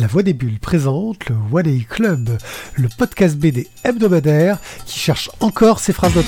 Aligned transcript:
La 0.00 0.06
Voix 0.06 0.22
des 0.22 0.32
Bulles 0.32 0.58
présente 0.58 1.28
le 1.28 1.36
One 1.52 1.84
Club, 1.84 2.30
le 2.76 2.88
podcast 2.96 3.36
BD 3.36 3.68
hebdomadaire 3.84 4.58
qui 4.86 4.98
cherche 4.98 5.30
encore 5.40 5.78
ses 5.78 5.92
phrases 5.92 6.14
de 6.14 6.22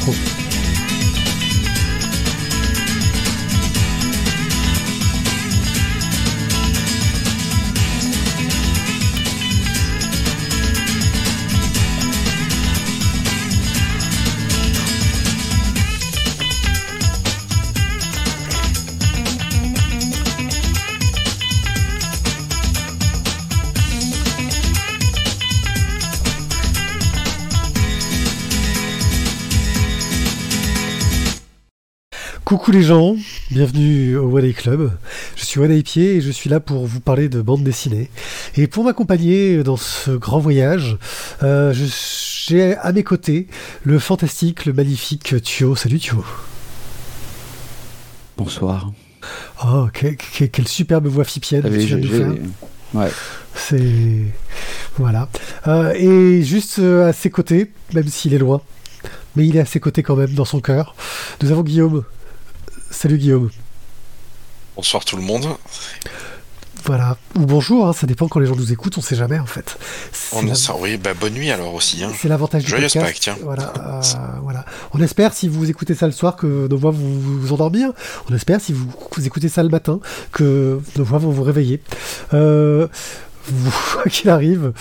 Coucou 32.62 32.76
les 32.76 32.84
gens, 32.84 33.16
bienvenue 33.50 34.16
au 34.16 34.30
One 34.36 34.42
Day 34.42 34.52
Club. 34.52 34.92
Je 35.34 35.44
suis 35.44 35.58
One 35.58 35.66
Day 35.66 35.82
Pied 35.82 36.14
et 36.14 36.20
je 36.20 36.30
suis 36.30 36.48
là 36.48 36.60
pour 36.60 36.86
vous 36.86 37.00
parler 37.00 37.28
de 37.28 37.42
bande 37.42 37.64
dessinée. 37.64 38.08
Et 38.56 38.68
pour 38.68 38.84
m'accompagner 38.84 39.64
dans 39.64 39.76
ce 39.76 40.12
grand 40.12 40.38
voyage, 40.38 40.96
euh, 41.42 41.74
j'ai 41.74 42.76
à 42.76 42.92
mes 42.92 43.02
côtés 43.02 43.48
le 43.82 43.98
fantastique, 43.98 44.64
le 44.64 44.74
magnifique 44.74 45.42
Thio. 45.42 45.74
Salut 45.74 45.98
Thio. 45.98 46.24
Bonsoir. 48.36 48.92
Oh, 49.66 49.88
quelle 49.90 50.68
superbe 50.68 51.08
voix 51.08 51.24
fipienne 51.24 51.62
que 51.62 51.68
tu 51.68 51.86
viens 51.86 51.98
de 51.98 52.06
faire. 52.06 52.32
Ouais. 52.94 53.10
C'est. 53.56 54.22
Voilà. 54.98 55.28
Euh, 55.66 55.94
et 55.96 56.44
juste 56.44 56.78
euh, 56.78 57.08
à 57.08 57.12
ses 57.12 57.30
côtés, 57.30 57.72
même 57.92 58.06
s'il 58.06 58.34
est 58.34 58.38
loin, 58.38 58.60
mais 59.34 59.48
il 59.48 59.56
est 59.56 59.60
à 59.60 59.66
ses 59.66 59.80
côtés 59.80 60.04
quand 60.04 60.14
même, 60.14 60.30
dans 60.34 60.44
son 60.44 60.60
cœur, 60.60 60.94
nous 61.42 61.50
avons 61.50 61.62
Guillaume. 61.62 62.04
Salut 62.92 63.16
Guillaume. 63.16 63.50
Bonsoir 64.76 65.04
tout 65.04 65.16
le 65.16 65.22
monde. 65.22 65.46
Voilà, 66.84 67.16
ou 67.36 67.46
bonjour, 67.46 67.88
hein, 67.88 67.92
ça 67.92 68.06
dépend 68.06 68.28
quand 68.28 68.38
les 68.38 68.46
gens 68.46 68.56
nous 68.56 68.72
écoutent, 68.72 68.98
on 68.98 69.00
sait 69.00 69.16
jamais 69.16 69.38
en 69.38 69.46
fait. 69.46 69.78
On 70.32 70.42
la... 70.42 70.54
oui, 70.80 70.98
bah, 70.98 71.14
bonne 71.18 71.32
nuit 71.32 71.50
alors 71.50 71.74
aussi. 71.74 72.04
Hein. 72.04 72.12
C'est 72.16 72.28
l'avantage 72.28 72.64
du 72.64 72.72
podcast. 72.72 73.18
Tiens. 73.20 73.36
Voilà, 73.42 73.72
euh, 73.78 74.00
voilà. 74.42 74.64
On 74.92 75.00
espère 75.00 75.32
si 75.32 75.48
vous 75.48 75.70
écoutez 75.70 75.94
ça 75.94 76.06
le 76.06 76.12
soir 76.12 76.36
que 76.36 76.68
nos 76.68 76.76
voix 76.76 76.90
vous, 76.90 77.40
vous 77.40 77.52
endormir. 77.52 77.92
On 78.30 78.34
espère 78.34 78.60
si 78.60 78.72
vous, 78.72 78.86
vous, 79.16 79.26
écoutez 79.26 79.48
ça 79.48 79.62
le 79.62 79.68
matin 79.68 80.00
que 80.32 80.80
nos 80.96 81.04
voix 81.04 81.18
vont 81.18 81.30
vous 81.30 81.44
réveiller. 81.44 81.80
Euh, 82.34 82.88
quoi 83.92 84.04
qu'il 84.04 84.28
arrive, 84.28 84.72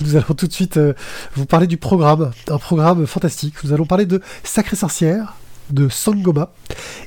nous 0.00 0.16
allons 0.16 0.34
tout 0.34 0.46
de 0.46 0.52
suite 0.52 0.78
euh, 0.78 0.94
vous 1.36 1.46
parler 1.46 1.66
du 1.66 1.76
programme, 1.76 2.32
un 2.48 2.58
programme 2.58 3.06
fantastique. 3.06 3.54
Nous 3.62 3.72
allons 3.72 3.86
parler 3.86 4.06
de 4.06 4.20
Sacré 4.42 4.76
Sorcière, 4.76 5.34
de 5.72 5.88
Sangoma 5.88 6.50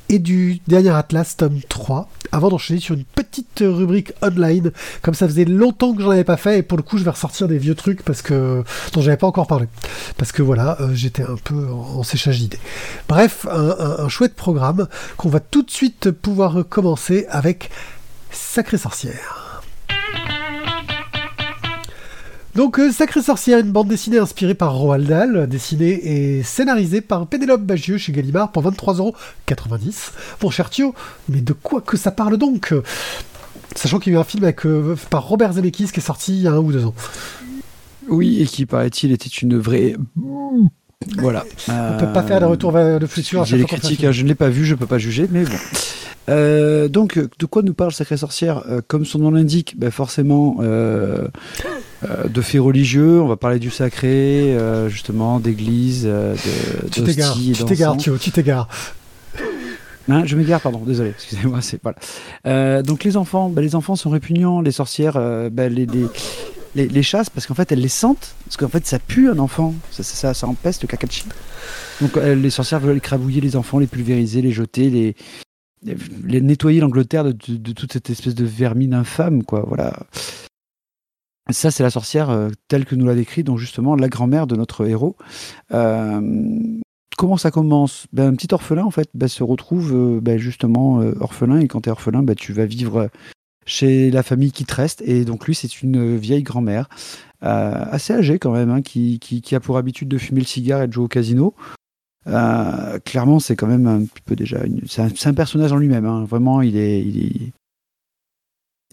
et 0.09 0.19
du 0.19 0.59
dernier 0.67 0.89
Atlas 0.89 1.37
tome 1.37 1.59
3 1.67 2.09
avant 2.31 2.49
d'enchaîner 2.49 2.79
sur 2.79 2.95
une 2.95 3.03
petite 3.03 3.61
rubrique 3.61 4.13
online. 4.21 4.71
Comme 5.01 5.13
ça 5.13 5.27
faisait 5.27 5.45
longtemps 5.45 5.93
que 5.93 6.01
j'en 6.01 6.11
avais 6.11 6.23
pas 6.23 6.37
fait 6.37 6.59
et 6.59 6.63
pour 6.63 6.77
le 6.77 6.83
coup 6.83 6.97
je 6.97 7.03
vais 7.03 7.11
ressortir 7.11 7.47
des 7.47 7.57
vieux 7.57 7.75
trucs 7.75 8.03
parce 8.03 8.21
que 8.21 8.63
dont 8.93 9.01
j'avais 9.01 9.17
pas 9.17 9.27
encore 9.27 9.47
parlé. 9.47 9.67
Parce 10.17 10.31
que 10.31 10.41
voilà 10.41 10.77
euh, 10.81 10.93
j'étais 10.93 11.23
un 11.23 11.37
peu 11.43 11.67
en, 11.69 12.03
séchage 12.03 12.39
d'idées. 12.39 12.59
Bref 13.07 13.47
un, 13.49 14.09
chouette 14.09 14.35
programme 14.35 14.87
qu'on 15.17 15.29
va 15.29 15.39
tout 15.39 15.63
de 15.63 15.71
suite 15.71 16.11
pouvoir 16.11 16.67
commencer 16.67 17.25
avec 17.29 17.69
Sacré 18.31 18.77
Sorcière 18.77 19.44
donc, 22.55 22.79
euh, 22.79 22.91
Sacré 22.91 23.21
Sorcière, 23.21 23.59
une 23.59 23.71
bande 23.71 23.87
dessinée 23.87 24.17
inspirée 24.17 24.53
par 24.53 24.75
Roald 24.75 25.07
Dahl, 25.07 25.47
dessinée 25.47 26.37
et 26.37 26.43
scénarisée 26.43 27.01
par 27.01 27.27
Pénélope 27.27 27.61
Bagieux 27.61 27.97
chez 27.97 28.11
Gallimard 28.11 28.51
pour 28.51 28.63
23,90€. 28.63 30.11
Bon, 30.41 30.49
cher 30.49 30.69
Thio, 30.69 30.95
mais 31.29 31.41
de 31.41 31.53
quoi 31.53 31.81
que 31.81 31.97
ça 31.97 32.11
parle 32.11 32.37
donc 32.37 32.73
Sachant 33.75 33.99
qu'il 33.99 34.13
y 34.13 34.15
a 34.15 34.19
eu 34.19 34.21
un 34.21 34.25
film 34.25 34.43
avec, 34.45 34.65
euh, 34.65 34.95
par 35.09 35.27
Robert 35.27 35.53
Zemeckis 35.53 35.87
qui 35.87 35.99
est 35.99 36.03
sorti 36.03 36.33
il 36.33 36.43
y 36.43 36.47
a 36.47 36.51
un 36.51 36.59
ou 36.59 36.71
deux 36.71 36.85
ans. 36.85 36.95
Oui, 38.07 38.41
et 38.41 38.45
qui, 38.45 38.65
paraît-il, 38.65 39.11
était 39.11 39.29
une 39.29 39.57
vraie... 39.57 39.95
Voilà. 41.17 41.43
On 41.67 41.93
ne 41.93 41.99
peut 41.99 42.13
pas 42.13 42.23
faire 42.23 42.39
de 42.39 42.45
retour 42.45 42.71
vers 42.71 42.99
le 42.99 43.07
futur. 43.07 43.45
J'ai 43.45 43.57
les 43.57 43.65
critiques, 43.65 44.03
hein, 44.03 44.11
je 44.11 44.23
ne 44.23 44.27
l'ai 44.27 44.35
pas 44.35 44.49
vu, 44.49 44.65
je 44.65 44.73
ne 44.73 44.79
peux 44.79 44.85
pas 44.85 44.97
juger, 44.97 45.27
mais 45.29 45.43
bon. 45.43 45.57
Euh, 46.29 46.87
donc, 46.87 47.19
de 47.19 47.45
quoi 47.45 47.61
nous 47.61 47.73
parle 47.73 47.91
Sacré 47.91 48.17
Sorcière? 48.17 48.63
Euh, 48.67 48.81
Comme 48.85 49.05
son 49.05 49.19
nom 49.19 49.31
l'indique, 49.31 49.77
ben 49.77 49.91
forcément, 49.91 50.57
euh, 50.61 51.27
euh, 51.65 51.74
de 52.03 52.41
faits 52.41 52.61
religieux. 52.61 53.21
On 53.21 53.27
va 53.27 53.37
parler 53.37 53.59
du 53.59 53.71
sacré, 53.71 54.55
euh, 54.55 54.89
justement, 54.89 55.39
d'église, 55.39 56.03
de 56.03 56.35
Tu 56.91 57.03
t'égares, 57.03 57.35
tu 57.35 57.65
t'égares, 57.65 57.97
tu 57.97 58.31
t'égares. 58.31 58.67
Hein, 60.07 60.23
je 60.25 60.35
m'égare, 60.35 60.61
pardon, 60.61 60.79
désolé, 60.79 61.09
excusez-moi. 61.09 61.61
C'est 61.61 61.81
voilà. 61.81 61.97
Euh, 62.45 62.83
donc 62.83 63.03
les 63.03 63.17
enfants, 63.17 63.49
ben, 63.49 63.61
les 63.61 63.75
enfants 63.75 63.95
sont 63.95 64.11
répugnants, 64.11 64.61
les 64.61 64.71
sorcières, 64.71 65.13
ben, 65.51 65.73
les, 65.73 65.87
les, 65.87 66.05
les, 66.75 66.87
les, 66.87 67.03
chassent 67.03 67.31
parce 67.31 67.47
qu'en 67.47 67.55
fait 67.55 67.71
elles 67.71 67.81
les 67.81 67.87
sentent, 67.87 68.35
parce 68.45 68.57
qu'en 68.57 68.67
fait 68.67 68.85
ça 68.85 68.99
pue 68.99 69.29
un 69.29 69.39
enfant, 69.39 69.73
ça, 69.89 70.03
ça, 70.03 70.35
ça 70.35 70.47
empeste 70.47 70.83
le 70.83 70.87
caca 70.87 71.07
de 71.07 71.11
chien. 71.11 71.25
Donc 72.01 72.17
les 72.17 72.49
sorcières 72.51 72.81
veulent 72.81 72.97
écrabouiller 72.97 73.41
les 73.41 73.55
enfants, 73.55 73.79
les 73.79 73.87
pulvériser, 73.87 74.43
les 74.43 74.51
jeter, 74.51 74.91
les, 74.91 75.15
les 76.23 76.41
nettoyer 76.41 76.79
l'Angleterre 76.79 77.23
de, 77.23 77.31
de, 77.31 77.57
de, 77.57 77.71
toute 77.71 77.93
cette 77.93 78.09
espèce 78.09 78.35
de 78.35 78.45
vermine 78.45 78.93
infâme, 78.93 79.43
quoi. 79.43 79.63
Voilà. 79.67 79.93
Ça, 81.51 81.69
c'est 81.69 81.83
la 81.83 81.91
sorcière 81.91 82.31
euh, 82.31 82.49
telle 82.67 82.85
que 82.85 82.95
nous 82.95 83.05
l'a 83.05 83.13
décrit, 83.13 83.43
donc 83.43 83.59
justement 83.59 83.95
la 83.95 84.09
grand-mère 84.09 84.47
de 84.47 84.55
notre 84.55 84.87
héros. 84.87 85.15
Euh, 85.73 86.79
comment 87.17 87.37
ça 87.37 87.51
commence? 87.51 88.07
Ben, 88.13 88.29
Un 88.29 88.35
petit 88.35 88.51
orphelin, 88.51 88.83
en 88.83 88.91
fait, 88.91 89.09
ben, 89.13 89.27
se 89.27 89.43
retrouve 89.43 89.93
euh, 89.93 90.19
ben, 90.21 90.39
justement 90.39 91.01
euh, 91.01 91.13
orphelin, 91.19 91.59
et 91.59 91.67
quand 91.67 91.81
tu 91.81 91.89
es 91.89 91.91
orphelin, 91.91 92.23
ben, 92.23 92.35
tu 92.35 92.51
vas 92.51 92.65
vivre 92.65 93.09
chez 93.67 94.09
la 94.09 94.23
famille 94.23 94.51
qui 94.51 94.65
te 94.65 94.73
reste, 94.73 95.03
et 95.05 95.23
donc 95.23 95.45
lui, 95.45 95.53
c'est 95.53 95.81
une 95.81 96.17
vieille 96.17 96.43
grand-mère, 96.43 96.87
assez 97.41 98.13
âgée 98.13 98.39
quand 98.39 98.51
même, 98.51 98.71
hein, 98.71 98.81
qui, 98.81 99.19
qui, 99.19 99.41
qui, 99.41 99.53
a 99.53 99.59
pour 99.59 99.77
habitude 99.77 100.07
de 100.07 100.17
fumer 100.17 100.39
le 100.39 100.47
cigare 100.47 100.81
et 100.81 100.87
de 100.87 100.93
jouer 100.93 101.05
au 101.05 101.07
casino. 101.07 101.53
Clairement, 102.25 103.39
c'est 103.39 103.55
quand 103.55 103.67
même 103.67 103.85
un 103.85 104.03
petit 104.03 104.21
peu 104.23 104.35
déjà. 104.35 104.59
C'est 104.87 105.01
un, 105.03 105.09
un, 105.29 105.33
personnage 105.33 105.71
en 105.71 105.77
lui-même. 105.77 106.05
Hein. 106.05 106.25
Vraiment, 106.25 106.63
il 106.63 106.75
est, 106.75 107.01
il 107.01 107.25
est, 107.25 107.51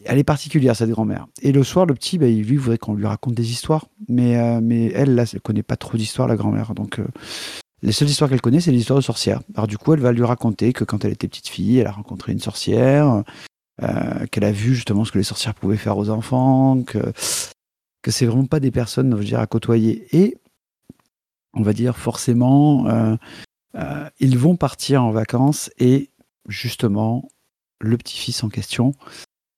Elle 0.04 0.18
est 0.18 0.24
particulière, 0.24 0.76
cette 0.76 0.90
grand-mère. 0.90 1.26
Et 1.42 1.52
le 1.52 1.62
soir, 1.64 1.86
le 1.86 1.94
petit, 1.94 2.18
bah, 2.18 2.26
lui, 2.26 2.56
voudrait 2.56 2.78
qu'on 2.78 2.94
lui 2.94 3.06
raconte 3.06 3.34
des 3.34 3.50
histoires. 3.50 3.86
Mais, 4.08 4.36
euh, 4.36 4.60
mais 4.62 4.86
elle, 4.94 5.14
là, 5.14 5.24
elle 5.32 5.40
connaît 5.40 5.62
pas 5.62 5.76
trop 5.76 5.96
d'histoires, 5.96 6.28
la 6.28 6.36
grand-mère. 6.36 6.74
Donc, 6.74 6.98
euh, 6.98 7.06
les 7.82 7.92
seules 7.92 8.08
histoires 8.08 8.30
qu'elle 8.30 8.41
connaît, 8.41 8.60
c'est 8.60 8.72
les 8.72 8.78
histoires 8.78 8.98
de 8.98 9.04
sorcières. 9.04 9.41
Alors, 9.54 9.66
du 9.66 9.78
coup, 9.78 9.94
elle 9.94 10.00
va 10.00 10.12
lui 10.12 10.24
raconter 10.24 10.72
que 10.72 10.84
quand 10.84 11.04
elle 11.04 11.12
était 11.12 11.28
petite 11.28 11.48
fille, 11.48 11.78
elle 11.78 11.86
a 11.86 11.92
rencontré 11.92 12.32
une 12.32 12.41
sorcière, 12.41 13.22
qu'elle 14.30 14.44
a 14.44 14.52
vu 14.52 14.76
justement 14.76 15.04
ce 15.04 15.10
que 15.10 15.18
les 15.18 15.24
sorcières 15.24 15.54
pouvaient 15.54 15.76
faire 15.76 15.98
aux 15.98 16.08
enfants, 16.08 16.84
que, 16.84 17.12
c'est 18.06 18.26
vraiment 18.26 18.46
pas 18.46 18.60
des 18.60 18.70
personnes, 18.70 19.12
à 19.34 19.46
côtoyer. 19.46 20.06
Et 20.16 20.36
on 21.54 21.62
va 21.62 21.72
dire 21.72 21.96
forcément, 21.96 22.88
euh, 22.88 23.16
euh, 23.76 24.08
ils 24.20 24.38
vont 24.38 24.56
partir 24.56 25.04
en 25.04 25.10
vacances 25.10 25.70
et 25.78 26.10
justement, 26.48 27.28
le 27.80 27.96
petit-fils 27.96 28.42
en 28.44 28.48
question 28.48 28.94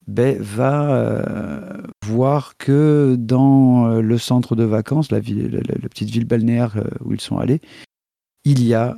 ben, 0.07 0.37
va 0.41 0.91
euh, 0.91 1.83
voir 2.05 2.57
que 2.57 3.17
dans 3.19 4.01
le 4.01 4.19
centre 4.19 4.57
de 4.57 4.65
vacances, 4.65 5.11
la, 5.11 5.21
petite 5.21 6.11
ville 6.11 6.27
balnéaire 6.27 6.83
où 7.05 7.13
ils 7.13 7.21
sont 7.21 7.39
allés, 7.39 7.61
il 8.45 8.63
y 8.63 8.75
a, 8.75 8.97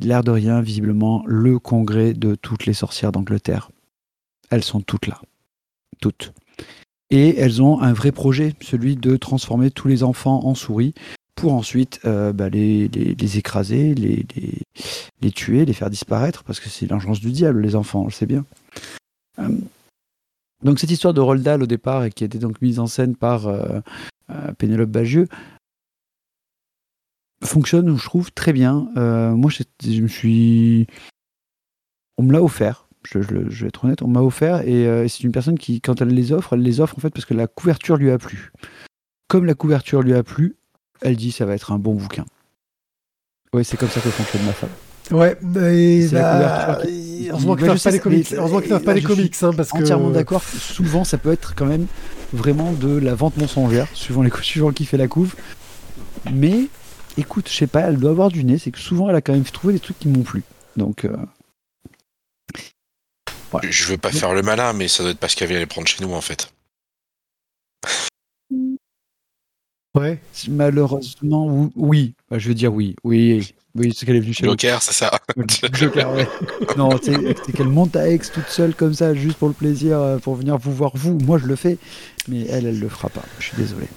l'air 0.00 0.22
de 0.22 0.30
rien, 0.30 0.60
visiblement, 0.60 1.24
le 1.26 1.58
congrès 1.58 2.12
de 2.12 2.36
toutes 2.36 2.66
les 2.66 2.74
sorcières 2.74 3.10
d'Angleterre. 3.10 3.70
Elles 4.50 4.62
sont 4.62 4.80
toutes 4.80 5.08
là. 5.08 5.20
Toutes. 6.00 6.32
Et 7.10 7.36
elles 7.38 7.62
ont 7.62 7.80
un 7.80 7.92
vrai 7.92 8.12
projet, 8.12 8.54
celui 8.60 8.96
de 8.96 9.16
transformer 9.16 9.70
tous 9.70 9.88
les 9.88 10.02
enfants 10.02 10.44
en 10.44 10.54
souris 10.54 10.94
pour 11.34 11.52
ensuite 11.52 12.00
euh, 12.04 12.32
bah, 12.32 12.48
les, 12.48 12.88
écraser, 13.36 13.94
les, 13.94 15.30
tuer, 15.32 15.64
les 15.64 15.72
faire 15.72 15.90
disparaître, 15.90 16.44
parce 16.44 16.60
que 16.60 16.68
c'est 16.68 16.86
l'engeance 16.86 17.20
du 17.20 17.32
diable, 17.32 17.60
les 17.60 17.76
enfants, 17.76 18.02
on 18.02 18.06
le 18.06 18.10
sait 18.10 18.26
bien. 18.26 18.44
Euh, 19.38 19.48
donc 20.64 20.78
cette 20.78 20.90
histoire 20.90 21.14
de 21.14 21.20
Roald 21.20 21.42
Dahl 21.42 21.62
au 21.62 21.66
départ, 21.66 22.04
et 22.04 22.10
qui 22.10 22.24
a 22.24 22.26
été 22.26 22.38
donc 22.38 22.60
mise 22.62 22.78
en 22.78 22.86
scène 22.86 23.16
par 23.16 23.46
euh, 23.46 23.80
Pénélope 24.58 24.90
Bagieux, 24.90 25.28
fonctionne, 27.42 27.96
je 27.96 28.04
trouve, 28.04 28.32
très 28.32 28.52
bien. 28.52 28.88
moi, 28.96 29.50
je, 29.50 30.00
me 30.00 30.08
suis... 30.08 30.86
On 32.16 32.22
me 32.22 32.32
l'a 32.32 32.42
offert. 32.42 32.88
Je, 33.04 33.18
vais 33.18 33.68
être 33.68 33.84
honnête, 33.84 34.00
on 34.00 34.08
m'a 34.08 34.22
offert 34.22 34.66
et 34.66 35.06
c'est 35.08 35.24
une 35.24 35.32
personne 35.32 35.58
qui, 35.58 35.82
quand 35.82 36.00
elle 36.00 36.08
les 36.08 36.32
offre, 36.32 36.54
elle 36.54 36.62
les 36.62 36.80
offre 36.80 36.96
en 36.96 37.02
fait 37.02 37.10
parce 37.10 37.26
que 37.26 37.34
la 37.34 37.46
couverture 37.46 37.96
lui 37.98 38.10
a 38.10 38.16
plu. 38.16 38.50
Comme 39.28 39.44
la 39.44 39.54
couverture 39.54 40.00
lui 40.00 40.14
a 40.14 40.22
plu, 40.22 40.56
elle 41.02 41.16
dit 41.16 41.30
ça 41.30 41.44
va 41.44 41.54
être 41.54 41.72
un 41.72 41.78
bon 41.78 41.94
bouquin. 41.94 42.24
Oui, 43.52 43.64
c'est 43.64 43.76
comme 43.76 43.90
ça 43.90 44.00
que 44.00 44.08
fonctionne 44.08 44.44
ma 44.46 44.52
femme. 44.52 44.70
Ouais, 45.10 45.36
la 45.42 46.66
bah, 46.66 46.78
qui- 46.82 47.28
heureusement 47.30 47.56
qu'ils 47.56 47.66
ne 47.66 47.76
pas 47.78 47.90
les 47.90 47.98
comics. 48.00 48.30
mais- 48.30 48.36
Heureusement 48.38 48.60
qu'ils 48.60 48.72
ne 48.72 48.78
et 48.78 48.82
pas 48.84 48.94
les 48.94 49.02
comics, 49.02 49.34
hein, 49.42 49.50
parce 49.54 49.70
que 49.70 49.76
Entièrement 49.78 50.10
d'accord. 50.10 50.42
Souvent, 50.42 51.04
ça 51.04 51.18
peut 51.18 51.32
être 51.32 51.54
quand 51.54 51.66
même 51.66 51.86
vraiment 52.32 52.72
de 52.72 52.96
la 52.96 53.14
vente 53.14 53.36
mensongère, 53.36 53.86
suivant, 53.92 54.22
les, 54.22 54.30
suivant 54.42 54.72
qui 54.72 54.86
fait 54.86 54.96
la 54.96 55.08
couve. 55.08 55.34
Mais 56.32 56.68
écoute, 57.18 57.48
je 57.50 57.54
sais 57.54 57.66
pas, 57.66 57.80
elle 57.80 57.98
doit 57.98 58.10
avoir 58.12 58.30
du 58.30 58.44
nez. 58.44 58.56
C'est 58.58 58.70
que 58.70 58.78
souvent, 58.78 59.10
elle 59.10 59.16
a 59.16 59.20
quand 59.20 59.34
même 59.34 59.44
trouvé 59.44 59.74
des 59.74 59.80
trucs 59.80 59.98
qui 59.98 60.08
m'ont 60.08 60.22
plu. 60.22 60.42
Donc, 60.76 61.04
euh, 61.04 61.14
Voilà. 63.50 63.70
Je 63.70 63.84
veux 63.84 63.98
pas 63.98 64.10
faire 64.10 64.32
le 64.34 64.42
malin, 64.42 64.72
mais 64.72 64.88
ça 64.88 65.02
doit 65.02 65.12
être 65.12 65.18
parce 65.18 65.34
qu'elle 65.34 65.48
vient 65.48 65.58
les 65.60 65.66
prendre 65.66 65.86
chez 65.86 66.02
nous 66.04 66.12
en 66.12 66.20
fait. 66.20 66.50
Ouais. 69.94 70.18
malheureusement, 70.48 71.46
ou- 71.46 71.72
oui. 71.76 72.14
Bah, 72.28 72.38
je 72.38 72.48
veux 72.48 72.54
dire 72.54 72.74
oui. 72.74 72.96
Oui, 73.04 73.54
oui, 73.76 73.92
c'est 73.94 74.06
qu'elle 74.06 74.16
est 74.16 74.20
venue 74.20 74.32
chez. 74.32 74.44
Joker, 74.44 74.80
c'est 74.82 74.92
ça. 74.92 75.10
Joker, 75.72 76.12
ouais. 76.12 76.28
Non, 76.76 76.90
c'est 77.02 77.52
qu'elle 77.52 77.68
monte 77.68 77.96
à 77.96 78.08
Aix 78.08 78.20
toute 78.32 78.48
seule 78.48 78.74
comme 78.74 78.94
ça, 78.94 79.14
juste 79.14 79.36
pour 79.36 79.48
le 79.48 79.54
plaisir, 79.54 80.00
euh, 80.00 80.18
pour 80.18 80.36
venir 80.36 80.58
vous 80.58 80.72
voir 80.72 80.92
vous. 80.94 81.18
Moi, 81.18 81.38
je 81.38 81.46
le 81.46 81.56
fais, 81.56 81.78
mais 82.28 82.46
elle, 82.46 82.66
elle 82.66 82.78
le 82.78 82.88
fera 82.88 83.08
pas. 83.08 83.22
Je 83.40 83.46
suis 83.46 83.56
désolé. 83.56 83.88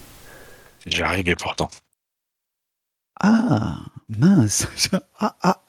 J'ai 0.87 1.03
arrivé 1.03 1.35
pourtant. 1.35 1.69
Ah, 3.19 3.77
mince. 4.09 4.67
ah, 5.19 5.35
ah. 5.43 5.61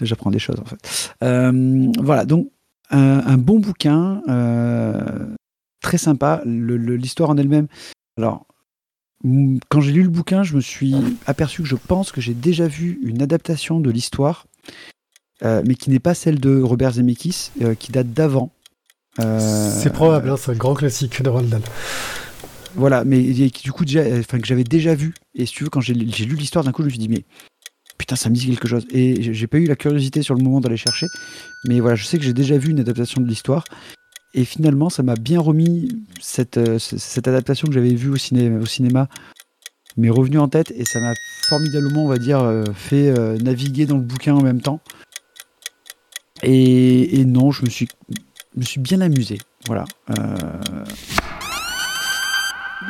J'apprends 0.00 0.30
des 0.30 0.38
choses 0.38 0.60
en 0.60 0.64
fait. 0.64 1.14
Euh, 1.22 1.92
voilà, 1.98 2.24
donc 2.24 2.50
un, 2.90 3.26
un 3.26 3.36
bon 3.36 3.58
bouquin, 3.58 4.22
euh, 4.28 5.34
très 5.82 5.98
sympa. 5.98 6.40
L'histoire 6.46 7.30
en 7.30 7.36
elle-même. 7.36 7.66
Alors, 8.16 8.46
quand 9.68 9.80
j'ai 9.80 9.92
lu 9.92 10.02
le 10.02 10.08
bouquin, 10.08 10.42
je 10.42 10.54
me 10.54 10.60
suis 10.60 10.94
aperçu 11.26 11.62
que 11.62 11.68
je 11.68 11.76
pense 11.76 12.12
que 12.12 12.20
j'ai 12.20 12.34
déjà 12.34 12.66
vu 12.66 12.98
une 13.02 13.22
adaptation 13.22 13.80
de 13.80 13.90
l'histoire, 13.90 14.46
euh, 15.42 15.62
mais 15.66 15.74
qui 15.74 15.90
n'est 15.90 15.98
pas 15.98 16.14
celle 16.14 16.38
de 16.40 16.60
Robert 16.60 16.92
Zemeckis, 16.92 17.50
euh, 17.62 17.74
qui 17.74 17.90
date 17.90 18.12
d'avant. 18.12 18.50
Euh, 19.20 19.70
C'est 19.80 19.92
probable, 19.92 20.30
hein, 20.30 20.36
c'est 20.36 20.52
un 20.52 20.56
grand 20.56 20.74
classique 20.74 21.22
de 21.22 21.28
Roald 21.28 21.48
Dahl. 21.48 21.62
Voilà, 22.74 23.04
mais 23.04 23.22
du 23.22 23.72
coup, 23.72 23.84
déjà, 23.84 24.02
que 24.02 24.46
j'avais 24.46 24.64
déjà 24.64 24.94
vu. 24.94 25.14
Et 25.34 25.46
si 25.46 25.54
tu 25.54 25.64
veux, 25.64 25.70
quand 25.70 25.80
j'ai 25.80 25.94
lu 25.94 26.36
l'histoire 26.36 26.64
d'un 26.64 26.72
coup, 26.72 26.82
je 26.82 26.86
me 26.86 26.90
suis 26.90 26.98
dit, 26.98 27.08
mais 27.08 27.24
putain, 27.98 28.16
ça 28.16 28.28
me 28.28 28.34
dit 28.34 28.46
quelque 28.46 28.68
chose. 28.68 28.84
Et 28.90 29.32
j'ai 29.32 29.46
pas 29.46 29.58
eu 29.58 29.66
la 29.66 29.76
curiosité 29.76 30.22
sur 30.22 30.34
le 30.34 30.42
moment 30.42 30.60
d'aller 30.60 30.76
chercher. 30.76 31.06
Mais 31.68 31.80
voilà, 31.80 31.94
je 31.94 32.04
sais 32.04 32.18
que 32.18 32.24
j'ai 32.24 32.32
déjà 32.32 32.58
vu 32.58 32.70
une 32.70 32.80
adaptation 32.80 33.20
de 33.20 33.28
l'histoire. 33.28 33.64
Et 34.34 34.44
finalement, 34.44 34.90
ça 34.90 35.04
m'a 35.04 35.14
bien 35.14 35.40
remis 35.40 35.88
cette, 36.20 36.58
euh, 36.58 36.78
adaptation 37.18 37.68
que 37.68 37.72
j'avais 37.72 37.94
vue 37.94 38.10
au, 38.10 38.16
ciné, 38.16 38.50
au 38.50 38.66
cinéma, 38.66 39.08
m'est 39.96 40.10
revenue 40.10 40.38
en 40.38 40.48
tête. 40.48 40.72
Et 40.72 40.84
ça 40.84 41.00
m'a 41.00 41.14
formidablement, 41.46 42.04
on 42.04 42.08
va 42.08 42.18
dire, 42.18 42.40
euh, 42.40 42.64
fait 42.74 43.08
euh, 43.08 43.38
naviguer 43.38 43.86
dans 43.86 43.96
le 43.96 44.02
bouquin 44.02 44.34
en 44.34 44.42
même 44.42 44.60
temps. 44.60 44.80
Et, 46.42 47.24
non, 47.24 47.52
je 47.52 47.64
me 47.64 47.70
suis, 47.70 47.88
me 48.56 48.64
suis 48.64 48.80
bien 48.80 49.00
amusé. 49.00 49.38
Voilà. 49.66 49.84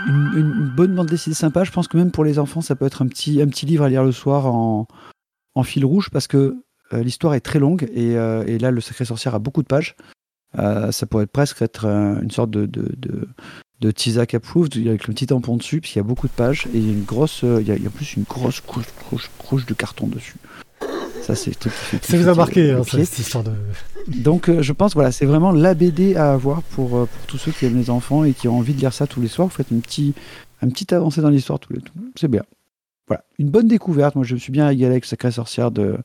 Une, 0.06 0.72
bonne 0.74 0.94
bande 0.94 1.08
dessinée 1.08 1.36
sympa. 1.36 1.62
Je 1.62 1.70
pense 1.70 1.88
que 1.88 1.98
même 1.98 2.10
pour 2.10 2.24
les 2.24 2.38
enfants, 2.38 2.62
ça 2.62 2.74
peut 2.74 2.86
être 2.86 3.02
un 3.02 3.06
petit, 3.06 3.44
livre 3.66 3.84
à 3.84 3.88
lire 3.90 4.02
le 4.02 4.12
soir 4.12 4.46
en, 4.46 4.88
en 5.54 5.62
fil 5.62 5.84
rouge 5.84 6.08
parce 6.10 6.26
que 6.26 6.56
l'histoire 6.90 7.34
est 7.34 7.40
très 7.40 7.58
longue 7.58 7.88
et, 7.92 8.12
et 8.12 8.58
là, 8.58 8.72
le 8.72 8.80
Sacré 8.80 9.04
Sorcière 9.04 9.36
a 9.36 9.38
beaucoup 9.38 9.62
de 9.62 9.68
pages. 9.68 9.94
Euh, 10.58 10.92
ça 10.92 11.06
pourrait 11.06 11.26
presque 11.26 11.62
être 11.62 11.86
euh, 11.86 12.20
une 12.20 12.30
sorte 12.30 12.50
de, 12.50 12.66
de, 12.66 12.92
de, 12.96 13.28
de 13.80 13.90
Tizak 13.90 14.34
approved 14.34 14.76
avec 14.86 15.06
le 15.06 15.14
petit 15.14 15.26
tampon 15.26 15.56
dessus, 15.56 15.80
parce 15.80 15.92
qu'il 15.92 16.00
y 16.00 16.04
a 16.04 16.06
beaucoup 16.06 16.28
de 16.28 16.32
pages 16.32 16.66
et 16.72 16.78
il 16.78 16.86
y 16.86 16.90
a 16.90 16.92
une 16.92 17.04
grosse, 17.04 17.42
euh, 17.44 17.60
il 17.60 17.66
y 17.66 17.70
a, 17.70 17.76
il 17.76 17.82
y 17.82 17.86
a 17.86 17.88
en 17.88 17.92
plus 17.92 18.14
une 18.16 18.24
grosse 18.24 18.60
couche, 18.60 18.86
couche, 19.08 19.30
couche 19.38 19.66
de 19.66 19.74
carton 19.74 20.06
dessus. 20.06 20.36
Ça, 21.22 21.34
c'est 21.34 21.54
Ça 22.02 22.16
vous 22.18 22.28
a 22.28 22.34
marqué, 22.34 22.72
hein, 22.72 22.82
ça, 22.84 23.02
cette 23.02 23.18
histoire 23.18 23.44
de. 23.44 23.52
Donc 24.08 24.50
euh, 24.50 24.60
je 24.60 24.72
pense 24.74 24.92
voilà, 24.94 25.10
c'est 25.10 25.24
vraiment 25.24 25.52
la 25.52 25.72
BD 25.72 26.16
à 26.16 26.32
avoir 26.34 26.62
pour, 26.62 26.90
pour 26.90 27.26
tous 27.26 27.38
ceux 27.38 27.50
qui 27.50 27.64
aiment 27.64 27.78
les 27.78 27.88
enfants 27.88 28.24
et 28.24 28.34
qui 28.34 28.46
ont 28.46 28.58
envie 28.58 28.74
de 28.74 28.80
lire 28.80 28.92
ça 28.92 29.06
tous 29.06 29.22
les 29.22 29.28
soirs. 29.28 29.48
Vous 29.48 29.54
faites 29.54 29.70
une 29.70 29.80
petite 29.80 30.16
un 30.60 30.68
petit 30.68 30.94
avancée 30.94 31.20
dans 31.20 31.30
l'histoire 31.30 31.58
tous 31.58 31.72
les. 31.72 31.80
C'est 32.16 32.28
bien. 32.28 32.42
Voilà, 33.06 33.24
une 33.38 33.50
bonne 33.50 33.68
découverte. 33.68 34.14
Moi, 34.14 34.24
je 34.24 34.34
me 34.34 34.38
suis 34.38 34.52
bien 34.52 34.66
régalé 34.66 34.92
avec 34.92 35.04
Sacrée 35.04 35.30
Sorcière 35.30 35.70
de 35.70 35.98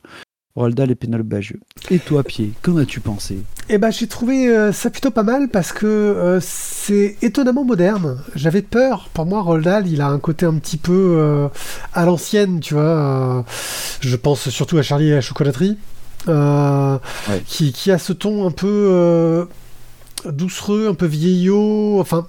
Roald 0.56 0.74
Dahl 0.76 0.90
et 0.90 0.94
Pénélope 0.94 1.26
Bagieux. 1.28 1.60
Et 1.90 1.98
toi, 2.00 2.22
Pied, 2.24 2.52
qu'en 2.62 2.76
as-tu 2.76 3.00
pensé? 3.00 3.38
Eh 3.68 3.78
ben, 3.78 3.90
j'ai 3.90 4.08
trouvé 4.08 4.48
euh, 4.48 4.72
ça 4.72 4.90
plutôt 4.90 5.12
pas 5.12 5.22
mal 5.22 5.48
parce 5.48 5.72
que 5.72 5.86
euh, 5.86 6.40
c'est 6.42 7.16
étonnamment 7.22 7.64
moderne. 7.64 8.18
J'avais 8.34 8.62
peur. 8.62 9.08
Pour 9.14 9.26
moi, 9.26 9.42
Roald 9.42 9.64
Dahl, 9.64 9.86
il 9.86 10.00
a 10.00 10.08
un 10.08 10.18
côté 10.18 10.46
un 10.46 10.54
petit 10.54 10.76
peu 10.76 11.16
euh, 11.18 11.48
à 11.94 12.04
l'ancienne, 12.04 12.58
tu 12.60 12.74
vois. 12.74 13.44
je 14.00 14.16
pense 14.16 14.48
surtout 14.50 14.76
à 14.78 14.82
Charlie 14.82 15.08
et 15.08 15.14
la 15.14 15.20
chocolaterie, 15.20 15.78
Ouais. 16.26 17.42
qui, 17.46 17.72
qui 17.72 17.90
a 17.92 17.98
ce 17.98 18.12
ton 18.12 18.46
un 18.46 18.50
peu 18.50 19.46
doucereux, 20.26 20.88
un 20.88 20.94
peu 20.94 21.06
vieillot. 21.06 21.98
Enfin, 22.00 22.26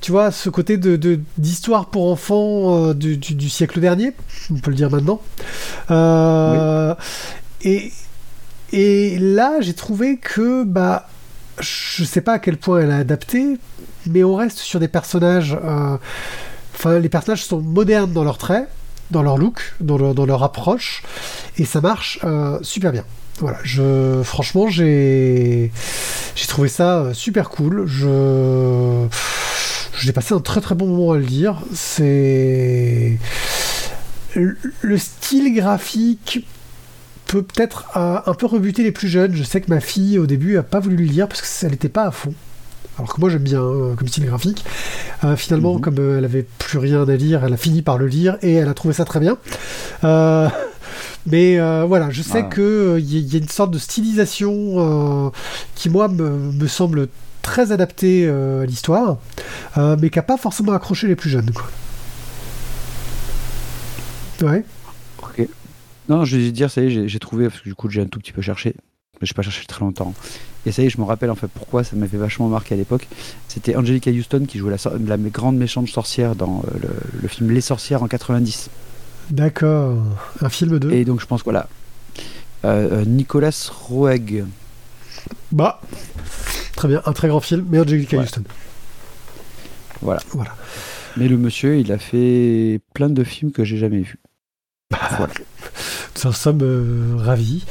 tu 0.00 0.10
vois, 0.12 0.30
ce 0.32 0.50
côté 0.50 0.76
de 0.76 1.20
d'histoire 1.38 1.86
pour 1.86 2.10
enfants 2.10 2.88
euh, 2.88 2.94
du, 2.94 3.16
du- 3.16 3.34
du 3.34 3.48
siècle 3.48 3.80
dernier, 3.80 4.12
on 4.50 4.56
peut 4.58 4.70
le 4.70 4.76
dire 4.76 4.90
maintenant. 4.90 5.22
Euh, 5.90 6.94
Et 7.64 9.18
là, 9.18 9.60
j'ai 9.60 9.74
trouvé 9.74 10.16
que, 10.16 10.64
bah, 10.64 11.08
je 11.60 12.04
sais 12.04 12.20
pas 12.20 12.34
à 12.34 12.38
quel 12.38 12.56
point 12.56 12.80
elle 12.80 12.90
a 12.90 12.98
adapté, 12.98 13.58
mais 14.06 14.24
on 14.24 14.34
reste 14.34 14.58
sur 14.58 14.80
des 14.80 14.88
personnages. 14.88 15.56
euh, 15.64 16.98
les 17.00 17.08
personnages 17.08 17.44
sont 17.44 17.60
modernes 17.60 18.12
dans 18.12 18.24
leurs 18.24 18.38
traits, 18.38 18.68
dans 19.10 19.22
leur 19.22 19.38
look, 19.38 19.74
dans 19.80 19.96
leur, 19.96 20.42
approche, 20.42 21.02
et 21.56 21.64
ça 21.64 21.80
marche 21.80 22.18
euh, 22.24 22.58
super 22.62 22.92
bien. 22.92 23.04
Voilà, 23.38 23.58
je, 23.62 24.22
franchement, 24.22 24.68
j'ai, 24.68 25.72
trouvé 26.48 26.68
ça 26.68 26.98
euh, 26.98 27.14
super 27.14 27.48
cool. 27.48 27.86
Je, 27.86 29.06
j'ai 29.98 30.12
passé 30.12 30.34
un 30.34 30.40
très 30.40 30.60
très 30.60 30.74
bon 30.74 30.86
moment 30.86 31.12
à 31.12 31.16
le 31.16 31.22
lire. 31.22 31.58
C'est 31.74 33.18
le 34.34 34.98
style 34.98 35.54
graphique 35.54 36.44
peut 37.26 37.42
peut-être 37.42 37.86
euh, 37.96 38.18
un 38.26 38.34
peu 38.34 38.46
rebuter 38.46 38.82
les 38.82 38.92
plus 38.92 39.08
jeunes. 39.08 39.34
Je 39.34 39.42
sais 39.42 39.60
que 39.60 39.70
ma 39.70 39.80
fille 39.80 40.18
au 40.18 40.26
début 40.26 40.56
a 40.58 40.62
pas 40.62 40.80
voulu 40.80 40.96
le 40.96 41.04
lire 41.04 41.28
parce 41.28 41.40
que 41.42 41.64
elle 41.66 41.72
n'était 41.72 41.88
pas 41.88 42.04
à 42.04 42.10
fond. 42.10 42.34
Alors 42.98 43.12
que 43.12 43.20
moi 43.20 43.28
j'aime 43.28 43.42
bien 43.42 43.60
hein, 43.60 43.94
comme 43.96 44.06
style 44.08 44.26
graphique. 44.26 44.64
Euh, 45.24 45.36
finalement, 45.36 45.74
Mhm. 45.74 45.80
comme 45.80 45.98
euh, 45.98 46.18
elle 46.18 46.24
avait 46.24 46.46
plus 46.58 46.78
rien 46.78 47.08
à 47.08 47.16
lire, 47.16 47.44
elle 47.44 47.52
a 47.52 47.56
fini 47.56 47.82
par 47.82 47.98
le 47.98 48.06
lire 48.06 48.36
et 48.42 48.54
elle 48.54 48.68
a 48.68 48.74
trouvé 48.74 48.94
ça 48.94 49.04
très 49.04 49.18
bien. 49.20 49.36
Euh, 50.04 50.48
mais 51.26 51.58
voilà, 51.86 52.10
je 52.10 52.22
sais 52.22 52.42
Ah. 52.44 52.48
que 52.48 52.98
qu'il 53.00 53.32
y, 53.32 53.36
a 53.36 53.38
une 53.38 53.48
sorte 53.48 53.70
de 53.72 53.78
stylisation 53.78 55.32
qui 55.74 55.90
moi 55.90 56.08
me, 56.08 56.28
me 56.30 56.66
semble 56.68 57.08
très 57.42 57.72
adaptée 57.72 58.28
à 58.28 58.64
l'histoire, 58.64 59.16
mais 59.76 60.10
qui 60.10 60.18
n'a 60.18 60.22
pas 60.22 60.36
forcément 60.36 60.72
accroché 60.72 61.06
les 61.08 61.16
plus 61.16 61.30
jeunes. 61.30 61.50
Quoi. 61.52 61.64
Ouais. 64.48 64.64
Non, 66.08 66.24
je 66.24 66.36
vais 66.36 66.50
dire, 66.52 66.70
ça 66.70 66.82
y 66.82 66.86
est, 66.86 67.08
j'ai- 67.08 67.18
trouvé, 67.18 67.48
parce 67.48 67.60
que 67.60 67.68
du 67.68 67.74
coup, 67.74 67.88
j'ai 67.88 68.02
un 68.02 68.06
tout 68.06 68.18
petit 68.18 68.32
peu 68.32 68.42
cherché. 68.42 68.74
Mais 69.20 69.26
j'ai 69.26 69.34
pas 69.34 69.42
cherché 69.42 69.64
très 69.66 69.80
longtemps. 69.80 70.12
Et 70.66 70.72
ça 70.72 70.82
y 70.82 70.86
est, 70.86 70.90
je 70.90 70.98
me 70.98 71.04
rappelle 71.04 71.30
en 71.30 71.34
fait 71.34 71.46
pourquoi 71.48 71.84
ça 71.84 71.94
m'avait 71.96 72.18
vachement 72.18 72.48
marqué 72.48 72.74
à 72.74 72.76
l'époque. 72.76 73.06
C'était 73.48 73.76
Angelica 73.76 74.10
Houston 74.10 74.44
qui 74.46 74.58
jouait 74.58 74.74
la, 75.06 75.16
grande 75.18 75.56
méchante 75.56 75.88
sorcière 75.88 76.34
dans 76.34 76.62
euh, 76.66 76.78
le, 76.82 77.20
le 77.22 77.28
film 77.28 77.50
Les 77.50 77.60
Sorcières 77.60 78.02
en 78.02 78.08
90. 78.08 78.70
D'accord. 79.30 80.02
Un 80.40 80.48
film 80.48 80.78
de. 80.78 80.90
Et 80.90 81.04
donc, 81.04 81.20
je 81.20 81.26
pense, 81.26 81.42
voilà. 81.44 81.68
Euh, 82.64 83.00
euh, 83.00 83.04
Nicolas 83.04 83.70
Roeg. 83.72 84.44
Bah. 85.52 85.80
Très 86.76 86.88
bien, 86.88 87.02
un 87.06 87.12
très 87.12 87.28
grand 87.28 87.40
film, 87.40 87.66
mais 87.70 87.78
Angelica 87.78 88.16
Ouais. 88.16 88.24
Houston. 88.24 88.42
Voilà. 90.02 90.20
Voilà. 90.32 90.54
Mais 91.16 91.28
le 91.28 91.36
monsieur, 91.38 91.78
il 91.78 91.92
a 91.92 91.98
fait 91.98 92.80
plein 92.94 93.08
de 93.08 93.22
films 93.22 93.52
que 93.52 93.64
j'ai 93.64 93.76
jamais 93.76 94.00
vus. 94.00 94.18
Voilà. 94.90 95.32
Nous 96.16 96.26
en 96.26 96.32
sommes 96.32 96.60
euh, 96.62 97.16
ravis. 97.18 97.64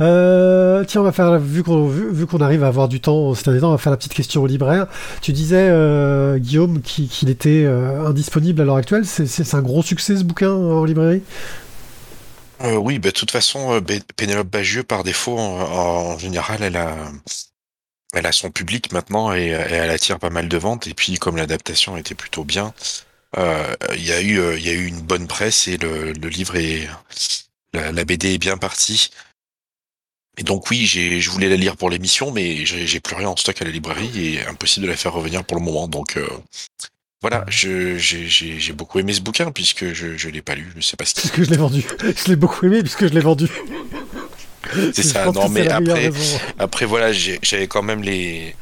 Euh, 0.00 0.84
tiens, 0.84 1.00
on 1.00 1.04
va 1.04 1.12
faire, 1.12 1.38
vu 1.38 1.62
qu'on 1.62 1.86
vu, 1.86 2.26
qu'on 2.26 2.40
arrive 2.40 2.62
à 2.64 2.66
avoir 2.66 2.88
du 2.88 3.00
temps 3.00 3.32
derniers 3.32 3.60
temps, 3.60 3.68
on 3.68 3.72
va 3.72 3.78
faire 3.78 3.90
la 3.92 3.96
petite 3.96 4.14
question 4.14 4.42
au 4.42 4.46
libraire. 4.46 4.86
Tu 5.22 5.32
disais, 5.32 5.68
euh, 5.70 6.38
Guillaume, 6.38 6.82
qui- 6.82 7.08
qu'il 7.08 7.30
était 7.30 7.64
euh, 7.64 8.04
indisponible 8.06 8.60
à 8.60 8.64
l'heure 8.64 8.76
actuelle. 8.76 9.06
C'est- 9.06 9.54
un 9.54 9.62
gros 9.62 9.82
succès 9.82 10.16
ce 10.16 10.24
bouquin 10.24 10.50
en 10.50 10.84
librairie? 10.84 11.22
Euh, 12.62 12.76
oui, 12.76 12.98
bah, 12.98 13.10
de 13.10 13.14
toute 13.14 13.30
façon, 13.30 13.74
euh, 13.74 13.80
Pénélope 14.16 14.48
Bagieux, 14.48 14.82
par 14.82 15.04
défaut, 15.04 15.38
en, 15.38 16.18
général, 16.18 16.62
elle 16.62 16.76
a, 16.76 16.94
elle 18.14 18.26
a 18.26 18.32
son 18.32 18.50
public 18.50 18.92
maintenant 18.92 19.34
et, 19.34 19.46
elle 19.48 19.90
attire 19.90 20.18
pas 20.18 20.30
mal 20.30 20.48
de 20.48 20.56
ventes. 20.58 20.86
Et 20.86 20.94
puis, 20.94 21.16
comme 21.18 21.36
l'adaptation 21.36 21.96
était 21.96 22.14
plutôt 22.14 22.44
bien, 22.44 22.72
euh, 23.38 23.74
il 23.94 24.04
y 24.06 24.12
a 24.12 24.20
eu, 24.22 24.38
euh, 24.40 24.58
y 24.58 24.68
a 24.70 24.72
eu 24.72 24.86
une 24.86 25.00
bonne 25.02 25.26
presse 25.26 25.68
et 25.68 25.76
le 25.78 26.12
livre 26.28 26.56
est, 26.56 26.88
la, 27.72 27.92
la 27.92 28.04
BD 28.04 28.34
est 28.34 28.38
bien 28.38 28.56
partie. 28.56 29.10
Et 30.38 30.42
donc 30.42 30.70
oui, 30.70 30.84
j'ai, 30.86 31.20
je 31.20 31.30
voulais 31.30 31.48
la 31.48 31.56
lire 31.56 31.76
pour 31.76 31.88
l'émission, 31.88 32.30
mais 32.30 32.66
j'ai, 32.66 33.00
plus 33.00 33.16
rien 33.16 33.28
en 33.30 33.36
stock 33.36 33.60
à 33.62 33.64
la 33.64 33.70
librairie 33.70 34.34
et 34.36 34.46
impossible 34.46 34.84
de 34.86 34.90
la 34.90 34.96
faire 34.96 35.12
revenir 35.14 35.44
pour 35.44 35.56
le 35.56 35.62
moment. 35.64 35.88
Donc 35.88 36.16
euh, 36.18 36.28
voilà, 37.22 37.44
je, 37.48 37.96
j'ai, 37.96 38.26
j'ai, 38.28 38.60
j'ai 38.60 38.72
beaucoup 38.74 38.98
aimé 38.98 39.14
ce 39.14 39.22
bouquin 39.22 39.50
puisque 39.50 39.92
je, 39.94 40.16
je 40.18 40.28
l'ai 40.28 40.42
pas 40.42 40.54
lu, 40.54 40.70
je 40.76 40.82
sais 40.82 40.96
pas 40.96 41.06
ce 41.06 41.14
qu'il 41.14 41.30
Puisque 41.30 41.44
je 41.44 41.50
l'ai 41.50 41.56
vendu. 41.56 41.84
Je 42.16 42.28
l'ai 42.28 42.36
beaucoup 42.36 42.66
aimé 42.66 42.82
puisque 42.82 43.06
je 43.08 43.14
l'ai 43.14 43.20
vendu. 43.20 43.48
C'est 44.92 45.02
ça. 45.02 45.26
Non, 45.32 45.46
que 45.46 45.52
mais 45.52 45.68
après, 45.68 46.10
après 46.58 46.84
voilà, 46.86 47.12
j'ai- 47.12 47.38
j'avais 47.42 47.68
quand 47.68 47.82
même 47.82 48.02
les 48.02 48.54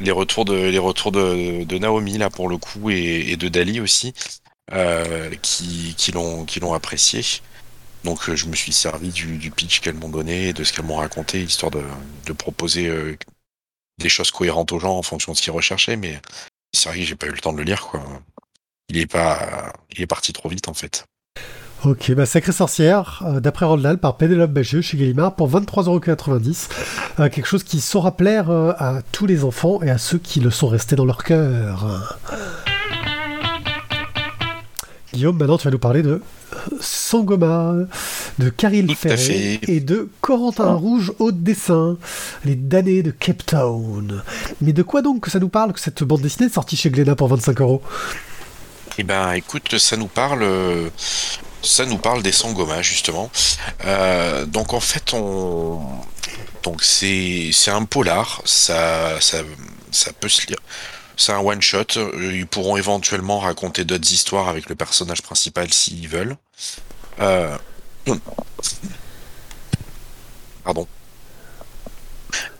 les 0.00 0.10
retours 0.10 0.44
de 0.46 0.54
les 0.54 0.78
retours 0.78 1.12
de, 1.12 1.62
de 1.64 1.78
Naomi 1.78 2.16
là 2.18 2.30
pour 2.30 2.48
le 2.48 2.56
coup 2.56 2.90
et, 2.90 3.26
et 3.28 3.36
de 3.36 3.48
Dali 3.48 3.80
aussi 3.80 4.14
euh, 4.72 5.30
qui 5.42 5.94
qui 5.96 6.10
l'ont 6.12 6.44
qui 6.44 6.58
l'ont 6.60 6.72
apprécié. 6.74 7.22
Donc 8.04 8.28
euh, 8.28 8.36
je 8.36 8.46
me 8.46 8.56
suis 8.56 8.72
servi 8.72 9.10
du, 9.10 9.50
pitch 9.50 9.80
qu'elles 9.80 9.94
m'ont 9.94 10.08
donné 10.08 10.52
de 10.52 10.64
ce 10.64 10.72
qu'elles 10.72 10.84
m'ont 10.84 10.96
raconté 10.96 11.42
histoire 11.42 11.70
de, 11.70 12.32
proposer 12.32 12.86
euh, 12.86 13.16
des 13.98 14.08
choses 14.08 14.30
cohérentes 14.30 14.72
aux 14.72 14.78
gens 14.78 14.96
en 14.96 15.02
fonction 15.02 15.32
de 15.32 15.36
ce 15.36 15.42
qu'ils 15.42 15.52
recherchaient. 15.52 15.96
Mais 15.96 16.20
c'est 16.72 16.88
vrai 16.88 16.98
que 16.98 17.04
j'ai 17.04 17.16
pas 17.16 17.26
eu 17.26 17.32
le 17.32 17.38
temps 17.38 17.52
de 17.52 17.58
le 17.58 17.64
lire 17.64 17.86
quoi. 17.86 18.02
Il 18.88 18.98
est 18.98 19.06
pas 19.06 19.72
il 19.90 20.00
est 20.00 20.06
parti 20.06 20.32
trop 20.32 20.48
vite 20.48 20.68
en 20.68 20.74
fait. 20.74 21.04
Ok, 21.82 22.12
bah 22.12 22.26
Sacrée 22.26 22.52
Sorcière, 22.52 23.22
euh, 23.24 23.40
d'après 23.40 23.64
Randall, 23.64 23.96
par 23.96 24.18
Pénélope 24.18 24.50
Bagieux 24.50 24.82
chez 24.82 24.98
Gallimard, 24.98 25.34
pour 25.34 25.48
23,90€. 25.48 26.68
Euh, 27.18 27.30
quelque 27.30 27.46
chose 27.46 27.64
qui 27.64 27.80
saura 27.80 28.18
plaire 28.18 28.50
à 28.50 29.00
tous 29.12 29.24
les 29.24 29.44
enfants 29.44 29.82
et 29.82 29.88
à 29.88 29.96
ceux 29.96 30.18
qui 30.18 30.40
le 30.40 30.50
sont 30.50 30.68
restés 30.68 30.94
dans 30.94 31.06
leur 31.06 31.24
cœur. 31.24 32.18
Guillaume, 35.12 35.36
maintenant 35.36 35.58
tu 35.58 35.64
vas 35.64 35.72
nous 35.72 35.78
parler 35.78 36.02
de 36.02 36.22
Sangoma, 36.80 37.74
de 38.38 38.48
Caril 38.48 38.94
Ferré 38.94 39.60
et 39.66 39.80
de 39.80 40.08
Corentin 40.20 40.72
Rouge 40.74 41.12
au 41.18 41.32
dessin, 41.32 41.96
les 42.44 42.54
damnés 42.54 43.02
de 43.02 43.10
Cape 43.10 43.44
Town. 43.44 44.22
Mais 44.60 44.72
de 44.72 44.82
quoi 44.82 45.02
donc 45.02 45.24
que 45.24 45.30
ça 45.30 45.40
nous 45.40 45.48
parle 45.48 45.72
que 45.72 45.80
cette 45.80 46.04
bande 46.04 46.20
dessinée 46.20 46.46
est 46.46 46.54
sortie 46.54 46.76
chez 46.76 46.90
Glénat 46.90 47.16
pour 47.16 47.28
25 47.28 47.60
euros? 47.60 47.82
Eh 48.98 49.02
ben, 49.02 49.32
écoute, 49.32 49.78
ça 49.78 49.96
nous 49.96 50.06
parle, 50.06 50.42
euh, 50.42 50.90
ça 51.62 51.86
nous 51.86 51.98
parle 51.98 52.22
des 52.22 52.32
Sangoma 52.32 52.80
justement. 52.82 53.30
Euh, 53.84 54.46
donc 54.46 54.74
en 54.74 54.80
fait, 54.80 55.12
on, 55.12 55.80
donc 56.62 56.84
c'est 56.84 57.50
c'est 57.52 57.70
un 57.70 57.84
polar, 57.84 58.42
ça 58.44 59.20
ça 59.20 59.38
ça 59.90 60.12
peut 60.12 60.28
se 60.28 60.46
lire. 60.46 60.58
C'est 61.20 61.32
un 61.32 61.40
one 61.40 61.60
shot. 61.60 61.84
Ils 62.18 62.46
pourront 62.46 62.78
éventuellement 62.78 63.40
raconter 63.40 63.84
d'autres 63.84 64.10
histoires 64.10 64.48
avec 64.48 64.70
le 64.70 64.74
personnage 64.74 65.20
principal 65.20 65.70
s'ils 65.70 66.08
veulent. 66.08 66.36
Euh, 67.20 67.58
Pardon. 70.64 70.88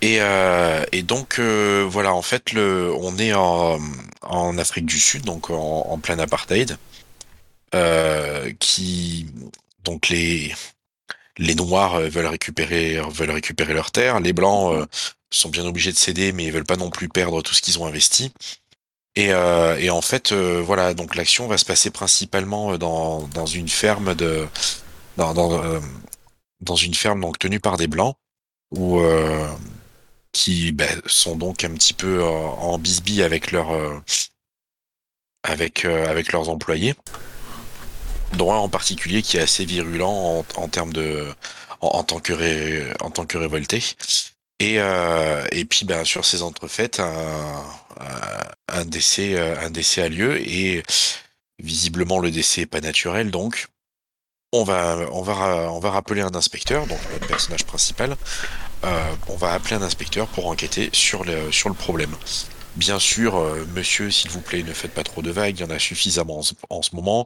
Et, 0.02 0.20
euh, 0.20 0.84
et 0.92 1.02
donc 1.02 1.38
euh, 1.38 1.86
voilà, 1.88 2.12
en 2.12 2.20
fait, 2.20 2.52
le, 2.52 2.92
on 2.94 3.16
est 3.16 3.32
en, 3.32 3.78
en 4.20 4.58
Afrique 4.58 4.84
du 4.84 5.00
Sud, 5.00 5.24
donc 5.24 5.48
en, 5.48 5.98
plein 5.98 6.18
apartheid, 6.18 6.76
euh, 7.74 8.52
qui 8.58 9.26
donc 9.84 10.08
les 10.10 10.54
les 11.38 11.54
Noirs 11.54 11.94
euh, 11.94 12.08
veulent 12.08 12.26
récupérer 12.26 13.00
veulent 13.10 13.30
récupérer 13.30 13.72
leurs 13.72 13.90
terres, 13.90 14.20
les 14.20 14.32
Blancs 14.32 14.74
euh, 14.74 14.86
sont 15.30 15.48
bien 15.50 15.64
obligés 15.66 15.92
de 15.92 15.96
céder, 15.96 16.32
mais 16.32 16.44
ils 16.44 16.52
veulent 16.52 16.64
pas 16.64 16.76
non 16.76 16.90
plus 16.90 17.08
perdre 17.08 17.42
tout 17.42 17.54
ce 17.54 17.62
qu'ils 17.62 17.78
ont 17.78 17.86
investi. 17.86 18.32
Et, 19.16 19.32
euh, 19.32 19.76
et 19.78 19.90
en 19.90 20.02
fait, 20.02 20.32
euh, 20.32 20.62
voilà, 20.64 20.94
donc 20.94 21.16
l'action 21.16 21.46
va 21.48 21.58
se 21.58 21.64
passer 21.64 21.90
principalement 21.90 22.72
euh, 22.72 22.78
dans, 22.78 23.26
dans 23.28 23.46
une 23.46 23.68
ferme 23.68 24.14
de 24.14 24.46
dans, 25.16 25.34
dans, 25.34 25.62
euh, 25.64 25.80
dans 26.60 26.76
une 26.76 26.94
ferme 26.94 27.20
donc 27.20 27.38
tenue 27.38 27.60
par 27.60 27.76
des 27.76 27.88
blancs 27.88 28.16
où 28.70 29.00
euh, 29.00 29.48
qui 30.32 30.72
ben, 30.72 31.00
sont 31.06 31.36
donc 31.36 31.64
un 31.64 31.70
petit 31.74 31.94
peu 31.94 32.22
en, 32.24 32.54
en 32.58 32.78
bisbille 32.78 33.22
avec 33.22 33.50
leurs 33.52 33.72
euh, 33.72 33.98
avec 35.42 35.84
euh, 35.84 36.06
avec 36.08 36.32
leurs 36.32 36.48
employés 36.48 36.94
dont 38.34 38.52
un 38.52 38.56
en 38.58 38.68
particulier 38.68 39.22
qui 39.22 39.36
est 39.36 39.40
assez 39.40 39.64
virulent 39.64 40.08
en, 40.10 40.44
en 40.56 40.68
termes 40.68 40.92
de 40.92 41.26
en, 41.80 41.88
en 41.88 42.04
tant 42.04 42.20
que 42.20 42.32
ré- 42.32 42.92
en 43.00 43.10
tant 43.10 43.26
que 43.26 43.38
révolté 43.38 43.82
et 44.60 44.78
euh, 44.78 45.46
et 45.50 45.64
puis 45.64 45.84
ben 45.84 46.04
sur 46.04 46.24
ces 46.24 46.42
entrefaites 46.42 47.00
un, 48.68 48.84
décès 48.84 49.34
euh, 49.34 49.58
un 49.60 49.70
décès 49.70 50.02
a 50.02 50.08
lieu 50.08 50.38
et 50.38 50.82
visiblement 51.58 52.18
le 52.18 52.30
décès 52.30 52.62
est 52.62 52.66
pas 52.66 52.80
naturel 52.80 53.30
donc 53.30 53.66
on 54.52 54.62
va 54.62 54.98
on 55.12 55.22
va 55.22 55.72
on 55.72 55.80
va 55.80 55.90
rappeler 55.90 56.20
un 56.20 56.34
inspecteur 56.34 56.86
donc 56.86 56.98
le 57.20 57.26
personnage 57.26 57.64
principal 57.64 58.16
euh, 58.84 59.14
on 59.28 59.36
va 59.36 59.52
appeler 59.52 59.76
un 59.76 59.82
inspecteur 59.82 60.28
pour 60.28 60.46
enquêter 60.46 60.90
sur 60.92 61.24
le 61.24 61.50
sur 61.50 61.68
le 61.68 61.74
problème 61.74 62.14
Bien 62.76 63.00
sûr, 63.00 63.44
monsieur, 63.74 64.12
s'il 64.12 64.30
vous 64.30 64.40
plaît, 64.40 64.62
ne 64.62 64.72
faites 64.72 64.94
pas 64.94 65.02
trop 65.02 65.22
de 65.22 65.30
vagues, 65.32 65.58
il 65.58 65.62
y 65.62 65.64
en 65.64 65.70
a 65.70 65.78
suffisamment 65.80 66.38
en 66.38 66.42
ce, 66.42 66.54
en 66.70 66.82
ce 66.82 66.94
moment. 66.94 67.24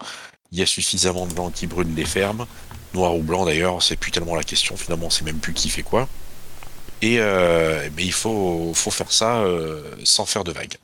Il 0.53 0.59
y 0.59 0.63
a 0.63 0.67
suffisamment 0.67 1.27
de 1.27 1.37
gens 1.37 1.51
qui 1.51 1.67
brûlent 1.67 1.95
les 1.95 2.07
fermes. 2.07 2.47
Noir 2.95 3.15
ou 3.15 3.23
blanc 3.23 3.45
d'ailleurs, 3.45 3.83
c'est 3.83 3.97
plus 3.97 4.11
tellement 4.11 4.37
la 4.37 4.43
question, 4.43 4.75
finalement, 4.79 5.11
c'est 5.11 5.23
même 5.23 5.41
plus 5.41 5.53
qui 5.53 5.69
fait 5.69 5.83
quoi. 5.83 6.09
Euh, 7.05 7.89
mais 7.97 8.05
il 8.05 8.13
faut, 8.13 8.73
faut 8.75 8.91
faire 8.91 9.13
ça 9.13 9.39
euh, 9.39 9.83
sans 10.05 10.27
faire 10.27 10.45
de 10.45 10.53
vagues. 10.53 10.77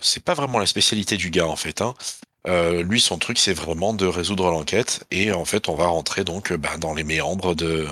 C'est 0.00 0.22
pas 0.22 0.34
vraiment 0.34 0.58
la 0.58 0.66
spécialité 0.66 1.16
du 1.16 1.30
gars 1.30 1.46
en 1.46 1.56
fait. 1.56 1.80
Hein. 1.80 1.94
Euh, 2.48 2.82
lui, 2.82 3.00
son 3.00 3.18
truc, 3.18 3.38
c'est 3.38 3.52
vraiment 3.54 3.92
de 3.92 4.06
résoudre 4.06 4.50
l'enquête. 4.50 5.04
Et 5.10 5.32
en 5.32 5.44
fait, 5.44 5.68
on 5.68 5.74
va 5.74 5.86
rentrer 5.86 6.24
donc 6.24 6.52
bah, 6.52 6.76
dans 6.78 6.94
les 6.94 7.04
méandres 7.04 7.54
de, 7.56 7.86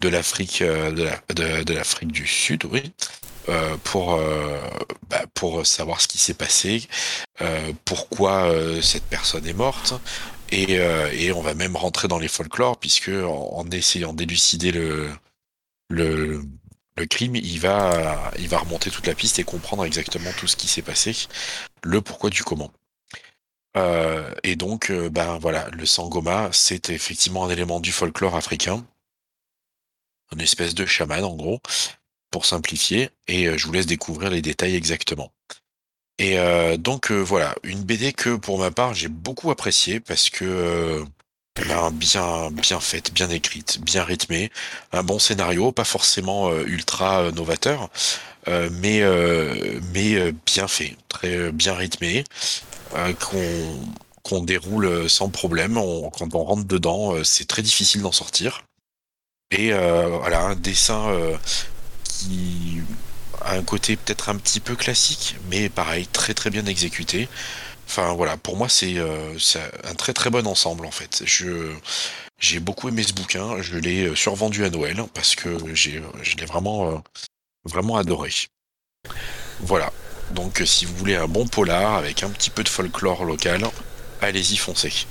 de 0.00 0.08
l'Afrique 0.08 0.62
de 0.62 1.02
la- 1.02 1.20
de- 1.34 1.62
de 1.64 1.74
l'Afrique 1.74 2.12
du 2.12 2.26
Sud, 2.26 2.64
oui, 2.66 2.92
pour 3.84 4.18
bah, 5.08 5.22
pour 5.34 5.64
savoir 5.66 6.00
ce 6.00 6.08
qui 6.08 6.18
s'est 6.18 6.34
passé, 6.34 6.82
pourquoi 7.84 8.50
cette 8.82 9.04
personne 9.04 9.46
est 9.46 9.54
morte, 9.54 9.94
et, 10.50 10.74
et 11.12 11.32
on 11.32 11.40
va 11.40 11.54
même 11.54 11.76
rentrer 11.76 12.08
dans 12.08 12.18
les 12.18 12.28
folklores 12.28 12.76
puisque 12.78 13.08
en, 13.08 13.64
essayant 13.70 14.12
d'élucider 14.12 14.72
le 14.72 16.42
le 16.96 17.06
crime, 17.06 17.36
il 17.36 17.60
va 17.60 18.32
il 18.38 18.48
va 18.48 18.58
remonter 18.58 18.90
toute 18.90 19.06
la 19.06 19.14
piste 19.14 19.38
et 19.38 19.44
comprendre 19.44 19.84
exactement 19.84 20.30
tout 20.38 20.46
ce 20.46 20.56
qui 20.56 20.68
s'est 20.68 20.82
passé, 20.82 21.14
le 21.82 22.00
pourquoi 22.00 22.30
du 22.30 22.42
comment. 22.44 22.72
Euh, 23.76 24.32
et 24.42 24.56
donc, 24.56 24.90
euh, 24.90 25.10
ben 25.10 25.38
voilà, 25.38 25.68
le 25.70 25.86
sangoma, 25.86 26.48
c'est 26.52 26.90
effectivement 26.90 27.44
un 27.44 27.50
élément 27.50 27.80
du 27.80 27.92
folklore 27.92 28.34
africain, 28.36 28.84
une 30.32 30.40
espèce 30.40 30.74
de 30.74 30.86
chaman 30.86 31.24
en 31.24 31.34
gros, 31.34 31.60
pour 32.30 32.46
simplifier, 32.46 33.10
et 33.28 33.46
euh, 33.48 33.58
je 33.58 33.66
vous 33.66 33.72
laisse 33.72 33.86
découvrir 33.86 34.30
les 34.30 34.42
détails 34.42 34.76
exactement. 34.76 35.32
Et 36.18 36.38
donc 36.78 37.10
voilà, 37.12 37.54
une 37.62 37.84
BD 37.84 38.14
que 38.14 38.36
pour 38.36 38.58
ma 38.58 38.70
part 38.70 38.94
j'ai 38.94 39.08
beaucoup 39.08 39.50
appréciée 39.50 40.00
parce 40.00 40.30
que 40.30 41.04
ben, 41.56 41.90
bien 41.90 42.50
bien 42.50 42.80
faite, 42.80 43.12
bien 43.12 43.30
écrite, 43.30 43.80
bien 43.80 44.04
rythmée, 44.04 44.50
un 44.92 45.02
bon 45.02 45.18
scénario, 45.18 45.72
pas 45.72 45.84
forcément 45.84 46.50
euh, 46.50 46.64
ultra 46.66 47.22
euh, 47.22 47.32
novateur, 47.32 47.88
euh, 48.48 48.68
mais 48.72 49.02
mais 49.94 50.32
bien 50.46 50.68
fait, 50.68 50.96
très 51.08 51.52
bien 51.52 51.74
rythmé, 51.74 52.24
qu'on 53.20 53.88
qu'on 54.22 54.42
déroule 54.42 55.08
sans 55.08 55.30
problème. 55.30 55.74
Quand 55.74 56.34
on 56.34 56.44
rentre 56.44 56.64
dedans, 56.64 57.14
c'est 57.24 57.46
très 57.46 57.62
difficile 57.62 58.02
d'en 58.02 58.12
sortir. 58.12 58.64
Et 59.52 59.72
euh, 59.72 60.08
voilà, 60.18 60.42
un 60.42 60.56
dessin 60.56 61.12
qui 62.04 62.80
a 63.42 63.54
un 63.54 63.62
côté 63.62 63.96
peut-être 63.96 64.28
un 64.28 64.36
petit 64.36 64.60
peu 64.60 64.74
classique, 64.76 65.36
mais 65.50 65.68
pareil, 65.68 66.06
très 66.08 66.34
très 66.34 66.50
bien 66.50 66.66
exécuté. 66.66 67.28
Enfin 67.86 68.12
voilà, 68.14 68.36
pour 68.36 68.56
moi 68.56 68.68
c'est 68.68 68.98
euh, 68.98 69.38
c'est 69.38 69.60
un 69.84 69.94
très 69.94 70.12
très 70.12 70.30
bon 70.30 70.46
ensemble 70.46 70.86
en 70.86 70.90
fait. 70.90 71.22
Je 71.24 71.72
j'ai 72.38 72.60
beaucoup 72.60 72.88
aimé 72.88 73.02
ce 73.02 73.12
bouquin, 73.12 73.62
je 73.62 73.76
l'ai 73.78 74.06
euh, 74.06 74.14
survendu 74.14 74.64
à 74.64 74.70
Noël 74.70 75.02
parce 75.14 75.34
que 75.34 75.56
je 75.74 75.90
l'ai 76.36 76.44
vraiment 76.46 76.90
euh, 76.90 76.98
vraiment 77.64 77.96
adoré. 77.96 78.30
Voilà. 79.60 79.92
Donc 80.32 80.62
si 80.66 80.84
vous 80.84 80.96
voulez 80.96 81.14
un 81.16 81.28
bon 81.28 81.46
polar 81.46 81.94
avec 81.94 82.22
un 82.24 82.30
petit 82.30 82.50
peu 82.50 82.64
de 82.64 82.68
folklore 82.68 83.24
local, 83.24 83.64
allez-y 84.20 84.56
foncez. 84.56 85.06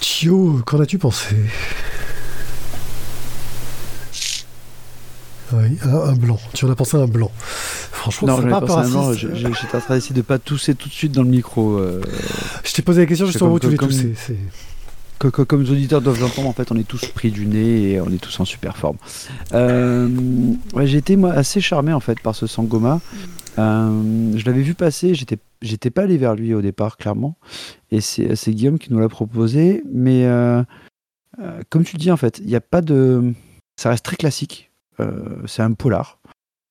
Thio, 0.00 0.62
qu'en 0.66 0.80
as-tu 0.80 0.98
pensé? 0.98 1.36
Oui, 5.52 5.78
un, 5.82 5.94
un 6.10 6.14
blanc. 6.14 6.38
Tu 6.54 6.64
en 6.64 6.70
as 6.70 6.74
pensé 6.76 6.96
à 6.96 7.00
un 7.00 7.06
blanc. 7.06 7.30
Franchement, 7.92 8.28
c'est 8.36 8.48
pas 8.60 8.66
j'ai- 9.34 9.52
j'étais 9.60 9.76
en 9.76 9.80
train 9.80 9.94
d'essayer 9.96 10.14
de 10.14 10.22
pas 10.22 10.38
tousser 10.38 10.74
tout 10.74 10.88
de 10.88 10.94
suite 10.94 11.12
dans 11.12 11.22
le 11.22 11.28
micro. 11.28 11.76
euh, 11.78 12.00
Je 12.64 12.72
t'ai 12.72 12.82
posé 12.82 13.00
la 13.02 13.06
question 13.06 13.26
justement 13.32 13.50
où 13.54 13.58
tu 13.70 13.76
que- 15.18 15.28
que- 15.28 15.42
comme 15.42 15.62
les 15.62 15.70
auditeurs 15.70 16.00
doivent 16.00 16.20
l'entendre, 16.20 16.48
en 16.48 16.52
fait, 16.54 16.72
on 16.72 16.76
est 16.76 16.86
tous 16.88 17.04
pris 17.06 17.30
du 17.30 17.46
nez 17.46 17.92
et 17.92 18.00
on 18.00 18.08
est 18.10 18.16
tous 18.20 18.40
en 18.40 18.44
super 18.46 18.76
forme. 18.78 18.96
Euh, 19.52 20.08
ouais, 20.74 20.86
j'ai 20.86 20.96
été 20.98 21.16
moi 21.16 21.32
assez 21.32 21.60
charmé 21.60 21.92
en 21.92 22.00
fait 22.00 22.18
par 22.20 22.34
ce 22.34 22.46
Sangoma. 22.46 23.00
Euh, 23.58 24.32
je 24.36 24.44
l'avais 24.46 24.62
vu 24.62 24.74
passer, 24.74 25.14
j'étais 25.14 25.36
j'étais 25.60 25.90
pas 25.90 26.02
allé 26.04 26.16
vers 26.16 26.34
lui 26.36 26.54
au 26.54 26.62
départ 26.62 26.96
clairement, 26.96 27.36
et 27.90 28.00
c'est 28.00 28.54
Guillaume 28.54 28.78
qui 28.78 28.92
nous 28.92 29.00
l'a 29.00 29.08
proposé. 29.10 29.82
Mais 29.92 30.24
euh, 30.24 30.62
comme 31.68 31.84
tu 31.84 31.96
le 31.96 32.00
dis 32.00 32.10
en 32.10 32.16
fait, 32.16 32.38
il 32.38 32.46
n'y 32.46 32.56
a 32.56 32.60
pas 32.62 32.80
de, 32.80 33.34
ça 33.76 33.90
reste 33.90 34.04
très 34.04 34.16
classique. 34.16 34.69
Euh, 35.00 35.46
c'est 35.46 35.62
un 35.62 35.72
polar, 35.72 36.18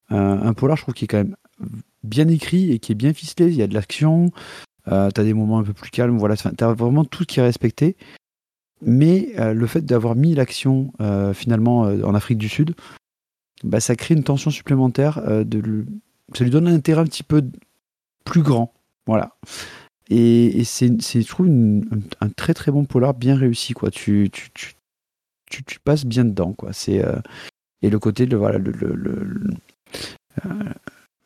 un, 0.09 0.53
polar 0.53 0.77
je 0.77 0.83
trouve 0.83 0.93
qui 0.93 1.05
est 1.05 1.07
quand 1.07 1.17
même 1.17 1.35
bien 2.03 2.27
écrit 2.27 2.71
et 2.71 2.79
qui 2.79 2.91
est 2.91 2.95
bien 2.95 3.13
ficelé. 3.13 3.47
Il 3.47 3.55
y 3.55 3.61
a 3.61 3.67
de 3.67 3.73
l'action, 3.73 4.31
euh, 4.87 5.09
t'as 5.11 5.23
des 5.23 5.33
moments 5.33 5.59
un 5.59 5.63
peu 5.63 5.73
plus 5.73 5.91
calmes, 5.91 6.17
voilà, 6.17 6.35
t'as 6.35 6.73
vraiment 6.73 7.05
tout 7.05 7.25
qui 7.25 7.39
est 7.39 7.43
respecté. 7.43 7.95
mais 8.81 9.33
le 9.37 9.67
fait 9.67 9.81
d'avoir 9.81 10.15
mis 10.15 10.35
l'action 10.35 10.93
finalement 11.33 11.81
en 11.81 12.15
Afrique 12.15 12.37
du 12.37 12.49
Sud, 12.49 12.75
bah, 13.63 13.79
ça 13.79 13.95
crée 13.95 14.15
une 14.15 14.23
tension 14.23 14.51
supplémentaire. 14.51 15.21
de, 15.45 15.85
ça 16.33 16.43
lui 16.43 16.51
donne 16.51 16.67
un 16.67 16.75
intérêt 16.75 17.01
un 17.01 17.05
petit 17.05 17.23
peu 17.23 17.43
plus 18.23 18.41
grand. 18.41 18.73
Voilà. 19.05 19.35
Et, 20.09 20.63
c'est, 20.63 20.87
je 20.87 21.27
trouve, 21.27 21.47
un 21.47 22.29
très 22.29 22.53
très 22.53 22.71
bon 22.71 22.85
polar 22.85 23.13
bien 23.13 23.35
réussi. 23.35 23.73
Quoi. 23.73 23.91
Tu, 23.91 24.29
tu, 24.31 24.49
tu, 24.53 25.63
tu, 25.63 25.79
passes 25.79 26.05
bien 26.05 26.25
dedans. 26.25 26.53
Quoi. 26.53 26.73
C'est, 26.73 27.03
et 27.81 27.89
le 27.89 27.99
côté 27.99 28.25
de 28.25 28.35
voilà, 28.35 28.57
le, 28.57 28.71
le, 28.71 29.51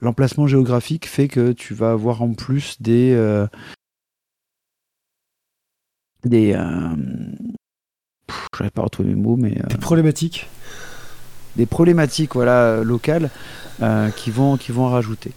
l'emplacement 0.01 0.47
géographique 0.47 1.07
fait 1.07 1.27
que 1.27 1.51
tu 1.51 1.73
vas 1.73 1.91
avoir 1.91 2.21
en 2.21 2.33
plus 2.33 2.81
des 2.81 3.13
euh, 3.13 3.47
des 6.23 6.53
euh, 6.53 6.95
je 8.29 8.69
pas 8.69 8.81
retrouver 8.81 9.09
mes 9.09 9.15
mots 9.21 9.37
mais 9.37 9.57
euh, 9.59 9.67
des 9.67 9.77
problématiques. 9.77 10.49
des 11.55 11.65
problématiques 11.65 12.33
voilà 12.35 12.83
locales 12.83 13.29
qui 14.15 14.31
vont 14.31 14.57
qui 14.57 14.71
vont 14.71 14.87
rajouter. 14.87 15.31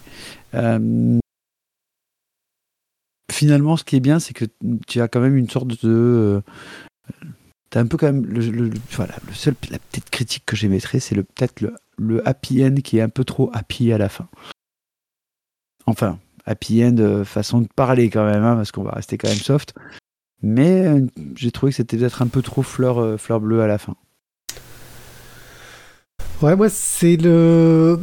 Finalement 3.31 3.77
ce 3.77 3.83
qui 3.83 3.95
est 3.95 4.01
bien 4.01 4.19
c'est 4.19 4.33
que 4.33 4.45
tu 4.87 5.01
as 5.01 5.07
quand 5.07 5.19
même 5.19 5.35
une 5.37 5.49
sorte 5.49 5.83
de 5.85 6.41
tu 7.69 7.77
as 7.77 7.81
un 7.81 7.87
peu 7.87 7.97
quand 7.97 8.07
même 8.07 8.25
le, 8.25 8.71
voilà 8.91 9.15
le 9.27 9.33
seul 9.33 9.55
la 9.69 9.79
petite 9.79 10.09
critique 10.09 10.43
que 10.45 10.55
j'émettrais 10.55 10.99
c'est 10.99 11.15
le 11.15 11.23
peut-être 11.23 11.61
le 11.61 11.73
le 11.97 12.27
happy 12.27 12.63
end 12.63 12.75
qui 12.83 12.97
est 12.97 13.01
un 13.01 13.09
peu 13.09 13.23
trop 13.23 13.49
happy 13.53 13.91
à 13.91 13.97
la 13.97 14.09
fin. 14.09 14.27
Enfin, 15.85 16.19
happy 16.45 16.83
end, 16.83 16.97
euh, 16.99 17.23
façon 17.23 17.61
de 17.61 17.67
parler 17.75 18.09
quand 18.09 18.25
même, 18.25 18.43
hein, 18.43 18.55
parce 18.55 18.71
qu'on 18.71 18.83
va 18.83 18.91
rester 18.91 19.17
quand 19.17 19.29
même 19.29 19.37
soft. 19.37 19.73
Mais 20.41 20.85
euh, 20.85 21.05
j'ai 21.35 21.51
trouvé 21.51 21.71
que 21.71 21.77
c'était 21.77 21.97
peut-être 21.97 22.21
un 22.21 22.27
peu 22.27 22.41
trop 22.41 22.61
fleur, 22.61 22.99
euh, 22.99 23.17
fleur 23.17 23.39
bleue 23.39 23.61
à 23.61 23.67
la 23.67 23.77
fin. 23.77 23.95
Ouais, 26.41 26.55
moi, 26.55 26.69
c'est 26.69 27.17
le. 27.17 27.99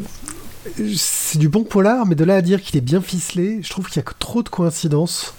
C'est 0.96 1.38
du 1.38 1.48
bon 1.48 1.62
polar, 1.62 2.06
mais 2.06 2.14
de 2.14 2.24
là 2.24 2.36
à 2.36 2.42
dire 2.42 2.60
qu'il 2.60 2.76
est 2.76 2.80
bien 2.80 3.02
ficelé, 3.02 3.60
je 3.62 3.68
trouve 3.68 3.86
qu'il 3.86 3.96
y 3.96 4.00
a 4.00 4.12
trop 4.18 4.42
de 4.42 4.48
coïncidences 4.48 5.34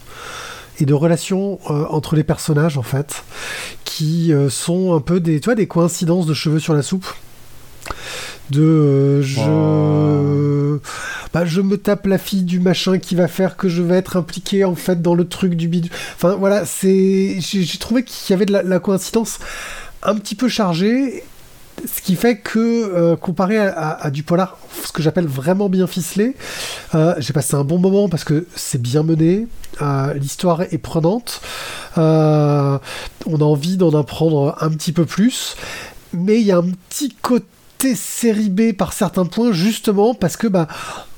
et 0.79 0.85
de 0.85 0.93
relations 0.93 1.59
entre 1.69 2.15
les 2.15 2.23
personnages, 2.23 2.77
en 2.77 2.83
fait, 2.83 3.23
qui 3.83 4.31
sont 4.49 4.93
un 4.93 5.01
peu 5.01 5.19
des, 5.19 5.39
tu 5.39 5.45
vois, 5.45 5.55
des 5.55 5.67
coïncidences 5.67 6.25
de 6.25 6.33
cheveux 6.33 6.59
sur 6.59 6.73
la 6.73 6.81
soupe 6.81 7.07
de 8.49 8.61
euh, 8.61 9.21
je 9.21 9.39
oh. 9.41 10.81
bah, 11.33 11.45
je 11.45 11.61
me 11.61 11.77
tape 11.77 12.05
la 12.05 12.17
fille 12.17 12.43
du 12.43 12.59
machin 12.59 12.99
qui 12.99 13.15
va 13.15 13.27
faire 13.27 13.57
que 13.57 13.69
je 13.69 13.81
vais 13.81 13.95
être 13.95 14.17
impliqué 14.17 14.65
en 14.65 14.75
fait 14.75 15.01
dans 15.01 15.15
le 15.15 15.27
truc 15.27 15.55
du 15.55 15.67
bidou 15.67 15.89
enfin 16.15 16.35
voilà 16.35 16.65
c'est 16.65 17.37
j'ai 17.39 17.77
trouvé 17.79 18.03
qu'il 18.03 18.33
y 18.33 18.33
avait 18.33 18.45
de 18.45 18.53
la, 18.53 18.79
coïncidence 18.79 19.39
un 20.03 20.15
petit 20.15 20.35
peu 20.35 20.47
chargée 20.47 21.23
ce 21.83 22.01
qui 22.01 22.15
fait 22.15 22.37
que 22.37 22.59
euh, 22.59 23.15
comparé 23.15 23.57
à, 23.57 24.09
du 24.11 24.23
polar 24.23 24.57
ce 24.85 24.91
que 24.91 25.01
j'appelle 25.01 25.27
vraiment 25.27 25.69
bien 25.69 25.87
ficelé 25.87 26.35
euh, 26.93 27.15
j'ai 27.17 27.33
passé 27.33 27.55
un 27.55 27.63
bon 27.63 27.79
moment 27.79 28.07
parce 28.09 28.23
que 28.23 28.47
c'est 28.55 28.81
bien 28.81 29.03
mené 29.03 29.47
l'histoire 30.15 30.61
est 30.61 30.77
prenante 30.77 31.41
on 31.97 31.99
a 31.99 33.43
envie 33.43 33.77
d'en 33.77 33.93
apprendre 33.97 34.55
un 34.61 34.69
petit 34.69 34.93
peu 34.93 35.05
plus 35.05 35.55
mais 36.13 36.39
il 36.39 36.47
y 36.47 36.51
a 36.51 36.57
un 36.57 36.71
petit 36.89 37.13
côté 37.21 37.93
série 37.93 38.49
B 38.49 38.73
par 38.73 38.93
certains 38.93 39.25
points, 39.25 39.51
justement 39.51 40.13
parce 40.15 40.37
que, 40.37 40.47
bah, 40.47 40.67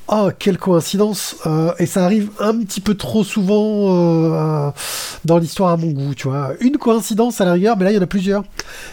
oh, 0.08 0.30
quelle 0.38 0.58
coïncidence 0.58 1.36
euh, 1.46 1.72
Et 1.78 1.86
ça 1.86 2.04
arrive 2.04 2.30
un 2.40 2.58
petit 2.58 2.80
peu 2.80 2.94
trop 2.94 3.24
souvent 3.24 3.94
euh, 3.94 4.70
dans 5.24 5.38
l'histoire 5.38 5.70
à 5.70 5.76
mon 5.76 5.88
goût, 5.88 6.14
tu 6.14 6.28
vois. 6.28 6.52
Une 6.60 6.78
coïncidence 6.78 7.40
à 7.40 7.44
la 7.44 7.52
rigueur, 7.52 7.76
mais 7.76 7.84
là, 7.84 7.92
il 7.92 7.94
y 7.94 7.98
en 7.98 8.02
a 8.02 8.06
plusieurs. 8.06 8.44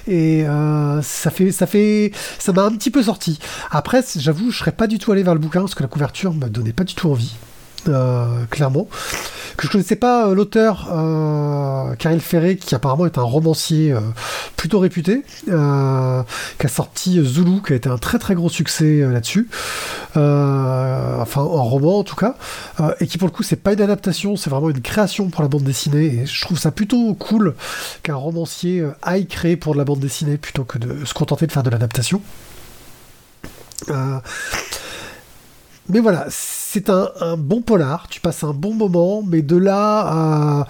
Et 0.07 0.45
euh, 0.45 1.01
ça 1.01 1.31
fait... 1.31 1.51
ça 1.51 1.67
fait... 1.67 2.11
ça 2.39 2.53
m'a 2.53 2.63
un 2.63 2.71
petit 2.71 2.91
peu 2.91 3.03
sorti. 3.03 3.39
Après, 3.71 4.03
j'avoue, 4.17 4.51
je 4.51 4.57
serais 4.57 4.71
pas 4.71 4.87
du 4.87 4.99
tout 4.99 5.11
allé 5.11 5.23
vers 5.23 5.33
le 5.33 5.39
bouquin, 5.39 5.61
parce 5.61 5.75
que 5.75 5.83
la 5.83 5.89
couverture 5.89 6.33
me 6.33 6.47
donnait 6.47 6.73
pas 6.73 6.83
du 6.83 6.95
tout 6.95 7.09
envie. 7.09 7.35
Clairement. 8.49 8.87
Que 9.57 9.67
je 9.67 9.71
connaissais 9.71 9.95
pas 9.95 10.27
euh, 10.27 10.35
l'auteur 10.35 10.89
euh, 10.91 12.19
Ferré, 12.19 12.57
qui 12.57 12.75
apparemment 12.75 13.05
est 13.05 13.17
un 13.17 13.23
romancier 13.23 13.93
euh, 13.93 14.01
plutôt 14.57 14.79
réputé, 14.79 15.23
qui 15.45 15.51
a 15.51 16.25
sorti 16.67 17.23
Zulu, 17.23 17.61
qui 17.65 17.73
a 17.73 17.75
été 17.75 17.89
un 17.89 17.97
très 17.97 18.19
très 18.19 18.35
gros 18.35 18.49
succès 18.49 18.99
là-dessus, 18.99 19.47
enfin 20.15 21.41
en 21.41 21.63
roman 21.63 21.99
en 21.99 22.03
tout 22.03 22.15
cas, 22.15 22.35
et 22.99 23.07
qui 23.07 23.17
pour 23.17 23.27
le 23.27 23.31
coup 23.31 23.43
c'est 23.43 23.55
pas 23.57 23.73
une 23.73 23.81
adaptation, 23.81 24.35
c'est 24.37 24.49
vraiment 24.49 24.69
une 24.69 24.81
création 24.81 25.29
pour 25.29 25.41
la 25.41 25.47
bande 25.47 25.63
dessinée, 25.63 26.05
et 26.05 26.25
je 26.25 26.41
trouve 26.41 26.57
ça 26.57 26.71
plutôt 26.71 27.13
cool 27.13 27.55
qu'un 28.03 28.15
romancier 28.15 28.83
aille 29.01 29.27
créer 29.27 29.55
pour 29.55 29.73
de 29.73 29.77
la 29.77 29.85
bande 29.85 29.99
dessinée 29.99 30.37
plutôt 30.37 30.63
que 30.63 30.77
de 30.77 31.05
se 31.05 31.13
contenter 31.13 31.47
de 31.47 31.51
faire 31.51 31.63
de 31.63 31.69
l'adaptation. 31.69 32.21
Mais 35.89 35.99
voilà, 35.99 36.25
c'est 36.29 36.89
un, 36.89 37.37
bon 37.37 37.61
polar, 37.61 38.07
tu 38.09 38.19
passes 38.19 38.43
un 38.43 38.53
bon 38.53 38.73
moment, 38.73 39.21
mais 39.21 39.41
de 39.41 39.55
là 39.55 39.99
à... 40.07 40.67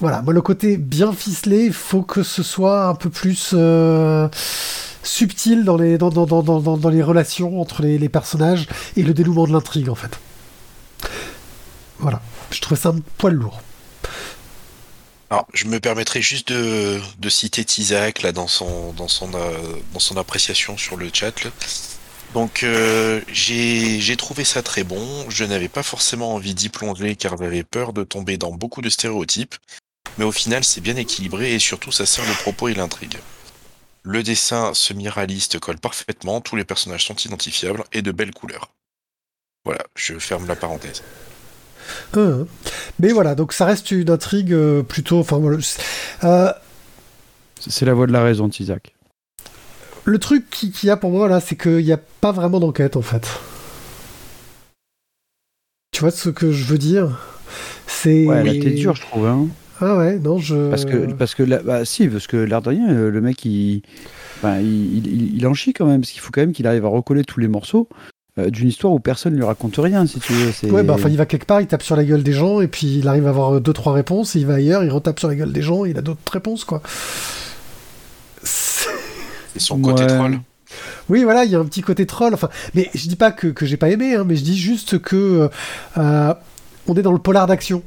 Voilà, 0.00 0.22
moi 0.22 0.32
le 0.34 0.42
côté 0.42 0.76
bien 0.76 1.12
ficelé, 1.12 1.66
il 1.66 1.72
faut 1.72 2.02
que 2.02 2.22
ce 2.22 2.42
soit 2.42 2.86
un 2.86 2.94
peu 2.94 3.10
plus 3.10 3.50
euh, 3.54 4.28
subtil 5.02 5.64
dans 5.64 5.76
les, 5.76 5.98
dans, 5.98 6.10
dans, 6.10 6.88
les 6.90 7.02
relations 7.02 7.60
entre 7.60 7.82
les, 7.82 8.08
personnages 8.08 8.66
et 8.96 9.02
le 9.02 9.14
dénouement 9.14 9.46
de 9.46 9.52
l'intrigue 9.52 9.88
en 9.88 9.94
fait. 9.94 10.18
Voilà, 11.98 12.20
je 12.50 12.60
trouvais 12.60 12.80
ça 12.80 12.90
un 12.90 12.98
poil 13.18 13.34
lourd. 13.34 13.60
Alors, 15.30 15.46
je 15.54 15.66
me 15.66 15.80
permettrai 15.80 16.20
juste 16.20 16.52
de, 16.52 17.00
citer 17.28 17.64
Tizak 17.64 18.22
là 18.22 18.32
dans 18.32 18.48
son 18.48 18.92
dans 18.92 19.08
son 19.08 19.32
euh, 19.34 19.56
dans 19.92 20.00
son 20.00 20.16
appréciation 20.16 20.76
sur 20.76 20.96
le 20.96 21.08
chat. 21.12 21.32
Donc 22.34 22.64
euh, 22.64 23.20
j'ai 23.32 24.16
trouvé 24.16 24.44
ça 24.44 24.60
très 24.62 24.82
bon. 24.82 25.30
Je 25.30 25.44
n'avais 25.44 25.68
pas 25.68 25.84
forcément 25.84 26.34
envie 26.34 26.54
d'y 26.54 26.68
plonger 26.68 27.14
car 27.14 27.38
j'avais 27.38 27.62
peur 27.62 27.92
de 27.92 28.02
tomber 28.02 28.36
dans 28.36 28.50
beaucoup 28.50 28.82
de 28.82 28.90
stéréotypes. 28.90 29.54
Mais 30.18 30.24
au 30.24 30.32
final, 30.32 30.64
c'est 30.64 30.80
bien 30.80 30.96
équilibré 30.96 31.54
et 31.54 31.58
surtout 31.58 31.92
ça 31.92 32.06
sert 32.06 32.26
le 32.26 32.34
propos 32.34 32.68
et 32.68 32.74
l'intrigue. 32.74 33.16
Le 34.02 34.22
dessin 34.22 34.74
semi-réaliste 34.74 35.58
colle 35.60 35.78
parfaitement, 35.78 36.40
tous 36.40 36.56
les 36.56 36.64
personnages 36.64 37.06
sont 37.06 37.16
identifiables 37.16 37.84
et 37.92 38.02
de 38.02 38.12
belles 38.12 38.34
couleurs. 38.34 38.70
Voilà, 39.64 39.82
je 39.94 40.18
ferme 40.18 40.46
la 40.46 40.56
parenthèse. 40.56 41.02
Euh, 42.16 42.44
mais 42.98 43.12
voilà, 43.12 43.34
donc 43.34 43.52
ça 43.52 43.64
reste 43.64 43.92
une 43.92 44.10
intrigue 44.10 44.52
euh, 44.52 44.82
plutôt. 44.82 45.20
Enfin, 45.20 45.40
c'est 47.58 47.86
la 47.86 47.94
voix 47.94 48.06
de 48.06 48.12
la 48.12 48.22
raison, 48.22 48.48
Isaac 48.48 48.93
le 50.04 50.18
truc 50.18 50.48
qu'il 50.50 50.72
y 50.84 50.90
a 50.90 50.96
pour 50.96 51.10
moi 51.10 51.28
là, 51.28 51.40
c'est 51.40 51.56
qu'il 51.56 51.84
n'y 51.84 51.92
a 51.92 52.00
pas 52.20 52.32
vraiment 52.32 52.60
d'enquête 52.60 52.96
en 52.96 53.02
fait. 53.02 53.40
Tu 55.92 56.00
vois 56.00 56.10
ce 56.10 56.28
que 56.28 56.52
je 56.52 56.64
veux 56.64 56.78
dire? 56.78 57.18
C'est. 57.86 58.26
Ouais, 58.26 58.42
là 58.42 58.52
t'es 58.52 58.70
dur, 58.70 58.94
je 58.96 59.02
trouve. 59.02 59.26
Hein. 59.26 59.46
Ah 59.80 59.96
ouais, 59.96 60.18
non, 60.18 60.38
je. 60.38 60.70
Parce 60.70 60.84
que, 60.84 61.12
parce 61.12 61.34
que 61.34 61.42
bah, 61.62 61.84
si, 61.84 62.08
parce 62.08 62.26
que 62.26 62.36
l'air 62.36 62.62
de 62.62 62.68
rien, 62.70 62.90
euh, 62.90 63.10
le 63.10 63.20
mec, 63.20 63.44
il, 63.44 63.82
bah, 64.42 64.60
il, 64.60 65.36
il, 65.36 65.46
en 65.46 65.54
chie 65.54 65.72
quand 65.72 65.86
même, 65.86 66.00
parce 66.00 66.12
qu'il 66.12 66.20
faut 66.20 66.30
quand 66.32 66.40
même 66.40 66.52
qu'il 66.52 66.66
arrive 66.66 66.84
à 66.84 66.88
recoller 66.88 67.24
tous 67.24 67.40
les 67.40 67.48
morceaux. 67.48 67.88
Euh, 68.36 68.50
d'une 68.50 68.66
histoire 68.66 68.92
où 68.92 68.98
personne 68.98 69.34
ne 69.34 69.38
lui 69.38 69.44
raconte 69.44 69.76
rien, 69.76 70.06
si 70.06 70.18
tu 70.18 70.32
veux. 70.32 70.72
Ouais, 70.72 70.82
bah 70.82 70.94
enfin, 70.94 71.08
il 71.08 71.16
va 71.16 71.24
quelque 71.24 71.46
part, 71.46 71.60
il 71.60 71.68
tape 71.68 71.84
sur 71.84 71.94
la 71.94 72.02
gueule 72.02 72.24
des 72.24 72.32
gens, 72.32 72.60
et 72.60 72.66
puis 72.66 72.98
il 72.98 73.06
arrive 73.06 73.28
à 73.28 73.30
avoir 73.30 73.60
deux, 73.60 73.72
trois 73.72 73.92
réponses, 73.92 74.34
il 74.34 74.44
va 74.44 74.54
ailleurs, 74.54 74.82
il 74.82 74.90
retape 74.90 75.20
sur 75.20 75.28
la 75.28 75.36
gueule 75.36 75.52
des 75.52 75.62
gens, 75.62 75.84
et 75.84 75.90
il 75.90 75.98
a 75.98 76.02
d'autres 76.02 76.32
réponses, 76.32 76.64
quoi 76.64 76.82
son 79.56 79.80
côté 79.80 80.06
troll. 80.06 80.40
Oui, 81.08 81.24
voilà, 81.24 81.44
il 81.44 81.50
y 81.50 81.54
a 81.54 81.58
un 81.58 81.64
petit 81.64 81.82
côté 81.82 82.06
troll. 82.06 82.34
Enfin, 82.34 82.48
mais 82.74 82.90
je 82.94 83.08
dis 83.08 83.16
pas 83.16 83.32
que, 83.32 83.48
que 83.48 83.66
j'ai 83.66 83.76
pas 83.76 83.90
aimé, 83.90 84.14
hein, 84.14 84.24
mais 84.26 84.36
je 84.36 84.42
dis 84.42 84.58
juste 84.58 84.98
que 85.00 85.50
euh, 85.98 86.34
on 86.86 86.94
est 86.94 87.02
dans 87.02 87.12
le 87.12 87.18
polar 87.18 87.46
d'action. 87.46 87.82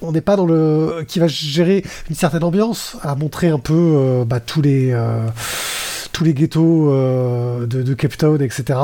On 0.00 0.12
n'est 0.12 0.20
pas 0.20 0.36
dans 0.36 0.46
le 0.46 1.04
qui 1.08 1.18
va 1.18 1.26
gérer 1.26 1.84
une 2.08 2.14
certaine 2.14 2.44
ambiance, 2.44 2.96
à 3.02 3.16
montrer 3.16 3.48
un 3.48 3.58
peu 3.58 3.74
euh, 3.74 4.24
bah, 4.24 4.38
tous 4.38 4.62
les 4.62 4.92
euh, 4.92 5.26
tous 6.12 6.22
les 6.24 6.34
ghettos 6.34 6.90
de, 6.90 7.82
de, 7.82 7.94
Cape 7.94 8.16
Town, 8.16 8.40
etc. 8.40 8.78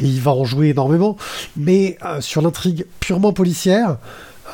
Et 0.00 0.04
il 0.04 0.20
va 0.20 0.32
en 0.32 0.44
jouer 0.44 0.68
énormément. 0.68 1.16
Mais 1.56 1.98
sur 2.20 2.40
l'intrigue 2.40 2.86
purement 3.00 3.32
policière, 3.32 3.96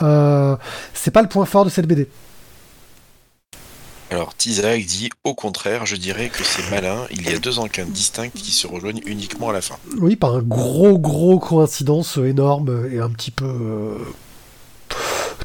c'est 0.01 1.11
pas 1.13 1.23
le 1.23 1.29
point 1.29 1.45
fort 1.45 1.65
de 1.65 1.71
cette 1.71 1.87
BD. 1.87 2.09
Alors 4.11 4.35
Tizak 4.35 4.85
dit 4.87 5.11
au 5.25 5.35
contraire, 5.35 5.85
je 5.85 5.97
dirais 5.97 6.31
que 6.31 6.43
c'est 6.43 6.71
malin, 6.71 6.97
il 7.11 7.31
y 7.31 7.35
a 7.35 7.39
deux 7.39 7.59
enquêtes 7.59 7.93
distinctes 7.93 8.37
qui 8.37 8.53
se 8.53 8.67
rejoignent 8.67 9.03
uniquement 9.05 9.51
à 9.51 9.53
la 9.53 9.61
fin. 9.61 9.77
Oui, 9.99 10.17
par 10.17 10.35
un 10.37 10.43
gros 10.43 10.99
gros 10.99 11.39
coïncidence 11.39 12.17
énorme 12.17 12.89
et 12.91 13.01
un 13.01 13.11
petit 13.11 13.31
peu 13.31 13.45
euh, 13.45 13.99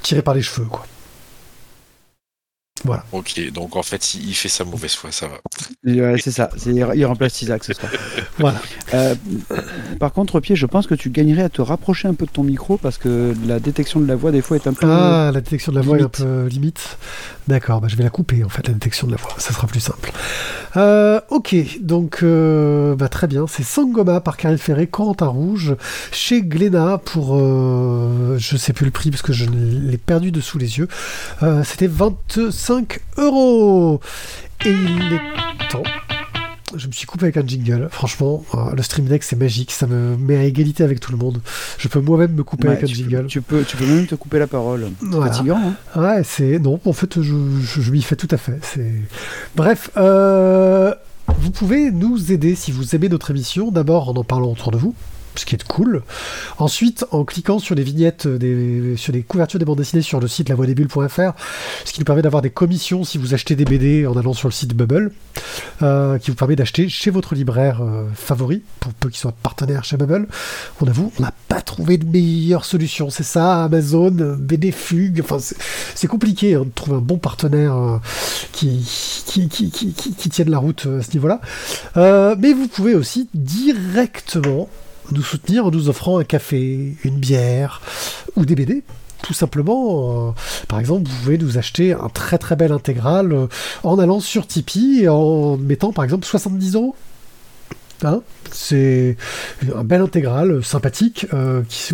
tiré 0.02 0.22
par 0.22 0.34
les 0.34 0.42
cheveux 0.42 0.68
quoi. 0.68 0.86
Voilà. 2.86 3.06
Ok, 3.14 3.40
donc 3.54 3.78
en 3.78 3.84
fait, 3.84 4.14
il 4.16 4.34
fait 4.34 4.50
sa 4.50 4.66
mauvaise 4.66 4.94
foi, 4.94 5.10
ça 5.10 5.28
va. 5.30 5.36
Ouais, 5.86 6.16
c'est 6.22 6.32
ça, 6.32 6.50
c'est- 6.58 6.72
il 6.74 7.06
remplace 7.06 7.42
Isaac 7.42 7.64
ce 7.64 7.72
soir. 7.74 7.90
Voilà. 8.40 8.62
Euh, 8.94 9.16
par 10.02 10.12
contre, 10.12 10.42
Pied, 10.42 10.58
je 10.58 10.66
pense 10.66 10.86
que 10.88 10.96
tu 10.96 11.10
gagnerais 11.10 11.44
à 11.44 11.50
te 11.50 11.62
rapprocher 11.62 12.10
un 12.10 12.14
peu 12.14 12.26
de 12.26 12.32
ton 12.32 12.44
micro 12.44 12.76
parce 12.78 12.98
que 12.98 13.34
la 13.48 13.60
détection 13.62 14.02
de 14.02 14.06
la 14.08 14.18
voix, 14.18 14.32
des 14.34 14.42
fois, 14.42 14.58
est 14.58 14.68
un 14.68 14.74
peu. 14.74 14.86
Ah, 14.90 15.32
la 15.34 15.40
détection 15.40 15.72
de 15.72 15.78
la 15.78 15.84
voix 15.84 15.98
est 15.98 16.04
un 16.04 16.10
peu 16.10 16.48
limite. 16.48 16.98
D'accord, 17.48 17.82
bah, 17.82 17.88
je 17.90 17.98
vais 17.98 18.04
la 18.04 18.10
couper 18.10 18.44
en 18.44 18.50
fait, 18.50 18.66
la 18.68 18.74
détection 18.74 19.06
de 19.06 19.12
la 19.12 19.18
voix. 19.18 19.32
Ça 19.38 19.52
sera 19.54 19.68
plus 19.68 19.82
simple. 19.82 20.12
Euh, 20.78 21.20
ok, 21.30 21.56
donc 21.82 22.20
euh, 22.24 22.96
bah, 22.96 23.10
très 23.10 23.28
bien. 23.28 23.46
C'est 23.48 23.64
Sangoma 23.64 24.22
par 24.22 24.38
Karine 24.38 24.58
Ferré, 24.58 24.88
Corentin 24.88 25.28
Rouge, 25.28 25.76
chez 26.12 26.42
Glénat 26.42 27.00
pour. 27.04 27.36
euh, 27.38 28.38
je 28.40 28.56
sais 28.58 28.72
plus 28.74 28.86
le 28.86 28.92
prix 28.92 29.12
parce 29.12 29.22
que 29.22 29.34
je 29.34 29.46
l'ai 29.50 29.98
perdu 29.98 30.32
de 30.32 30.40
sous 30.42 30.58
les 30.58 30.78
yeux. 30.78 30.88
Euh, 31.44 31.64
C'était 31.66 31.88
25 31.88 33.00
euros. 33.18 34.00
Et 34.66 34.72
il 34.72 35.14
est 35.14 35.68
temps. 35.70 35.84
Je 36.76 36.88
me 36.88 36.92
suis 36.92 37.06
coupé 37.06 37.26
avec 37.26 37.38
un 37.38 37.46
jingle. 37.46 37.88
Franchement, 37.92 38.44
euh, 38.56 38.74
le 38.76 38.82
Stream 38.82 39.06
Deck 39.06 39.24
c'est 39.24 39.36
magique. 39.36 39.72
Ça 39.72 39.86
me 39.88 40.18
met 40.18 40.38
à 40.38 40.44
égalité 40.44 40.84
avec 40.84 41.00
tout 41.00 41.12
le 41.12 41.18
monde. 41.18 41.42
Je 41.78 41.88
peux 41.88 42.00
moi-même 42.00 42.34
me 42.34 42.44
couper 42.44 42.68
Ouais, 42.68 42.74
avec 42.74 42.84
un 42.84 42.88
tu, 42.88 42.96
jingle. 42.96 43.22
peux, 43.24 43.28
tu, 43.28 43.42
peux, 43.42 43.64
tu 43.64 43.78
peux 43.78 43.86
même 43.86 44.08
te 44.08 44.16
couper 44.16 44.40
la 44.40 44.48
parole. 44.48 44.88
Voilà. 45.02 45.32
Fatigant, 45.32 45.60
hein 45.60 46.00
Ouais, 46.02 46.22
c'est. 46.24 46.60
Non, 46.60 46.80
en 46.86 46.94
fait, 46.94 47.22
je, 47.22 47.34
je, 47.62 47.82
je 47.82 47.92
m'y 47.92 48.02
fais 48.02 48.16
tout 48.16 48.28
à 48.32 48.38
fait. 48.38 48.60
C'est... 48.62 48.92
Bref, 49.56 49.92
euh, 49.98 50.94
vous 51.40 51.52
pouvez 51.52 51.92
nous 51.92 52.32
aider 52.32 52.56
si 52.56 52.72
vous 52.72 52.96
aimez 52.96 53.10
notre 53.10 53.32
émission, 53.32 53.72
d'abord 53.72 54.10
en 54.10 54.14
en 54.14 54.24
parlant 54.24 54.52
autour 54.52 54.72
de 54.72 54.78
vous. 54.78 54.96
Ce 55.36 55.46
qui 55.46 55.56
est 55.56 55.64
cool. 55.64 56.04
Ensuite, 56.60 57.06
en 57.12 57.26
cliquant 57.26 57.60
sur 57.60 57.76
les 57.76 57.84
vignettes, 57.84 58.28
sur 58.98 59.14
les 59.14 59.24
couvertures 59.24 59.60
des 59.60 59.66
bandes 59.66 59.80
dessinées 59.80 60.02
sur 60.02 60.20
le 60.20 60.28
site 60.28 60.50
lavoidesbulles.fr, 60.50 61.34
ce 61.86 61.94
qui 61.94 62.00
nous 62.00 62.06
permet 62.06 62.22
d'avoir 62.22 62.42
des 62.42 62.50
commissions 62.50 63.04
si 63.04 63.18
vous 63.18 63.34
achetez 63.34 63.56
des 63.56 63.66
BD 63.66 64.06
en 64.06 64.16
allant 64.18 64.34
sur 64.34 64.48
le 64.48 64.54
site 64.54 64.74
Bubble, 64.74 65.12
euh, 65.82 66.18
qui 66.18 66.32
vous 66.32 66.36
permet 66.36 66.56
d'acheter 66.56 66.90
chez 66.90 67.10
votre 67.10 67.36
libraire 67.36 67.82
euh, 67.82 68.06
favori, 68.14 68.62
pour 68.80 68.94
peu 68.94 69.10
qu'il 69.10 69.18
soit 69.18 69.34
partenaire 69.44 69.84
chez 69.84 69.98
Bubble. 69.98 70.28
On 70.82 70.88
avoue, 70.88 71.12
on 71.18 71.22
n'a 71.22 71.34
pas 71.48 71.62
trouvé 71.62 71.98
de 71.98 72.06
meilleure 72.06 72.66
solution. 72.66 73.10
C'est 73.10 73.24
ça, 73.24 73.64
Amazon, 73.64 74.12
BD 74.38 74.72
Fugue, 74.72 75.22
enfin, 75.24 75.38
c'est, 75.40 76.08
compliqué 76.08 76.56
hein, 76.56 76.64
de 76.66 76.72
trouver 76.74 76.98
un 76.98 77.02
bon 77.02 77.18
partenaire 77.18 77.76
euh, 77.76 77.98
qui, 78.52 78.86
tienne 80.30 80.50
la 80.50 80.60
route 80.60 80.88
à 80.88 81.02
ce 81.02 81.12
niveau-là. 81.14 81.42
Mais 82.36 82.54
vous 82.54 82.68
pouvez 82.68 82.96
aussi 82.96 83.30
directement 83.34 84.70
nous 85.14 85.24
soutenir 85.24 85.66
en 85.66 85.72
nous 85.72 85.90
offrant 85.90 86.18
un 86.18 86.24
café, 86.24 86.96
une 87.04 87.18
bière 87.18 87.82
ou 88.36 88.46
des 88.46 88.56
BD. 88.56 88.84
Tout 89.22 89.34
simplement, 89.34 90.30
euh, 90.30 90.32
par 90.68 90.80
exemple, 90.80 91.10
vous 91.10 91.16
pouvez 91.24 91.38
nous 91.38 91.58
acheter 91.58 91.94
un 91.94 92.10
très 92.10 92.38
très 92.38 92.58
bel 92.58 92.74
intégral 92.74 93.32
euh, 93.32 93.48
en 93.84 93.98
allant 93.98 94.20
sur 94.20 94.46
Tipeee 94.46 95.04
et 95.04 95.10
en 95.10 95.56
mettant 95.56 95.94
par 95.94 96.04
exemple 96.04 96.26
70 96.26 96.76
euros. 96.76 96.96
Hein 98.04 98.22
c'est 98.54 99.18
un 99.76 99.84
bel 99.84 100.02
intégral 100.02 100.52
euh, 100.52 100.62
sympathique, 100.62 101.28
euh, 101.34 101.64
qui, 101.68 101.94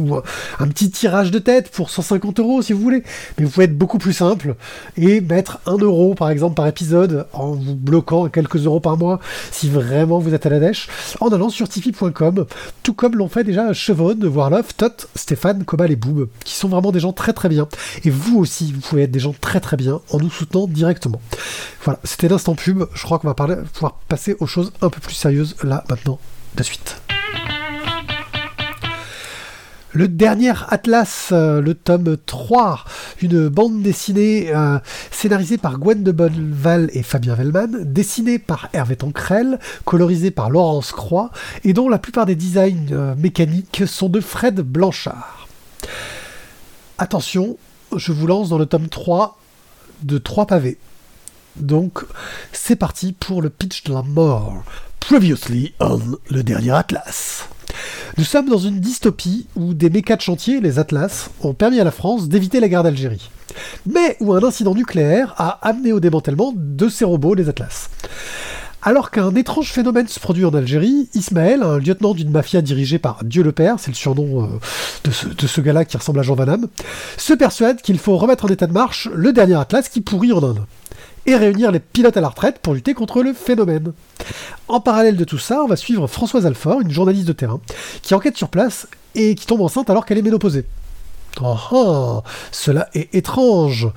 un, 0.59 0.67
petit 0.67 0.89
tirage 0.91 1.31
de 1.31 1.39
tête 1.39 1.69
pour 1.71 1.89
150 1.89 2.39
euros 2.39 2.61
si 2.61 2.73
vous 2.73 2.81
voulez. 2.81 3.03
Mais 3.37 3.45
vous 3.45 3.51
pouvez 3.51 3.65
être 3.65 3.77
beaucoup 3.77 3.97
plus 3.97 4.13
simple 4.13 4.55
et 4.97 5.21
mettre 5.21 5.59
1 5.65 5.77
euro 5.77 6.15
par 6.15 6.29
exemple 6.29 6.55
par 6.55 6.67
épisode 6.67 7.27
en 7.33 7.51
vous 7.51 7.75
bloquant 7.75 8.25
à 8.25 8.29
quelques 8.29 8.65
euros 8.65 8.79
par 8.79 8.97
mois 8.97 9.19
si 9.51 9.69
vraiment 9.69 10.19
vous 10.19 10.33
êtes 10.33 10.45
à 10.45 10.49
la 10.49 10.59
dèche 10.59 10.87
en 11.19 11.29
allant 11.29 11.49
sur 11.49 11.69
tipeee.com, 11.69 12.45
tout 12.83 12.93
comme 12.93 13.15
l'ont 13.15 13.29
fait 13.29 13.43
déjà 13.43 13.73
Chevon, 13.73 14.17
Warlove, 14.21 14.73
Tot, 14.75 15.07
Stéphane, 15.15 15.63
Cobal 15.63 15.91
et 15.91 15.95
Boob, 15.95 16.29
qui 16.43 16.55
sont 16.55 16.67
vraiment 16.67 16.91
des 16.91 16.99
gens 16.99 17.13
très 17.13 17.33
très 17.33 17.49
bien. 17.49 17.67
Et 18.03 18.09
vous 18.09 18.39
aussi, 18.39 18.73
vous 18.73 18.81
pouvez 18.81 19.03
être 19.03 19.11
des 19.11 19.19
gens 19.19 19.35
très 19.39 19.59
très 19.59 19.77
bien 19.77 20.01
en 20.11 20.19
nous 20.19 20.29
soutenant 20.29 20.67
directement. 20.67 21.21
Voilà, 21.83 21.99
c'était 22.03 22.27
l'instant 22.27 22.55
pub. 22.55 22.83
Je 22.93 23.03
crois 23.03 23.19
qu'on 23.19 23.27
va 23.27 23.33
pouvoir 23.33 23.99
passer 24.07 24.35
aux 24.39 24.47
choses 24.47 24.71
un 24.81 24.89
peu 24.89 24.99
plus 24.99 25.13
sérieuses 25.13 25.55
là 25.63 25.83
maintenant, 25.89 26.19
de 26.55 26.63
suite. 26.63 27.01
Le 29.91 30.07
dernier 30.07 30.53
Atlas, 30.67 31.29
euh, 31.31 31.61
le 31.61 31.73
tome 31.73 32.15
3, 32.15 32.85
une 33.23 33.49
bande 33.49 33.81
dessinée 33.81 34.55
euh, 34.55 34.77
scénarisée 35.09 35.57
par 35.57 35.79
Gwen 35.79 36.03
de 36.03 36.11
Bonneval 36.11 36.91
et 36.93 37.01
Fabien 37.01 37.33
Vellman, 37.33 37.69
dessinée 37.81 38.37
par 38.37 38.69
Hervé 38.73 38.97
Tancrel, 38.97 39.57
colorisée 39.85 40.29
par 40.29 40.51
Laurence 40.51 40.91
Croix, 40.91 41.31
et 41.63 41.73
dont 41.73 41.89
la 41.89 41.97
plupart 41.97 42.27
des 42.27 42.35
designs 42.35 42.91
euh, 42.91 43.15
mécaniques 43.15 43.83
sont 43.87 44.09
de 44.09 44.21
Fred 44.21 44.59
Blanchard. 44.61 45.47
Attention, 46.99 47.57
je 47.95 48.11
vous 48.11 48.27
lance 48.27 48.49
dans 48.49 48.59
le 48.59 48.67
tome 48.67 48.89
3 48.89 49.39
de 50.03 50.19
3 50.19 50.45
pavés. 50.45 50.77
Donc, 51.55 52.05
c'est 52.53 52.75
parti 52.75 53.11
pour 53.11 53.41
le 53.41 53.49
pitch 53.49 53.85
de 53.85 53.93
la 53.93 54.03
mort. 54.03 54.63
Previously 54.99 55.73
on 55.79 55.99
le 56.29 56.43
dernier 56.43 56.71
Atlas. 56.71 57.47
Nous 58.17 58.23
sommes 58.23 58.49
dans 58.49 58.57
une 58.57 58.79
dystopie 58.79 59.47
où 59.55 59.73
des 59.73 59.89
mécas 59.89 60.15
de 60.15 60.21
chantier, 60.21 60.61
les 60.61 60.77
Atlas, 60.77 61.29
ont 61.41 61.53
permis 61.53 61.79
à 61.79 61.83
la 61.83 61.91
France 61.91 62.29
d'éviter 62.29 62.59
la 62.59 62.69
guerre 62.69 62.83
d'Algérie. 62.83 63.29
Mais 63.85 64.17
où 64.19 64.33
un 64.33 64.43
incident 64.43 64.75
nucléaire 64.75 65.33
a 65.37 65.59
amené 65.67 65.93
au 65.93 65.99
démantèlement 65.99 66.53
de 66.55 66.89
ces 66.89 67.05
robots, 67.05 67.33
les 67.33 67.49
Atlas. 67.49 67.89
Alors 68.81 69.11
qu'un 69.11 69.33
étrange 69.35 69.71
phénomène 69.71 70.07
se 70.07 70.19
produit 70.19 70.45
en 70.45 70.53
Algérie, 70.53 71.09
Ismaël, 71.13 71.63
un 71.63 71.79
lieutenant 71.79 72.13
d'une 72.13 72.31
mafia 72.31 72.61
dirigée 72.61 72.99
par 72.99 73.23
Dieu 73.23 73.43
le 73.43 73.51
Père, 73.51 73.75
c'est 73.79 73.91
le 73.91 73.95
surnom 73.95 74.43
euh, 74.43 74.47
de 75.03 75.11
ce, 75.11 75.27
de 75.27 75.47
ce 75.47 75.59
gars-là 75.61 75.83
qui 75.83 75.97
ressemble 75.97 76.19
à 76.19 76.23
Jean 76.23 76.35
Van 76.35 76.45
Damme, 76.45 76.67
se 77.17 77.33
persuade 77.33 77.81
qu'il 77.81 77.99
faut 77.99 78.17
remettre 78.17 78.45
en 78.45 78.49
état 78.49 78.67
de 78.67 78.73
marche 78.73 79.09
le 79.13 79.33
dernier 79.33 79.55
Atlas 79.55 79.89
qui 79.89 80.01
pourrit 80.01 80.31
en 80.31 80.43
Inde 80.43 80.65
et 81.29 81.35
réunir 81.35 81.71
les 81.71 81.79
pilotes 81.79 82.17
à 82.17 82.21
la 82.21 82.29
retraite 82.29 82.59
pour 82.59 82.73
lutter 82.73 82.93
contre 82.93 83.21
le 83.21 83.33
phénomène. 83.33 83.93
En 84.67 84.79
parallèle 84.79 85.15
de 85.15 85.23
tout 85.23 85.37
ça, 85.37 85.63
on 85.63 85.67
va 85.67 85.75
suivre 85.75 86.07
Françoise 86.07 86.45
Alfort, 86.45 86.81
une 86.81 86.91
journaliste 86.91 87.27
de 87.27 87.33
terrain, 87.33 87.61
qui 88.01 88.13
enquête 88.13 88.37
sur 88.37 88.49
place 88.49 88.87
et 89.15 89.35
qui 89.35 89.45
tombe 89.45 89.61
enceinte 89.61 89.89
alors 89.89 90.05
qu'elle 90.05 90.17
est 90.17 90.23
ménopausée. 90.23 90.65
Oh, 91.41 91.55
oh, 91.71 92.21
cela 92.51 92.89
est 92.93 93.13
étrange. 93.13 93.87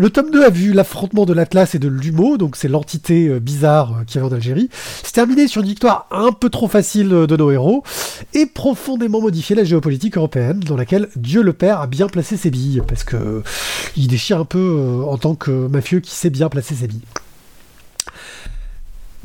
Le 0.00 0.10
tome 0.10 0.30
2 0.30 0.44
a 0.44 0.48
vu 0.48 0.72
l'affrontement 0.72 1.26
de 1.26 1.32
l'Atlas 1.32 1.74
et 1.74 1.80
de 1.80 1.88
l'Humo, 1.88 2.36
donc 2.36 2.54
c'est 2.54 2.68
l'entité 2.68 3.26
euh, 3.26 3.40
bizarre 3.40 3.96
euh, 3.96 4.04
qu'il 4.04 4.20
y 4.20 4.24
avait 4.24 4.32
en 4.32 4.36
Algérie, 4.36 4.68
se 5.02 5.10
terminer 5.10 5.48
sur 5.48 5.60
une 5.60 5.66
victoire 5.66 6.06
un 6.12 6.30
peu 6.30 6.50
trop 6.50 6.68
facile 6.68 7.12
euh, 7.12 7.26
de 7.26 7.36
nos 7.36 7.50
héros, 7.50 7.82
et 8.32 8.46
profondément 8.46 9.20
modifier 9.20 9.56
la 9.56 9.64
géopolitique 9.64 10.16
européenne, 10.16 10.60
dans 10.60 10.76
laquelle 10.76 11.08
Dieu 11.16 11.42
le 11.42 11.52
Père 11.52 11.80
a 11.80 11.88
bien 11.88 12.06
placé 12.06 12.36
ses 12.36 12.52
billes, 12.52 12.80
parce 12.86 13.02
que 13.02 13.42
il 13.96 14.06
déchire 14.06 14.38
un 14.38 14.44
peu 14.44 15.02
en 15.04 15.18
tant 15.18 15.34
que 15.34 15.50
mafieux 15.50 15.98
qui 15.98 16.12
sait 16.12 16.30
bien 16.30 16.48
placer 16.48 16.76
ses 16.76 16.86
billes. 16.86 17.02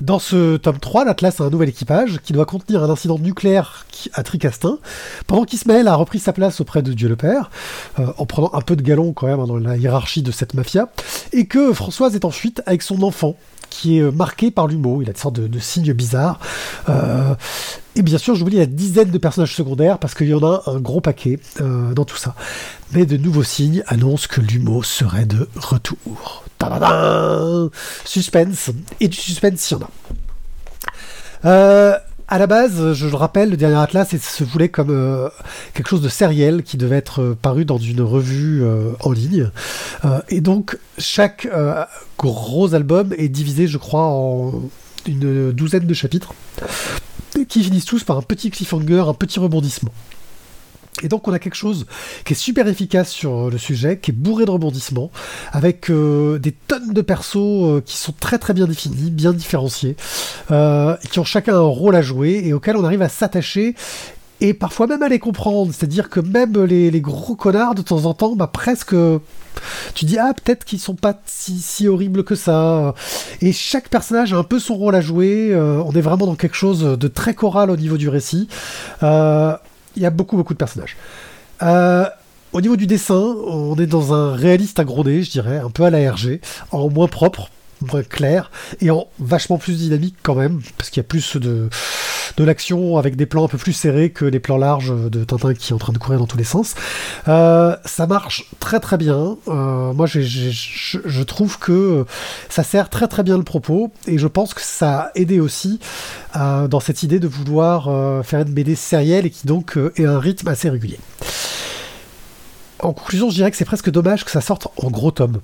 Dans 0.03 0.19
ce 0.19 0.57
tome 0.57 0.79
3, 0.79 1.05
l'Atlas 1.05 1.39
a 1.39 1.45
un 1.45 1.49
nouvel 1.49 1.69
équipage 1.69 2.19
qui 2.25 2.33
doit 2.33 2.45
contenir 2.45 2.83
un 2.83 2.89
incident 2.89 3.17
nucléaire 3.17 3.85
à 4.11 4.21
Tricastin, 4.21 4.79
pendant 5.27 5.45
qu'Ismaël 5.45 5.87
a 5.87 5.95
repris 5.95 6.19
sa 6.19 6.33
place 6.33 6.59
auprès 6.59 6.81
de 6.81 6.91
Dieu 6.91 7.07
le 7.07 7.15
Père, 7.15 7.49
euh, 7.99 8.07
en 8.17 8.25
prenant 8.25 8.53
un 8.53 8.59
peu 8.59 8.75
de 8.75 8.81
galon 8.81 9.13
quand 9.13 9.27
même 9.27 9.39
hein, 9.39 9.47
dans 9.47 9.55
la 9.55 9.77
hiérarchie 9.77 10.21
de 10.21 10.31
cette 10.31 10.55
mafia, 10.55 10.89
et 11.31 11.45
que 11.45 11.71
Françoise 11.71 12.15
est 12.15 12.25
en 12.25 12.31
fuite 12.31 12.61
avec 12.65 12.81
son 12.81 13.01
enfant, 13.01 13.37
qui 13.69 13.97
est 13.97 14.01
euh, 14.01 14.11
marqué 14.11 14.51
par 14.51 14.67
l'humour, 14.67 15.01
il 15.03 15.09
a 15.09 15.13
des 15.13 15.19
sortes 15.19 15.39
de, 15.39 15.59
signes 15.59 15.93
bizarres. 15.93 16.37
Euh, 16.89 17.33
et 17.95 18.01
bien 18.01 18.17
sûr, 18.17 18.35
j'oublie 18.35 18.57
la 18.57 18.65
dizaine 18.65 19.09
de 19.09 19.17
personnages 19.17 19.55
secondaires, 19.55 19.99
parce 19.99 20.15
qu'il 20.15 20.27
y 20.27 20.33
en 20.33 20.43
a 20.43 20.63
un 20.65 20.81
gros 20.81 20.99
paquet 20.99 21.39
dans 21.59 22.03
tout 22.03 22.17
ça. 22.17 22.35
Mais 22.93 23.05
de 23.05 23.17
nouveaux 23.17 23.43
signes 23.43 23.83
annoncent 23.87 24.27
que 24.29 24.41
l'humour 24.41 24.85
serait 24.85 25.25
de 25.25 25.47
retour. 25.55 26.43
Suspense. 28.05 28.71
Et 28.99 29.07
du 29.07 29.17
suspense, 29.17 29.71
il 29.71 29.73
y 29.73 29.77
en 29.77 29.81
a. 29.81 29.89
Euh, 31.45 31.97
à 32.27 32.37
la 32.39 32.47
base, 32.47 32.93
je 32.93 33.07
le 33.07 33.15
rappelle, 33.15 33.51
le 33.51 33.57
dernier 33.57 33.77
Atlas 33.77 34.15
se 34.17 34.43
voulait 34.43 34.69
comme 34.69 34.89
euh, 34.89 35.29
quelque 35.73 35.89
chose 35.89 36.01
de 36.01 36.09
sériel 36.09 36.63
qui 36.63 36.77
devait 36.77 36.95
être 36.95 37.21
euh, 37.21 37.37
paru 37.39 37.65
dans 37.65 37.77
une 37.77 38.01
revue 38.01 38.63
euh, 38.63 38.93
en 39.01 39.11
ligne. 39.11 39.51
Et 40.29 40.41
donc, 40.41 40.77
chaque 40.97 41.47
gros 42.17 42.73
album 42.73 43.13
est 43.17 43.29
divisé, 43.29 43.67
je 43.67 43.77
crois, 43.77 44.03
en 44.03 44.63
une 45.05 45.51
douzaine 45.51 45.85
de 45.85 45.93
chapitres 45.93 46.33
qui 47.47 47.63
finissent 47.63 47.85
tous 47.85 48.03
par 48.03 48.17
un 48.17 48.21
petit 48.21 48.49
cliffhanger, 48.49 49.05
un 49.07 49.13
petit 49.13 49.39
rebondissement. 49.39 49.91
Et 51.01 51.07
donc 51.07 51.27
on 51.27 51.33
a 51.33 51.39
quelque 51.39 51.55
chose 51.55 51.85
qui 52.25 52.33
est 52.33 52.35
super 52.35 52.67
efficace 52.67 53.09
sur 53.09 53.49
le 53.49 53.57
sujet, 53.57 53.97
qui 53.97 54.11
est 54.11 54.13
bourré 54.13 54.45
de 54.45 54.51
rebondissements, 54.51 55.11
avec 55.51 55.89
euh, 55.89 56.37
des 56.37 56.51
tonnes 56.51 56.93
de 56.93 57.01
persos 57.01 57.37
euh, 57.37 57.81
qui 57.83 57.97
sont 57.97 58.13
très 58.17 58.37
très 58.37 58.53
bien 58.53 58.67
définis, 58.67 59.09
bien 59.09 59.33
différenciés, 59.33 59.95
euh, 60.51 60.95
qui 61.11 61.19
ont 61.19 61.23
chacun 61.23 61.55
un 61.55 61.61
rôle 61.61 61.95
à 61.95 62.01
jouer 62.01 62.43
et 62.45 62.53
auxquels 62.53 62.77
on 62.77 62.83
arrive 62.83 63.01
à 63.01 63.09
s'attacher 63.09 63.75
et 64.43 64.53
parfois 64.53 64.87
même 64.87 65.01
à 65.01 65.09
les 65.09 65.19
comprendre. 65.19 65.73
C'est-à-dire 65.73 66.09
que 66.09 66.19
même 66.19 66.61
les, 66.63 67.01
gros 67.01 67.35
connards 67.35 67.75
de 67.75 67.81
temps 67.81 68.05
en 68.05 68.13
temps, 68.13 68.35
bah 68.35 68.47
presque 68.51 68.95
tu 69.93 70.05
dis 70.05 70.17
ah 70.17 70.33
peut-être 70.33 70.65
qu'ils 70.65 70.79
sont 70.79 70.95
pas 70.95 71.21
si, 71.25 71.59
si 71.59 71.87
horribles 71.87 72.23
que 72.23 72.35
ça 72.35 72.95
et 73.41 73.53
chaque 73.53 73.87
personnage 73.87 74.33
a 74.33 74.37
un 74.37 74.43
peu 74.43 74.59
son 74.59 74.75
rôle 74.75 74.95
à 74.95 75.01
jouer. 75.01 75.49
Euh, 75.51 75.81
on 75.85 75.91
est 75.93 76.01
vraiment 76.01 76.25
dans 76.25 76.35
quelque 76.35 76.55
chose 76.55 76.81
de 76.81 77.07
très 77.07 77.33
choral 77.33 77.69
au 77.71 77.77
niveau 77.77 77.97
du 77.97 78.09
récit. 78.09 78.47
Euh, 79.01 79.55
il 79.95 80.01
y 80.01 80.05
a 80.05 80.09
beaucoup 80.09 80.37
beaucoup 80.37 80.53
de 80.53 80.57
personnages. 80.57 80.97
Euh, 81.61 82.05
au 82.51 82.61
niveau 82.61 82.75
du 82.75 82.85
dessin, 82.85 83.35
on 83.47 83.75
est 83.77 83.87
dans 83.87 84.13
un 84.13 84.35
réaliste 84.35 84.79
agrodé, 84.79 85.23
je 85.23 85.31
dirais, 85.31 85.57
un 85.57 85.71
peu 85.71 85.83
à 85.83 85.89
la 85.89 86.11
RG, 86.11 86.39
en 86.71 86.89
moins 86.89 87.07
propre, 87.07 87.49
clair, 88.09 88.51
et 88.81 88.91
en 88.91 89.07
vachement 89.19 89.57
plus 89.57 89.77
dynamique 89.77 90.15
quand 90.23 90.35
même, 90.35 90.61
parce 90.77 90.89
qu'il 90.89 91.01
y 91.01 91.05
a 91.05 91.07
plus 91.07 91.37
de, 91.37 91.69
de 92.37 92.43
l'action 92.43 92.97
avec 92.97 93.15
des 93.15 93.25
plans 93.25 93.45
un 93.45 93.47
peu 93.47 93.57
plus 93.57 93.73
serrés 93.73 94.09
que 94.09 94.25
les 94.25 94.39
plans 94.39 94.57
larges 94.57 94.93
de 94.93 95.23
Tintin 95.23 95.53
qui 95.53 95.71
est 95.71 95.75
en 95.75 95.79
train 95.79 95.93
de 95.93 95.97
courir 95.97 96.19
dans 96.19 96.27
tous 96.27 96.37
les 96.37 96.43
sens. 96.43 96.75
Euh, 97.27 97.75
ça 97.85 98.07
marche 98.07 98.49
très 98.59 98.79
très 98.79 98.97
bien. 98.97 99.37
Euh, 99.47 99.93
moi, 99.93 100.05
je 100.05 100.21
je 100.21 101.23
trouve 101.23 101.59
que 101.59 102.05
ça 102.49 102.63
sert 102.63 102.89
très 102.89 103.07
très 103.07 103.23
bien 103.23 103.37
le 103.37 103.43
propos, 103.43 103.91
et 104.07 104.17
je 104.17 104.27
pense 104.27 104.53
que 104.53 104.61
ça 104.61 104.99
a 104.99 105.11
aidé 105.15 105.39
aussi 105.39 105.79
euh, 106.35 106.67
dans 106.67 106.79
cette 106.79 107.03
idée 107.03 107.19
de 107.19 107.27
vouloir 107.27 107.83
faire 108.25 108.41
une 108.41 108.53
BD 108.53 108.75
sérielle 108.75 109.25
et 109.25 109.29
qui 109.29 109.47
donc 109.47 109.77
ait 109.95 110.05
un 110.05 110.19
rythme 110.19 110.47
assez 110.47 110.69
régulier. 110.69 110.99
En 112.79 112.91
conclusion, 112.91 113.29
je 113.29 113.35
dirais 113.35 113.51
que 113.51 113.57
c'est 113.57 113.65
presque 113.65 113.89
dommage 113.89 114.25
que 114.25 114.31
ça 114.31 114.41
sorte 114.41 114.67
en 114.77 114.89
gros 114.89 115.11
tome. 115.11 115.39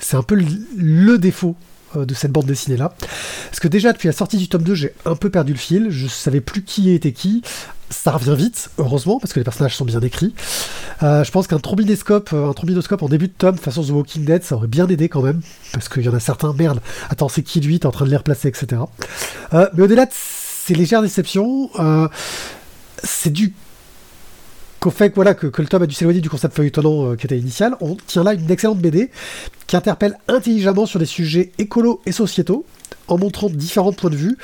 C'est 0.00 0.16
un 0.16 0.22
peu 0.22 0.38
le, 0.76 1.18
défaut 1.18 1.56
euh, 1.96 2.04
de 2.04 2.14
cette 2.14 2.32
bande 2.32 2.46
dessinée 2.46 2.76
là. 2.76 2.94
Parce 3.46 3.60
que 3.60 3.68
déjà, 3.68 3.92
depuis 3.92 4.08
la 4.08 4.12
sortie 4.12 4.36
du 4.36 4.48
tome 4.48 4.62
2, 4.62 4.74
j'ai 4.74 4.94
un 5.04 5.16
peu 5.16 5.30
perdu 5.30 5.52
le 5.52 5.58
fil. 5.58 5.88
Je 5.90 6.06
savais 6.06 6.40
plus 6.40 6.62
qui 6.62 6.90
était 6.90 7.12
qui. 7.12 7.42
Ça 7.90 8.12
revient 8.12 8.34
vite, 8.36 8.70
heureusement, 8.78 9.18
parce 9.20 9.34
que 9.34 9.40
les 9.40 9.44
personnages 9.44 9.76
sont 9.76 9.84
bien 9.84 10.00
écrits. 10.00 10.34
Euh, 11.02 11.24
je 11.24 11.30
pense 11.30 11.46
qu'un 11.46 11.58
trombinoscope, 11.58 12.30
euh, 12.32 12.48
un 12.48 12.52
trombinoscope 12.54 13.02
en 13.02 13.08
début 13.08 13.28
de 13.28 13.34
tome, 13.36 13.58
façon 13.58 13.82
The 13.82 13.90
Walking 13.90 14.24
Dead, 14.24 14.42
ça 14.42 14.54
aurait 14.54 14.66
bien 14.66 14.88
aidé 14.88 15.10
quand 15.10 15.20
même. 15.20 15.42
Parce 15.72 15.90
qu'il 15.90 16.02
y 16.02 16.08
en 16.08 16.14
a 16.14 16.20
certains, 16.20 16.54
merde, 16.54 16.80
attends, 17.10 17.28
c'est 17.28 17.42
qui 17.42 17.60
lui, 17.60 17.80
t'es 17.80 17.86
en 17.86 17.90
train 17.90 18.06
de 18.06 18.10
les 18.10 18.16
replacer, 18.16 18.48
etc. 18.48 18.80
Mais 19.52 19.82
au-delà 19.82 20.06
de 20.06 20.12
ces 20.12 20.74
légères 20.74 21.02
déceptions, 21.02 21.70
c'est 23.04 23.30
du 23.30 23.52
qu'au 24.82 24.90
fait 24.90 25.14
voilà, 25.14 25.34
que, 25.34 25.46
le 25.46 25.68
tome 25.68 25.84
a 25.84 25.86
dû 25.86 25.94
s'éloigner 25.94 26.20
du 26.20 26.28
concept 26.28 26.56
feuilletonnant 26.56 27.12
euh, 27.12 27.16
qui 27.16 27.26
était 27.26 27.38
initial, 27.38 27.76
on 27.80 27.96
tient 28.06 28.24
là 28.24 28.34
une 28.34 28.50
excellente 28.50 28.80
BD 28.80 29.10
qui 29.68 29.76
interpelle 29.76 30.18
intelligemment 30.26 30.86
sur 30.86 30.98
des 30.98 31.06
sujets 31.06 31.52
écolos 31.58 32.02
et 32.04 32.12
sociétaux, 32.12 32.66
en 33.06 33.16
montrant 33.16 33.48
différents 33.48 33.92
points 33.92 34.10
de 34.10 34.16
vue, 34.16 34.36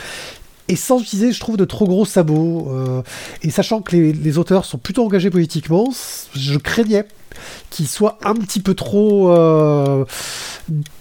et 0.69 0.77
sans 0.77 1.01
utiliser, 1.01 1.33
je 1.33 1.41
trouve, 1.41 1.57
de 1.57 1.65
trop 1.65 1.87
gros 1.87 2.05
sabots. 2.05 2.69
euh, 2.71 3.03
et 3.43 3.51
sachant 3.51 3.83
que 3.83 3.97
les, 3.97 4.39
auteurs 4.39 4.65
sont 4.65 4.79
plutôt 4.79 5.05
engagés 5.05 5.31
politiquement, 5.31 5.93
je 6.35 6.57
craignais 6.57 7.05
qu'ils 7.71 7.89
soient 7.89 8.19
un 8.23 8.35
petit 8.35 8.61
peu 8.61 8.75
trop 8.75 9.33
euh, 9.33 10.05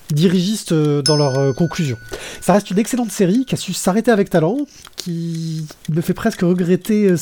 dirigistes 0.10 0.74
dans 0.74 1.16
leur 1.16 1.38
euh, 1.38 1.54
conclusion. 1.54 1.98
Ça 2.42 2.54
reste 2.54 2.72
une 2.72 2.80
excellente 2.80 3.12
série 3.12 3.46
qui 3.46 3.56
a 3.56 3.58
su 3.58 3.74
s'arrêter 3.74 4.12
avec 4.12 4.30
talent, 4.30 4.58
qui 4.96 5.68
me 5.90 6.02
fait 6.02 6.14
presque 6.14 6.42
regretter. 6.42 7.14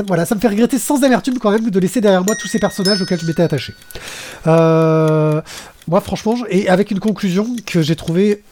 Ça, 0.00 0.04
voilà, 0.06 0.24
ça 0.26 0.34
me 0.34 0.40
fait 0.40 0.48
regretter 0.48 0.78
sans 0.78 1.02
amertume 1.04 1.38
quand 1.38 1.50
même 1.50 1.70
de 1.70 1.78
laisser 1.80 2.00
derrière 2.00 2.24
moi 2.24 2.34
tous 2.36 2.48
ces 2.48 2.58
personnages 2.58 3.00
auxquels 3.02 3.20
je 3.20 3.26
m'étais 3.26 3.42
attaché. 3.42 3.74
Euh, 4.46 5.40
moi, 5.88 6.00
franchement, 6.00 6.36
et 6.48 6.68
avec 6.68 6.90
une 6.90 7.00
conclusion 7.00 7.46
que 7.66 7.82
j'ai 7.82 7.96
trouvée 7.96 8.42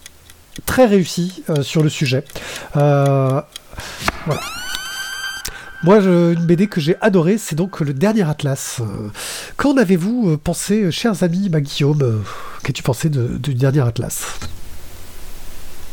très 0.66 0.86
réussie 0.86 1.42
euh, 1.50 1.62
sur 1.62 1.82
le 1.82 1.88
sujet. 1.88 2.24
Euh, 2.76 3.40
voilà. 4.26 4.40
Moi, 5.84 6.00
je- 6.00 6.34
une 6.34 6.44
BD 6.44 6.66
que 6.66 6.80
j'ai 6.80 6.96
adorée, 7.00 7.38
c'est 7.38 7.54
donc 7.54 7.78
le 7.80 7.94
dernier 7.94 8.28
Atlas. 8.28 8.80
Qu'en 9.56 9.76
avez-vous 9.76 10.36
pensé, 10.38 10.90
chers 10.90 11.22
amis, 11.22 11.48
bah, 11.48 11.60
Guillaume 11.60 12.24
Qu'as-tu 12.64 12.82
pensé 12.82 13.08
de- 13.08 13.38
du 13.38 13.54
dernier 13.54 13.86
Atlas? 13.86 14.24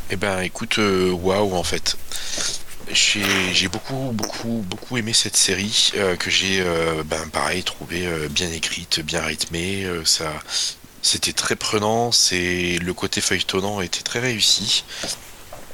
Eh 0.10 0.16
ben, 0.16 0.40
écoute, 0.42 0.80
waouh, 0.80 1.54
en 1.56 1.64
fait. 1.64 1.96
J'ai 2.92 3.68
beaucoup, 3.68 4.12
beaucoup, 4.14 4.64
beaucoup 4.68 4.98
aimé 4.98 5.12
cette 5.14 5.36
série 5.36 5.92
euh, 5.96 6.16
que 6.16 6.30
j'ai, 6.30 6.62
euh, 6.62 7.04
ben, 7.04 7.28
pareil, 7.30 7.64
trouvé 7.64 8.06
euh, 8.06 8.28
bien 8.30 8.50
écrite, 8.52 9.00
bien 9.00 9.22
rythmée. 9.22 9.88
ça, 10.06 10.32
c'était 11.02 11.34
très 11.34 11.56
prenant. 11.56 12.12
C'est 12.12 12.78
le 12.82 12.94
côté 12.94 13.22
feuilletonnant 13.22 13.82
était 13.82 14.02
très 14.02 14.20
réussi. 14.20 14.84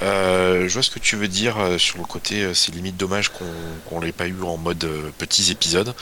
Je 0.01 0.67
vois 0.71 0.83
ce 0.83 0.89
que 0.89 0.99
tu 0.99 1.15
veux 1.15 1.27
dire 1.27 1.57
sur 1.77 1.97
le 1.97 2.05
côté. 2.05 2.53
c'est 2.53 2.73
limite 2.73 2.97
dommage 2.97 3.29
qu'on 3.29 3.45
qu'on 3.87 3.99
l'ait 3.99 4.11
pas 4.11 4.27
eu 4.27 4.41
en 4.43 4.57
mode 4.57 4.87
petits 5.17 5.51
épisodes. 5.51 5.93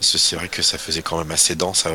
C'est 0.00 0.36
vrai 0.36 0.48
que 0.48 0.62
ça 0.62 0.78
faisait 0.78 1.02
quand 1.02 1.18
même 1.18 1.30
assez 1.30 1.54
dense 1.54 1.86
à, 1.86 1.92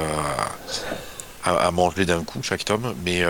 à, 1.44 1.68
à 1.68 1.72
manger 1.72 2.06
d'un 2.06 2.24
coup 2.24 2.42
chaque 2.42 2.66
tome, 2.66 2.96
mais. 3.06 3.24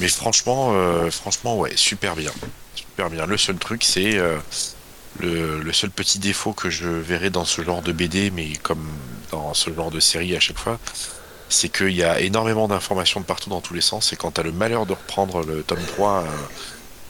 Mais 0.00 0.08
franchement, 0.08 0.74
franchement, 1.10 1.58
ouais, 1.58 1.72
super 1.76 2.16
bien. 2.16 2.32
Bien. 3.06 3.26
Le 3.26 3.36
seul 3.36 3.56
truc, 3.56 3.84
c'est 3.84 4.18
euh, 4.18 4.38
le, 5.20 5.72
seul 5.72 5.90
petit 5.90 6.18
défaut 6.18 6.52
que 6.52 6.68
je 6.68 6.88
verrais 6.88 7.30
dans 7.30 7.44
ce 7.44 7.62
genre 7.62 7.80
de 7.80 7.92
BD, 7.92 8.32
mais 8.32 8.54
comme 8.62 8.88
dans 9.30 9.54
ce 9.54 9.72
genre 9.72 9.92
de 9.92 10.00
série 10.00 10.34
à 10.34 10.40
chaque 10.40 10.58
fois, 10.58 10.80
c'est 11.48 11.68
qu'il 11.68 11.92
y 11.92 12.02
a 12.02 12.20
énormément 12.20 12.66
d'informations 12.66 13.20
de 13.20 13.24
partout 13.24 13.50
dans 13.50 13.60
tous 13.60 13.72
les 13.72 13.80
sens, 13.80 14.12
et 14.12 14.16
quand 14.16 14.32
tu 14.32 14.42
le 14.42 14.50
malheur 14.50 14.84
de 14.84 14.94
reprendre 14.94 15.44
le 15.46 15.62
tome 15.62 15.78
3 15.94 16.22
euh, 16.22 16.24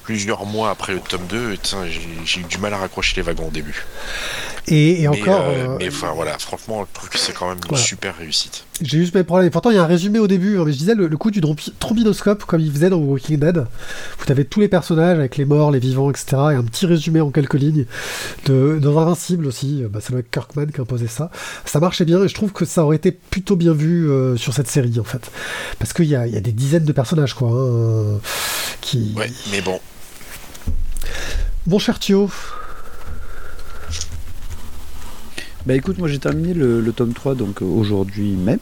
plusieurs 0.03 0.45
mois 0.45 0.69
après 0.69 0.93
le 0.93 1.01
tome 1.01 1.27
2, 1.27 1.53
putain, 1.53 1.87
j'ai 1.87 2.03
j'ai 2.27 2.41
eu 2.41 2.45
du 2.45 2.59
mal 2.59 2.75
à 2.75 2.79
raccrocher 2.79 3.17
les 3.17 3.23
wagons 3.23 3.49
au 3.49 3.51
début. 3.51 3.87
Et, 4.71 5.03
et 5.03 5.09
Mais, 5.09 5.21
encore, 5.23 5.45
euh, 5.49 5.67
euh, 5.69 5.77
mais 5.79 5.89
enfin 5.89 6.13
voilà, 6.15 6.39
franchement, 6.39 6.87
je 6.89 6.93
trouve 6.99 7.09
que 7.09 7.19
c'est 7.19 7.33
quand 7.33 7.49
même 7.49 7.59
une 7.59 7.69
Voilà. 7.69 7.83
super 7.85 8.17
réussite. 8.17 8.65
j'ai 8.83 8.99
juste 8.99 9.15
mes 9.15 9.25
problèmes. 9.25 9.51
Pourtant, 9.51 9.71
il 9.71 9.77
y 9.77 9.79
a 9.79 9.83
un 9.83 9.87
résumé 9.87 10.19
au 10.19 10.27
début. 10.27 10.59
hein, 10.59 10.65
mais 10.67 10.73
je 10.73 10.79
disais, 10.79 10.95
le, 10.95 11.07
le 11.09 11.17
coup 11.17 11.31
du 11.31 11.41
trombinoscope, 11.79 12.45
comme 12.45 12.61
il 12.61 12.71
faisait 12.71 12.91
dans 12.91 12.99
Walking 12.99 13.39
Dead, 13.39 13.67
vous 14.19 14.31
avez 14.33 14.45
tous 14.45 14.61
les 14.61 14.69
personnages 14.69 15.19
avec 15.19 15.37
les 15.37 15.45
morts, 15.47 15.71
les 15.71 15.79
vivants, 15.79 16.11
etc. 16.11 16.27
Et 16.33 16.55
un 16.55 16.63
petit 16.65 16.87
résumé 16.87 17.21
en 17.21 17.31
quelques 17.31 17.55
lignes 17.55 17.87
de, 18.47 18.79
dans 18.81 18.99
Invincible 18.99 19.47
aussi. 19.47 19.83
euh, 19.83 19.89
Bah, 19.89 20.01
c'est 20.03 20.11
le 20.11 20.17
mec 20.19 20.31
Kirkman 20.31 20.67
qui 20.67 20.79
a 20.81 20.83
imposé 20.83 21.07
ça. 21.07 21.31
Ça 21.65 21.81
marchait 21.81 22.05
bien 22.05 22.23
et 22.23 22.29
je 22.29 22.35
trouve 22.35 22.53
que 22.53 22.65
ça 22.65 22.85
aurait 22.85 22.97
été 22.97 23.11
plutôt 23.13 23.57
bien 23.57 23.73
vu 23.73 24.11
euh, 24.11 24.37
sur 24.37 24.53
cette 24.53 24.69
série, 24.69 25.01
en 25.01 25.05
fait. 25.05 25.31
Parce 25.79 25.93
qu'il 25.93 26.07
y 26.07 26.15
a, 26.17 26.27
il 26.27 26.35
y 26.35 26.37
a 26.37 26.41
des 26.41 26.53
dizaines 26.53 26.85
de 26.85 26.93
personnages, 26.93 27.35
quoi. 27.35 27.49
hein, 27.51 28.21
qui... 28.81 29.15
Ouais, 29.17 29.31
mais 29.51 29.61
bon, 29.63 29.81
Bon, 31.67 31.79
cher 31.79 31.99
Thio, 31.99 32.31
Bah 35.69 35.75
écoute, 35.75 35.99
moi 35.99 36.09
j'ai 36.09 36.19
terminé 36.19 36.55
le, 36.55 36.81
le 36.81 36.93
tome 36.93 37.13
3 37.13 37.35
donc 37.35 37.61
euh, 37.61 37.67
aujourd'hui 37.67 38.31
même 38.33 38.59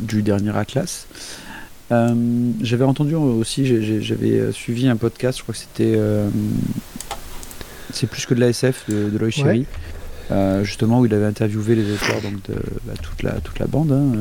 du 0.00 0.22
dernier 0.22 0.56
Atlas. 0.56 1.06
Euh, 1.90 2.14
j'avais 2.62 2.84
entendu 2.86 3.14
aussi, 3.14 3.66
j'avais 4.02 4.30
euh, 4.38 4.52
suivi 4.52 4.88
un 4.88 4.96
podcast, 4.96 5.36
je 5.36 5.42
crois 5.42 5.52
que 5.52 5.60
c'était 5.60 5.92
euh, 5.94 6.30
c'est 7.92 8.06
plus 8.08 8.24
que 8.24 8.32
de 8.32 8.40
la 8.40 8.48
SF 8.48 8.88
de, 8.88 9.10
de 9.10 9.18
Loïc 9.18 9.42
Ouais. 9.44 9.64
Euh, 10.30 10.64
justement 10.64 11.00
où 11.00 11.04
il 11.06 11.12
avait 11.12 11.26
interviewé 11.26 11.74
les 11.74 11.92
auteurs 11.92 12.22
donc 12.22 12.42
de 12.48 12.54
bah, 12.86 12.94
toute 13.02 13.22
la 13.22 13.32
toute 13.32 13.58
la 13.58 13.66
bande. 13.66 13.92
hein. 13.92 14.12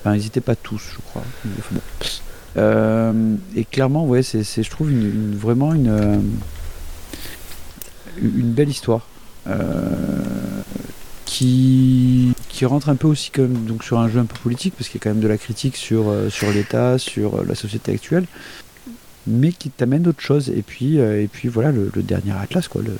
Enfin, 0.00 0.16
ils 0.16 0.22
n'étaient 0.22 0.40
pas 0.40 0.56
tous, 0.56 0.80
je 0.94 0.98
crois. 1.10 1.24
mais 1.44 1.50
enfin, 1.58 1.74
bon. 2.56 3.38
Et 3.54 3.64
clairement, 3.66 4.06
ouais, 4.06 4.22
c'est 4.22 4.42
je 4.42 4.70
trouve 4.70 4.90
une, 4.90 5.02
une- 5.02 5.36
vraiment 5.36 5.74
une 5.74 6.22
une 8.22 8.52
belle 8.52 8.70
histoire. 8.70 9.06
Euh, 9.48 9.54
qui, 11.38 12.64
rentre 12.64 12.88
un 12.88 12.96
peu 12.96 13.06
aussi 13.06 13.30
comme 13.30 13.64
donc 13.64 13.84
sur 13.84 13.98
un 14.00 14.08
jeu 14.08 14.18
un 14.18 14.24
peu 14.24 14.36
politique 14.42 14.74
parce 14.76 14.88
qu'il 14.88 14.98
y 14.98 15.02
a 15.02 15.04
quand 15.04 15.10
même 15.10 15.22
de 15.22 15.28
la 15.28 15.38
critique 15.38 15.76
sur, 15.76 16.08
euh, 16.08 16.28
sur 16.28 16.50
l'État, 16.50 16.98
sur 16.98 17.36
euh, 17.36 17.44
la 17.46 17.54
société 17.54 17.92
actuelle, 17.92 18.26
mais 19.28 19.52
qui 19.52 19.70
t'amène 19.70 20.02
d'autres 20.02 20.20
choses. 20.20 20.50
Et 20.50 20.62
puis, 20.62 20.98
euh, 20.98 21.22
et 21.22 21.28
puis 21.28 21.48
voilà, 21.48 21.70
le, 21.70 21.90
le 21.94 22.02
dernier 22.02 22.32
Atlas, 22.32 22.66
quoi. 22.66 22.82
Le, 22.82 22.96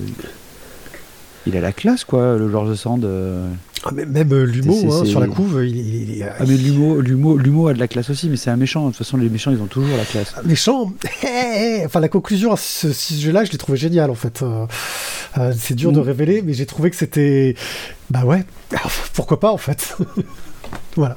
il 1.47 1.57
a 1.57 1.61
la 1.61 1.73
classe, 1.73 2.05
quoi, 2.05 2.37
le 2.37 2.51
George 2.51 2.75
Sand. 2.75 3.05
euh. 3.05 3.49
Ah, 3.85 3.91
mais 3.95 4.05
même 4.07 4.33
euh, 4.33 4.53
C'est- 4.53 4.87
hein, 4.87 5.05
sur 5.05 5.21
la 5.21 5.29
couve, 5.29 5.61
il, 5.65 5.77
il- 5.77 6.11
il- 6.17 6.23
Ah, 6.25 6.45
mais 6.47 6.57
l'humour, 6.57 6.97
l'humour, 6.97 7.39
l'humour 7.39 7.69
a 7.69 7.75
de 7.75 7.79
la 7.79 7.87
classe 7.87 8.11
aussi, 8.11 8.29
mais 8.29 8.37
c'est 8.37 8.51
un 8.51 8.57
méchant. 8.57 8.83
De 8.87 8.89
toute 8.89 8.99
façon, 8.99 9.17
les 9.17 9.29
méchants, 9.29 9.53
ils 9.53 9.63
ont 9.63 9.67
toujours 9.67 9.97
la 9.97 10.05
classe. 10.05 10.35
méchant. 10.45 10.93
Eh, 11.23 11.81
eh, 11.81 11.87
enfin, 11.87 12.01
la 12.01 12.09
conclusion 12.09 12.53
à 12.53 12.57
ce 12.57 12.93
sujet-là, 12.93 13.45
je 13.45 13.53
l'ai 13.53 13.59
trouvé 13.59 13.79
génial 13.79 14.11
en 14.11 14.15
fait. 14.15 14.43
Euh, 14.43 14.67
euh, 15.39 15.53
c'est 15.57 15.75
dur 15.75 15.93
de 15.93 16.01
Mm. 16.01 16.05
révéler, 16.05 16.43
mais 16.43 16.55
j'ai 16.55 16.67
trouvé 16.67 16.91
que 16.91 16.97
c'était. 16.97 17.55
Bah 18.11 18.25
ouais, 18.25 18.45
pourquoi 19.15 19.39
pas 19.41 19.53
en 19.53 19.59
fait. 19.59 19.97
voilà. 20.97 21.17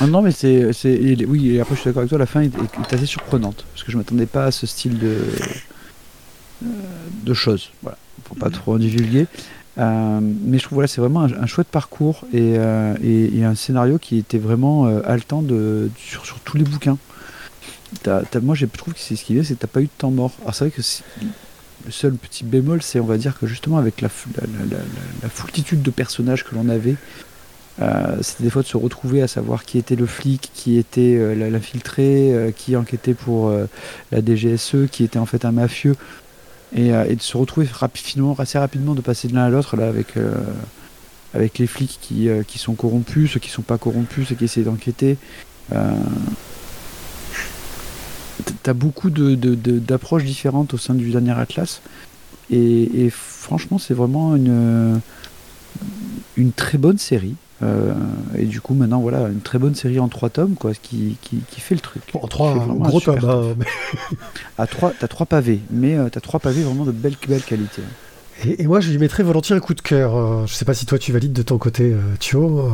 Ah 0.00 0.06
non, 0.06 0.22
mais 0.22 0.30
c'est, 0.32 0.64
oui, 1.26 1.54
et 1.56 1.60
après 1.60 1.74
je 1.76 1.80
suis 1.80 1.88
d'accord 1.88 2.00
avec 2.00 2.08
toi, 2.10 2.18
la 2.18 2.26
fin 2.26 2.40
est, 2.42 2.46
est 2.54 2.94
assez 2.94 3.06
surprenante 3.06 3.64
parce 3.72 3.82
que 3.84 3.90
je 3.92 3.96
m'attendais 3.96 4.26
pas 4.26 4.44
à 4.46 4.50
ce 4.52 4.66
style 4.66 4.98
de, 4.98 5.16
de 7.24 7.34
choses. 7.34 7.70
Voilà, 7.82 7.98
faut 8.28 8.34
pas 8.34 8.50
trop 8.50 8.74
en 8.74 8.78
divulguer. 8.78 9.26
Euh, 9.78 10.20
mais 10.20 10.58
je 10.58 10.64
trouve 10.64 10.76
voilà, 10.76 10.88
c'est 10.88 11.00
vraiment 11.00 11.22
un, 11.22 11.46
chouette 11.46 11.68
parcours 11.68 12.26
et, 12.32 12.56
euh, 12.58 12.94
et, 13.02 13.38
et 13.38 13.44
un 13.44 13.54
scénario 13.54 13.98
qui 13.98 14.18
était 14.18 14.38
vraiment 14.38 14.86
euh, 14.86 15.00
haletant 15.06 15.42
sur, 15.96 16.26
sur 16.26 16.40
tous 16.40 16.58
les 16.58 16.64
bouquins. 16.64 16.98
Moi, 18.42 18.54
je 18.54 18.66
trouve 18.66 18.94
que 18.94 19.00
c'est 19.00 19.16
ce 19.16 19.24
qui 19.24 19.38
est, 19.38 19.44
c'est 19.44 19.54
que 19.54 19.60
t'as 19.60 19.66
pas 19.66 19.80
eu 19.80 19.86
de 19.86 19.90
temps 19.96 20.10
mort. 20.10 20.32
Alors 20.42 20.54
c'est 20.54 20.64
vrai 20.64 20.70
que 20.70 20.82
le 21.84 21.90
seul 21.90 22.14
petit 22.14 22.44
bémol, 22.44 22.82
c'est 22.82 23.00
on 23.00 23.06
va 23.06 23.16
dire 23.16 23.38
que 23.38 23.46
justement 23.46 23.78
avec 23.78 24.00
la, 24.00 24.08
la, 25.22 25.28
foultitude 25.28 25.82
de 25.82 25.90
personnages 25.90 26.44
que 26.44 26.54
l'on 26.54 26.68
avait, 26.68 26.94
c'était 28.22 28.44
des 28.44 28.50
fois 28.50 28.62
de 28.62 28.68
se 28.68 28.76
retrouver 28.76 29.20
à 29.20 29.28
savoir 29.28 29.64
qui 29.64 29.76
était 29.78 29.96
le 29.96 30.06
flic, 30.06 30.50
qui 30.54 30.78
était 30.78 31.34
l'infiltré, 31.34 32.54
qui 32.56 32.76
enquêtait 32.76 33.14
pour 33.14 33.52
la 34.10 34.24
DGSE, 34.24 34.88
qui 34.90 35.04
était 35.04 35.18
en 35.18 35.26
fait 35.26 35.44
un 35.44 35.52
mafieux, 35.52 35.96
et, 36.74 36.92
euh, 36.92 37.04
et 37.08 37.16
de 37.16 37.22
se 37.22 37.36
retrouver 37.36 37.66
rapi- 37.66 38.02
finalement 38.02 38.34
assez 38.38 38.58
rapidement 38.58 38.94
de 38.94 39.00
passer 39.00 39.28
de 39.28 39.34
l'un 39.34 39.44
à 39.44 39.50
l'autre 39.50 39.76
là 39.76 39.88
avec 39.88 40.16
euh, 40.16 40.34
avec 41.34 41.58
les 41.58 41.66
flics 41.66 41.98
qui, 42.00 42.28
qui 42.46 42.58
sont 42.58 42.74
corrompus, 42.74 43.32
ceux 43.32 43.40
qui 43.40 43.48
sont 43.50 43.62
pas 43.62 43.78
corrompus, 43.78 44.28
ceux 44.28 44.34
qui 44.34 44.44
essaient 44.44 44.62
d'enquêter. 44.62 45.16
T'as 48.62 48.74
beaucoup 48.74 49.08
d'approches 49.08 50.24
de, 50.24 50.28
différentes 50.28 50.74
au 50.74 50.78
sein 50.78 50.94
du 50.94 51.10
dernier 51.10 51.32
Atlas. 51.32 51.80
Et, 52.50 53.08
franchement, 53.10 53.78
c'est 53.78 53.94
vraiment 53.94 54.36
une, 54.36 55.00
une 56.36 56.52
très 56.52 56.76
bonne 56.76 56.98
série. 56.98 57.34
Euh, 57.62 57.92
et 58.36 58.44
du 58.44 58.60
coup, 58.60 58.74
maintenant, 58.74 59.00
voilà, 59.00 59.28
une 59.28 59.40
très 59.40 59.58
bonne 59.58 59.74
série 59.74 60.00
en 60.00 60.08
trois 60.08 60.30
tomes, 60.30 60.54
quoi, 60.54 60.72
qui, 60.74 61.16
qui, 61.22 61.60
fait 61.60 61.74
le 61.74 61.80
truc. 61.80 62.02
en 62.14 62.26
trois 62.26 62.54
gros 62.54 63.00
tomes. 63.00 63.18
Hein, 63.24 63.54
à 64.58 64.66
trois, 64.66 64.92
t'as 64.98 65.08
trois 65.08 65.26
pavés, 65.26 65.60
mais 65.70 65.96
euh, 65.96 66.08
t'as 66.10 66.20
trois 66.20 66.40
pavés 66.40 66.62
vraiment 66.62 66.84
de 66.84 66.92
belle, 66.92 67.16
belle 67.28 67.42
qualité. 67.42 67.82
Et, 68.44 68.66
moi, 68.66 68.80
je 68.80 68.90
lui 68.90 68.98
mettrais 68.98 69.22
volontiers 69.22 69.54
un 69.54 69.60
coup 69.60 69.74
de 69.74 69.80
cœur. 69.80 70.16
Euh, 70.16 70.46
je 70.46 70.54
sais 70.54 70.64
pas 70.64 70.74
si 70.74 70.86
toi, 70.86 70.98
tu 70.98 71.12
valides 71.12 71.32
de 71.32 71.42
ton 71.42 71.58
côté, 71.58 71.94
Thio. 72.18 72.70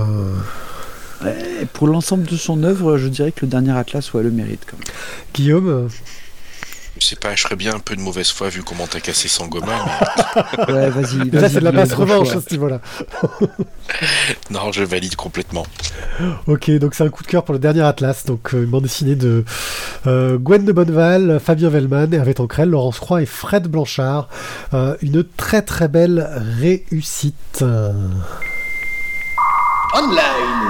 pour 1.75 1.87
l'ensemble 1.87 2.25
de 2.25 2.37
son 2.37 2.63
œuvre, 2.63 2.97
je 2.97 3.09
dirais 3.09 3.33
que 3.33 3.45
le 3.45 3.51
dernier 3.51 3.77
Atlas, 3.77 4.13
ouais, 4.15 4.23
le 4.23 4.31
mérite. 4.31 4.63
Quand 4.67 4.79
même. 4.79 4.87
Guillaume 5.35 5.89
je 7.01 7.07
sais 7.07 7.17
pas, 7.17 7.35
je 7.35 7.43
serais 7.43 7.57
bien 7.57 7.75
un 7.75 7.79
peu 7.79 7.97
de 7.97 8.01
mauvaise 8.01 8.31
foi 8.31 8.49
vu 8.49 8.63
comment 8.63 8.87
t'as 8.87 9.01
cassé 9.01 9.29
Sangoma. 9.29 9.73
Mais... 10.69 10.73
ouais, 10.73 10.91
vas-y. 10.91 11.31
là, 11.31 11.49
c'est 11.49 11.61
de 11.61 11.65
la 11.65 11.73
basse 11.73 11.93
revanche 11.93 12.31
à 12.31 12.41
ce 12.41 12.51
niveau-là. 12.51 12.81
non, 14.51 14.73
je 14.73 14.83
valide 14.85 15.17
complètement. 15.17 15.67
Ok, 16.47 16.71
donc 16.73 16.95
c'est 16.95 17.05
un 17.05 17.09
coup 17.09 17.23
de 17.23 17.29
cœur 17.29 17.45
pour 17.45 17.53
le 17.53 17.59
dernier 17.59 17.83
Atlas. 17.83 18.25
Donc, 18.27 18.55
euh, 18.55 18.65
une 18.65 18.71
bande 18.71 18.85
dessinée 18.85 19.17
de 19.17 19.45
euh, 20.07 20.39
Gwen 20.39 20.65
de 20.65 20.73
Bonneval, 20.73 21.41
Fabien 21.41 21.69
Vellman, 21.69 22.13
Hervé 22.13 22.35
Tancrel, 22.35 22.71
Laurence 22.71 22.99
Croix 22.99 23.23
et 23.23 23.27
Fred 23.27 23.69
Blanchard. 23.69 24.29
Euh, 24.75 24.97
une 25.03 25.25
très 25.25 25.63
très 25.63 25.89
belle 25.89 26.29
réussite. 26.61 27.65
Online 29.95 30.69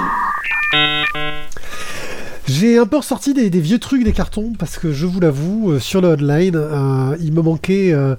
j'ai 2.48 2.78
un 2.78 2.86
peu 2.86 2.96
ressorti 2.96 3.34
des, 3.34 3.60
vieux 3.60 3.78
trucs 3.78 4.04
des 4.04 4.12
cartons 4.12 4.52
parce 4.58 4.78
que 4.78 4.92
je 4.92 5.06
vous 5.06 5.20
l'avoue, 5.20 5.72
euh, 5.72 5.78
sur 5.78 6.00
le 6.00 6.14
online, 6.14 6.56
euh, 6.56 7.16
il 7.20 7.32
me 7.32 7.42
manquait 7.42 7.92
euh, 7.92 8.16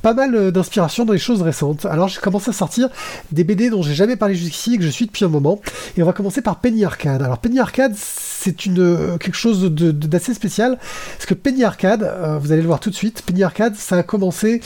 pas 0.00 0.14
mal 0.14 0.52
d'inspiration 0.52 1.04
dans 1.04 1.12
les 1.12 1.18
choses 1.18 1.42
récentes. 1.42 1.86
Alors 1.86 2.06
j'ai 2.06 2.20
commencé 2.20 2.50
à 2.50 2.52
sortir 2.52 2.88
des 3.32 3.42
BD 3.42 3.68
dont 3.68 3.82
j'ai 3.82 3.94
jamais 3.94 4.14
parlé 4.14 4.36
jusqu'ici 4.36 4.74
et 4.74 4.78
que 4.78 4.84
je 4.84 4.90
suis 4.90 5.06
depuis 5.06 5.24
un 5.24 5.28
moment. 5.28 5.60
Et 5.96 6.02
on 6.04 6.06
va 6.06 6.12
commencer 6.12 6.40
par 6.40 6.60
Penny 6.60 6.84
Arcade. 6.84 7.20
Alors 7.20 7.38
Penny 7.38 7.58
Arcade, 7.58 7.94
c'est 7.96 8.54
quelque 8.54 9.34
chose 9.34 9.64
d'assez 9.72 10.32
spécial 10.32 10.78
parce 11.14 11.26
que 11.26 11.34
Penny 11.34 11.64
Arcade, 11.64 12.38
vous 12.40 12.52
allez 12.52 12.62
le 12.62 12.68
voir 12.68 12.78
tout 12.78 12.90
de 12.90 12.94
suite. 12.94 13.22
Penny 13.26 13.42
Arcade, 13.42 13.74
ça 13.74 13.96
a 13.96 14.02
commencé 14.04 14.60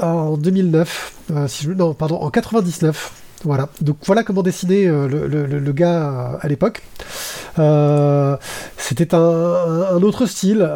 en 0.00 0.36
2009, 0.36 1.12
si 1.46 1.64
je, 1.64 1.70
non 1.70 1.94
pardon, 1.94 2.16
en 2.16 2.30
99. 2.30 3.21
Voilà, 3.44 3.68
donc 3.80 3.96
voilà 4.04 4.22
comment 4.22 4.42
dessiner 4.42 4.86
euh, 4.86 5.08
le, 5.08 5.72
gars 5.72 6.08
euh, 6.08 6.36
à 6.40 6.48
l'époque. 6.48 6.82
Euh, 7.58 8.36
c'était 8.76 9.14
un, 9.14 10.02
autre 10.02 10.26
style 10.26 10.68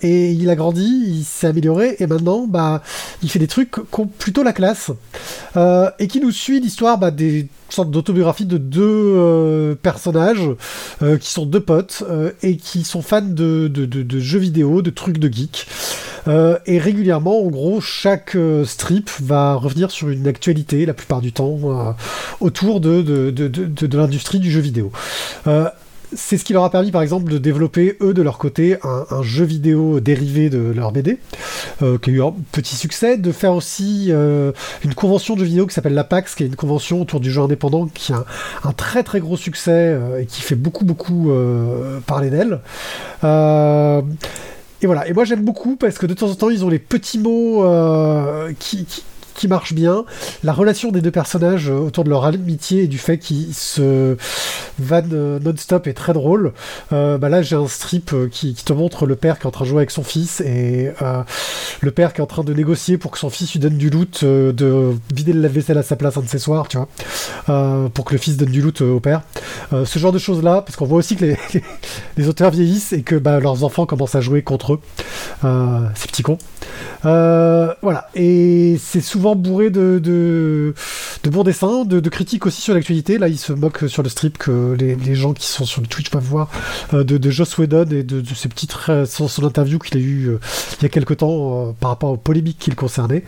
et 0.00 0.30
il 0.32 0.48
a 0.50 0.56
grandi, 0.56 1.04
il 1.06 1.24
s'est 1.24 1.46
amélioré 1.46 1.96
et 1.98 2.06
maintenant 2.06 2.46
bah, 2.46 2.82
il 3.22 3.30
fait 3.30 3.38
des 3.38 3.46
trucs 3.46 3.70
qui 3.70 4.00
ont 4.00 4.06
plutôt 4.06 4.42
la 4.42 4.52
classe 4.52 4.90
et 5.56 6.08
qui 6.08 6.20
nous 6.20 6.30
suit 6.30 6.60
l'histoire 6.60 6.98
bah, 6.98 7.10
des 7.10 7.46
sortes 7.68 7.90
d'autobiographie 7.90 8.46
de 8.46 8.58
deux 8.58 9.76
personnages 9.82 10.50
qui 11.20 11.30
sont 11.30 11.46
deux 11.46 11.60
potes 11.60 12.04
et 12.42 12.56
qui 12.56 12.84
sont 12.84 13.02
fans 13.02 13.22
de, 13.22 13.68
de, 13.68 14.20
jeux 14.20 14.38
vidéo, 14.38 14.82
de 14.82 14.90
trucs 14.90 15.18
de 15.18 15.32
geek. 15.32 15.66
Euh, 16.26 16.58
et 16.66 16.78
régulièrement, 16.78 17.42
en 17.42 17.48
gros, 17.48 17.80
chaque 17.80 18.34
euh, 18.34 18.64
strip 18.64 19.10
va 19.20 19.54
revenir 19.54 19.90
sur 19.90 20.08
une 20.08 20.26
actualité, 20.26 20.86
la 20.86 20.94
plupart 20.94 21.20
du 21.20 21.32
temps, 21.32 21.58
euh, 21.64 21.92
autour 22.40 22.80
de, 22.80 23.02
de, 23.02 23.30
de, 23.30 23.46
de 23.48 23.98
l'industrie 23.98 24.38
du 24.38 24.50
jeu 24.50 24.60
vidéo 24.60 24.90
c'est 26.14 26.36
ce 26.36 26.44
qui 26.44 26.52
leur 26.52 26.64
a 26.64 26.70
permis 26.70 26.90
par 26.90 27.02
exemple 27.02 27.30
de 27.30 27.38
développer 27.38 27.96
eux 28.00 28.14
de 28.14 28.22
leur 28.22 28.38
côté 28.38 28.76
un, 28.82 29.22
jeu 29.22 29.44
vidéo 29.44 30.00
dérivé 30.00 30.50
de 30.50 30.58
leur 30.58 30.92
BD 30.92 31.18
qui 31.78 32.10
a 32.10 32.12
eu 32.12 32.22
un 32.22 32.34
petit 32.52 32.76
succès, 32.76 33.16
de 33.16 33.32
faire 33.32 33.52
aussi 33.52 34.10
une 34.10 34.94
convention 34.94 35.34
de 35.34 35.40
jeux 35.40 35.46
vidéo 35.46 35.66
qui 35.66 35.74
s'appelle 35.74 35.94
la 35.94 36.04
PAX, 36.04 36.34
qui 36.34 36.44
est 36.44 36.46
une 36.46 36.56
convention 36.56 37.00
autour 37.00 37.20
du 37.20 37.30
jeu 37.30 37.42
indépendant 37.42 37.86
qui 37.86 38.12
a 38.12 38.24
un, 38.64 38.72
très 38.72 39.02
très 39.02 39.20
gros 39.20 39.36
succès 39.36 39.98
et 40.20 40.26
qui 40.26 40.42
fait 40.42 40.54
beaucoup 40.54 40.84
beaucoup 40.84 41.32
parler 42.06 42.30
d'elle. 42.30 42.60
Et 44.84 44.86
voilà. 44.86 45.08
Et 45.08 45.14
moi 45.14 45.24
j'aime 45.24 45.42
beaucoup 45.42 45.76
parce 45.76 45.96
que 45.96 46.04
de 46.04 46.12
temps 46.12 46.30
en 46.30 46.34
temps 46.34 46.50
ils 46.50 46.62
ont 46.62 46.68
les 46.68 46.78
petits 46.78 47.18
mots 47.18 47.64
euh, 47.64 48.52
qui, 48.58 48.86
qui 49.34 49.48
marche 49.48 49.72
bien. 49.74 50.04
La 50.42 50.52
relation 50.52 50.90
des 50.90 51.00
deux 51.00 51.10
personnages 51.10 51.68
euh, 51.68 51.78
autour 51.78 52.04
de 52.04 52.10
leur 52.10 52.24
amitié 52.24 52.84
et 52.84 52.86
du 52.86 52.98
fait 52.98 53.18
qu'ils 53.18 53.54
se 53.54 54.16
vannent 54.78 55.10
euh, 55.12 55.38
non-stop 55.40 55.86
est 55.86 55.92
très 55.92 56.12
drôle. 56.12 56.52
Euh, 56.92 57.18
bah 57.18 57.28
là, 57.28 57.42
j'ai 57.42 57.56
un 57.56 57.68
strip 57.68 58.14
qui, 58.30 58.54
te 58.54 58.72
montre 58.72 59.06
le 59.06 59.16
père 59.16 59.38
qui 59.38 59.44
est 59.44 59.46
en 59.46 59.50
train 59.50 59.64
de 59.64 59.68
jouer 59.68 59.78
avec 59.78 59.90
son 59.90 60.04
fils 60.04 60.40
et 60.40 60.90
le 61.80 61.90
père 61.90 62.12
qui 62.12 62.20
est 62.20 62.24
en 62.24 62.26
train 62.26 62.44
de 62.44 62.54
négocier 62.54 62.96
pour 62.96 63.10
que 63.10 63.18
son 63.18 63.28
fils 63.28 63.52
lui 63.52 63.60
donne 63.60 63.76
du 63.76 63.90
loot, 63.90 64.24
de 64.24 64.96
vider 65.14 65.32
le 65.32 65.42
lave-vaisselle 65.42 65.76
à 65.76 65.82
sa 65.82 65.96
place 65.96 66.16
un 66.16 66.22
de 66.22 66.28
ses 66.28 66.38
soirs, 66.38 66.68
tu 66.68 66.78
vois, 66.78 67.90
pour 67.90 68.04
que 68.04 68.14
le 68.14 68.18
fils 68.18 68.36
donne 68.36 68.50
du 68.50 68.62
loot 68.62 68.80
au 68.80 69.00
père. 69.00 69.22
ce 69.72 69.98
genre 69.98 70.12
de 70.12 70.18
choses-là, 70.18 70.62
parce 70.62 70.76
qu'on 70.76 70.86
voit 70.86 70.98
aussi 70.98 71.16
que 71.16 71.34
les, 72.16 72.28
auteurs 72.28 72.50
vieillissent 72.50 72.92
et 72.92 73.02
que 73.02 73.16
bah, 73.16 73.40
leurs 73.40 73.64
enfants 73.64 73.86
commencent 73.86 74.14
à 74.14 74.20
jouer 74.20 74.42
contre 74.42 74.74
eux, 74.74 74.80
ces 75.94 76.08
petits 76.08 76.22
cons. 76.22 76.38
voilà, 77.02 78.08
et 78.14 78.78
c'est 78.82 79.02
souvent 79.02 79.23
bourré 79.34 79.70
de, 79.70 79.98
de, 79.98 80.74
bons 81.30 81.42
dessins, 81.42 81.84
de, 81.84 82.08
critiques 82.08 82.46
aussi 82.46 82.60
sur 82.60 82.74
l'actualité. 82.74 83.18
Là, 83.18 83.28
il 83.28 83.38
se 83.38 83.52
moque 83.52 83.84
sur 83.88 84.02
le 84.02 84.08
strip 84.08 84.38
que 84.38 84.76
les, 84.78 85.14
gens 85.14 85.32
qui 85.32 85.46
sont 85.46 85.64
sur 85.64 85.82
Twitch 85.88 86.10
peuvent 86.10 86.22
voir 86.22 86.50
euh, 86.92 87.04
de, 87.04 87.30
Joss 87.30 87.56
Whedon 87.56 87.86
et 87.90 88.02
de, 88.02 88.22
ses 88.34 88.48
petites 88.48 88.74
son, 89.06 89.28
son 89.28 89.44
interview 89.44 89.78
qu'il 89.78 89.96
a 89.96 90.00
eu 90.00 90.28
euh, 90.28 90.40
il 90.80 90.82
y 90.82 90.86
a 90.86 90.88
quelque 90.88 91.14
temps 91.14 91.68
euh, 91.68 91.72
par 91.78 91.90
rapport 91.90 92.10
aux 92.10 92.16
polémiques 92.16 92.58
qui 92.58 92.70
le 92.70 92.76
concernaient. 92.76 93.24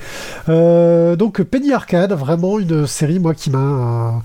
donc 0.47 1.43
Penny 1.43 1.73
Arcade, 1.73 2.13
vraiment 2.13 2.59
une 2.59 2.87
série 2.87 3.19
moi 3.19 3.35
qui 3.35 3.51
m'a 3.51 4.23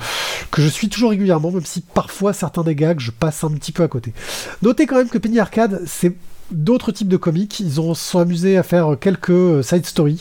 que 0.52 0.62
je 0.62 0.68
suis 0.68 0.90
toujours 0.90 1.12
régulièrement, 1.12 1.52
même 1.52 1.66
si 1.66 1.82
parfois 1.82 2.34
certains 2.34 2.64
des 2.64 2.76
gags 2.76 3.00
je 3.00 3.12
passe 3.12 3.44
un 3.44 3.52
petit 3.52 3.72
peu 3.72 3.84
à 3.84 3.88
côté. 3.88 4.14
Notez 4.62 4.86
quand 4.86 4.98
même 4.98 5.10
que 5.10 5.18
Penny 5.18 5.40
Arcade 5.40 5.82
c'est 5.86 6.14
d'autres 6.52 6.92
types 6.92 7.08
de 7.08 7.18
comics. 7.18 7.60
Ils 7.60 7.80
ont, 7.82 7.94
sont 7.94 8.20
amusés 8.20 8.58
à 8.58 8.64
faire 8.64 8.96
quelques 9.00 9.30
euh, 9.30 9.64
side 9.64 9.86
stories 9.86 10.20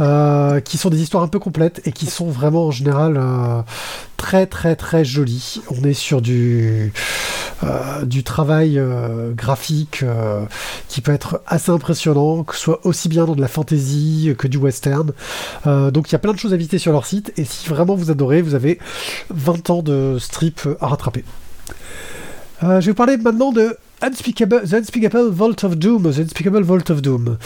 euh, 0.00 0.60
qui 0.60 0.78
sont 0.78 0.90
des 0.90 1.00
histoires 1.00 1.22
un 1.22 1.28
peu 1.28 1.38
complètes 1.38 1.80
et 1.84 1.92
qui 1.92 2.06
sont 2.06 2.26
vraiment 2.26 2.66
en 2.66 2.70
général 2.70 3.16
euh, 3.16 3.62
très 4.16 4.46
très 4.46 4.76
très 4.76 5.04
jolies. 5.04 5.60
On 5.70 5.84
est 5.84 5.94
sur 5.94 6.20
du, 6.20 6.92
du 8.02 8.22
travail 8.22 8.80
graphique 9.34 10.04
qui 10.88 11.00
peut 11.00 11.12
être 11.12 11.40
assez 11.46 11.70
impressionnant, 11.70 12.44
que 12.44 12.54
ce 12.54 12.60
soit 12.60 12.80
aussi 12.84 13.08
bien 13.08 13.24
dans 13.24 13.34
de 13.34 13.40
la 13.40 13.48
fantasy 13.48 14.34
que 14.36 14.46
du 14.46 14.58
western. 14.58 15.12
donc 15.64 16.08
il 16.08 16.12
y 16.12 16.14
a 16.14 16.18
plein 16.18 16.32
de 16.32 16.38
choses 16.38 16.52
à 16.52 16.56
visiter 16.56 16.78
sur 16.78 16.92
leur 16.92 17.06
site 17.06 17.32
et 17.38 17.44
si 17.44 17.68
vraiment 17.68 17.94
vous 17.94 18.10
adorez, 18.10 18.42
vous 18.42 18.54
avez 18.54 18.78
20 19.30 19.70
ans 19.70 19.82
de 19.82 20.18
strip 20.20 20.60
à 20.80 20.88
rattraper. 20.88 21.24
je 22.62 22.68
vais 22.68 22.80
vous 22.90 22.94
parler 22.94 23.16
maintenant 23.16 23.52
de 23.52 23.76
Unspeakable, 24.02 24.62
The 24.66 24.74
Unspeakable 24.74 25.30
Vault 25.30 25.64
of 25.64 25.76
Doom, 25.76 26.10
The 26.12 26.18
Unspeakable 26.18 26.62
Vault 26.62 26.90
of 26.90 27.02
Doom. 27.02 27.36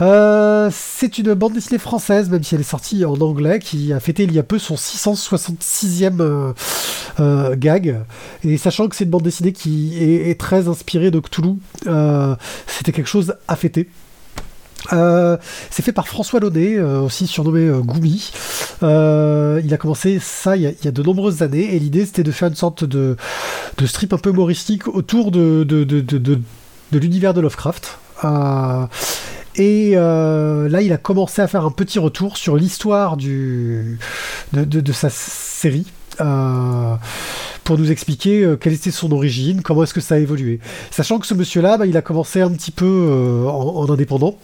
Euh, 0.00 0.68
c'est 0.72 1.18
une 1.18 1.34
bande 1.34 1.52
dessinée 1.52 1.78
française, 1.78 2.28
même 2.30 2.42
si 2.42 2.54
elle 2.54 2.62
est 2.62 2.64
sortie 2.64 3.04
en 3.04 3.14
anglais, 3.20 3.60
qui 3.60 3.92
a 3.92 4.00
fêté 4.00 4.24
il 4.24 4.32
y 4.32 4.38
a 4.38 4.42
peu 4.42 4.58
son 4.58 4.74
666e 4.74 6.20
euh, 6.20 6.52
euh, 7.20 7.54
gag. 7.56 8.00
Et 8.42 8.56
sachant 8.56 8.88
que 8.88 8.96
c'est 8.96 9.04
une 9.04 9.10
bande 9.10 9.22
dessinée 9.22 9.52
qui 9.52 10.02
est, 10.02 10.30
est 10.30 10.40
très 10.40 10.66
inspirée 10.68 11.10
de 11.10 11.20
Cthulhu, 11.20 11.56
c'était 12.66 12.92
quelque 12.92 13.08
chose 13.08 13.34
à 13.46 13.54
fêter. 13.56 13.88
Euh, 14.92 15.36
c'est 15.70 15.82
fait 15.82 15.92
par 15.92 16.08
François 16.08 16.40
Launay, 16.40 16.76
euh, 16.78 17.00
aussi 17.00 17.26
surnommé 17.26 17.60
euh, 17.60 17.80
Goumi. 17.80 18.32
il 18.82 19.74
a 19.74 19.76
commencé 19.78 20.18
ça 20.20 20.56
il 20.56 20.62
y 20.62 20.88
a, 20.88 20.90
de 20.90 21.02
nombreuses 21.02 21.42
années 21.42 21.74
et 21.74 21.78
l'idée 21.78 22.06
c'était 22.06 22.22
de 22.22 22.32
faire 22.32 22.48
une 22.48 22.54
sorte 22.54 22.84
de, 22.84 23.16
strip 23.84 24.12
un 24.12 24.18
peu 24.18 24.30
humoristique 24.30 24.88
autour 24.88 25.30
de, 25.30 25.66
l'univers 26.92 27.34
de 27.34 27.40
Lovecraft. 27.40 27.98
et 29.56 29.94
là, 29.94 30.82
il 30.82 30.92
a 30.92 30.98
commencé 30.98 31.42
à 31.42 31.48
faire 31.48 31.64
un 31.64 31.70
petit 31.70 31.98
retour 31.98 32.36
sur 32.36 32.56
l'histoire 32.56 33.16
de, 33.16 33.96
sa 34.92 35.10
série 35.10 35.86
pour 37.70 37.78
nous 37.78 37.92
expliquer 37.92 38.42
euh, 38.42 38.56
quelle 38.56 38.72
était 38.72 38.90
son 38.90 39.12
origine, 39.12 39.62
comment 39.62 39.84
est-ce 39.84 39.94
que 39.94 40.00
ça 40.00 40.16
a 40.16 40.18
évolué. 40.18 40.58
Sachant 40.90 41.20
que 41.20 41.26
ce 41.28 41.34
monsieur-là, 41.34 41.78
bah, 41.78 41.86
il 41.86 41.96
a 41.96 42.02
commencé 42.02 42.40
un 42.40 42.50
petit 42.50 42.72
peu 42.72 42.84
euh, 42.84 43.46
en, 43.46 43.88
indépendant, 43.88 44.36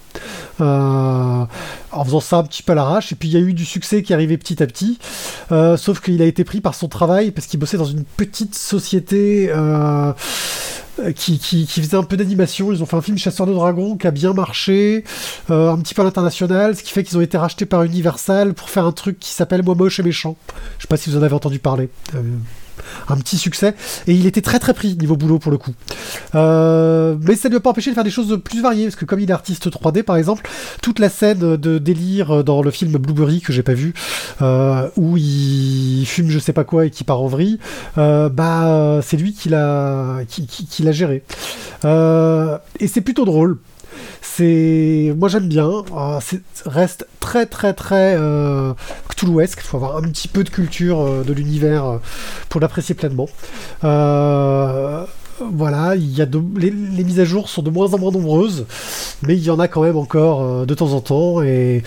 euh, 0.61 1.45
en 1.91 2.05
faisant 2.05 2.21
ça 2.21 2.37
un 2.37 2.45
petit 2.45 2.63
peu 2.63 2.71
à 2.71 2.75
l'arrache, 2.77 3.11
et 3.11 3.17
puis 3.17 3.29
il 3.29 3.35
y 3.35 3.37
a 3.37 3.41
eu 3.41 3.53
du 3.53 3.65
succès 3.65 4.05
qui 4.05 4.15
arrivait 4.15 4.37
petit 4.37 4.63
à 4.63 4.67
petit, 4.69 5.01
sauf 5.77 6.01
qu'il 6.01 6.23
a 6.23 6.25
été 6.25 6.45
pris 6.45 6.61
par 6.61 6.77
son 6.77 6.87
travail, 6.87 7.33
parce 7.33 7.49
qu'il 7.49 7.59
bossait 7.59 7.79
dans 7.79 7.85
une 7.85 8.05
petite 8.05 8.55
société 8.55 9.51
qui, 11.17 11.67
faisait 11.67 11.97
un 11.97 12.05
peu 12.05 12.17
d'animation. 12.17 12.71
Ils 12.73 12.81
ont 12.81 12.87
fait 12.87 12.97
un 12.97 13.03
film 13.03 13.19
Chasseur 13.19 13.49
de 13.49 13.55
dragons 13.55 13.97
qui 13.97 14.07
a 14.07 14.13
bien 14.13 14.35
marché, 14.35 15.03
un 15.49 15.79
petit 15.79 15.95
peu 15.95 16.03
à 16.03 16.05
l'international, 16.05 16.77
ce 16.77 16.85
qui 16.85 16.93
fait 16.93 17.03
qu'ils 17.03 17.19
ont 17.19 17.23
été 17.23 17.37
rachetés 17.37 17.67
par 17.67 17.83
Universal 17.83 18.55
pour 18.55 18.71
faire 18.71 18.87
un 18.87 18.93
truc 18.93 19.19
qui 19.19 19.31
s'appelle 19.31 19.65
Moi 19.65 19.75
moche 19.75 19.99
et 19.99 20.05
méchant. 20.05 20.37
Je 20.79 20.83
sais 20.83 20.89
pas 20.89 20.97
si 20.97 21.11
vous 21.11 21.17
en 21.17 21.25
avez 21.25 21.35
entendu 21.35 21.59
parler. 21.59 21.89
Un 23.09 23.17
petit 23.17 23.39
succès 23.39 23.75
et 24.07 24.15
il 24.15 24.27
était 24.27 24.41
très 24.41 24.59
très 24.59 24.75
pris 24.75 24.97
niveau 24.97 25.17
boulot 25.17 25.39
pour 25.39 25.53
le 25.53 25.59
coup. 25.59 25.73
Euh, 26.35 27.17
mais 27.23 27.37
ça 27.37 27.49
ne 27.49 27.55
lui 27.55 27.57
a 27.59 27.61
pas 27.61 27.71
empêché 27.71 27.91
de 27.91 27.95
faire 27.95 28.05
des 28.05 28.11
choses 28.11 28.41
plus 28.43 28.63
variées 28.63 28.85
parce 28.85 28.97
que 28.97 29.05
comme 29.05 29.21
il 29.21 29.31
est 29.31 29.33
artiste 29.33 29.69
3D 29.69 30.03
par 30.03 30.17
exemple, 30.17 30.49
toute 30.83 30.99
la 30.99 31.09
scène 31.09 31.57
de 31.57 31.79
délire 31.79 32.45
dans 32.45 32.63
le 32.63 32.71
film 32.71 32.93
Blueberry 32.93 33.41
que 33.41 33.53
j'ai 33.53 33.63
pas 33.63 33.75
vu 33.75 33.95
euh, 34.43 34.89
où 34.97 35.17
il 35.17 36.05
fume 36.07 36.31
je 36.31 36.39
sais 36.39 36.53
pas 36.53 36.65
quoi 36.65 36.87
et 36.87 36.91
qui 36.91 37.05
part 37.05 37.21
en 37.21 37.27
vrille, 37.27 37.59
euh, 37.99 38.29
bah 38.29 39.01
c'est 39.03 39.17
lui 39.17 39.33
qui 39.33 39.49
l'a 39.49 40.19
qui, 40.29 40.83
l'a 40.83 40.93
géré. 40.93 41.23
Et 41.85 42.89
c'est 42.89 43.01
plutôt 43.01 43.25
drôle. 43.25 43.59
C'est, 44.35 45.15
moi 45.17 45.29
j'aime 45.29 45.49
bien. 45.49 45.71
C'est 46.21 46.43
reste 46.67 47.07
très 47.21 47.47
très 47.47 47.73
très 47.73 48.17
euh, 48.19 48.75
Cthulhuesque. 49.09 49.61
Il 49.63 49.67
faut 49.67 49.77
avoir 49.79 49.97
un 49.97 50.03
petit 50.03 50.29
peu 50.29 50.45
de 50.45 50.51
culture 50.51 51.01
euh, 51.01 51.25
de 51.25 51.33
l'univers 51.33 51.85
euh, 51.85 51.99
pour 52.49 52.61
l'apprécier 52.61 52.95
pleinement. 52.95 53.29
Euh, 53.85 55.05
voilà, 55.53 55.97
il 55.97 56.17
y 56.17 56.23
a 56.23 56.27
les, 56.57 56.71
les 56.71 57.05
mises 57.05 57.21
à 57.21 57.25
jour 57.25 57.49
sont 57.49 57.63
de 57.63 57.71
moins 57.71 57.93
en 57.95 57.99
moins 57.99 58.11
nombreuses, 58.11 58.67
mais 59.23 59.35
il 59.35 59.43
y 59.43 59.51
en 59.51 59.59
a 59.59 59.69
quand 59.69 59.83
même 59.83 59.97
encore 59.97 60.67
de 60.67 60.75
temps 60.75 60.93
en 60.93 61.01
temps 61.01 61.43
et 61.43 61.83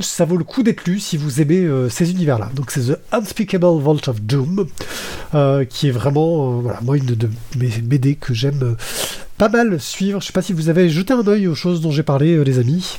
ça 0.00 0.24
vaut 0.24 0.36
le 0.36 0.44
coup 0.44 0.62
d'être 0.62 0.84
lu 0.86 1.00
si 1.00 1.16
vous 1.16 1.40
aimez 1.40 1.60
euh, 1.60 1.88
ces 1.88 2.10
univers-là. 2.10 2.50
Donc 2.54 2.70
c'est 2.70 2.92
The 2.92 2.98
Unspeakable 3.12 3.80
Vault 3.80 4.08
of 4.08 4.20
Doom, 4.22 4.66
euh, 5.34 5.64
qui 5.64 5.88
est 5.88 5.92
vraiment, 5.92 6.58
euh, 6.58 6.60
voilà, 6.62 6.80
moi 6.82 6.96
une 6.96 7.06
de, 7.06 7.28
mes 7.56 7.68
BD 7.68 8.14
que 8.16 8.34
j'aime 8.34 8.76
pas 9.36 9.48
mal 9.48 9.80
suivre. 9.80 10.20
Je 10.20 10.26
sais 10.26 10.32
pas 10.32 10.42
si 10.42 10.52
vous 10.52 10.68
avez 10.68 10.88
jeté 10.88 11.12
un 11.12 11.26
œil 11.26 11.46
aux 11.48 11.54
choses 11.54 11.80
dont 11.80 11.90
j'ai 11.90 12.02
parlé, 12.02 12.42
les 12.44 12.58
amis. 12.58 12.98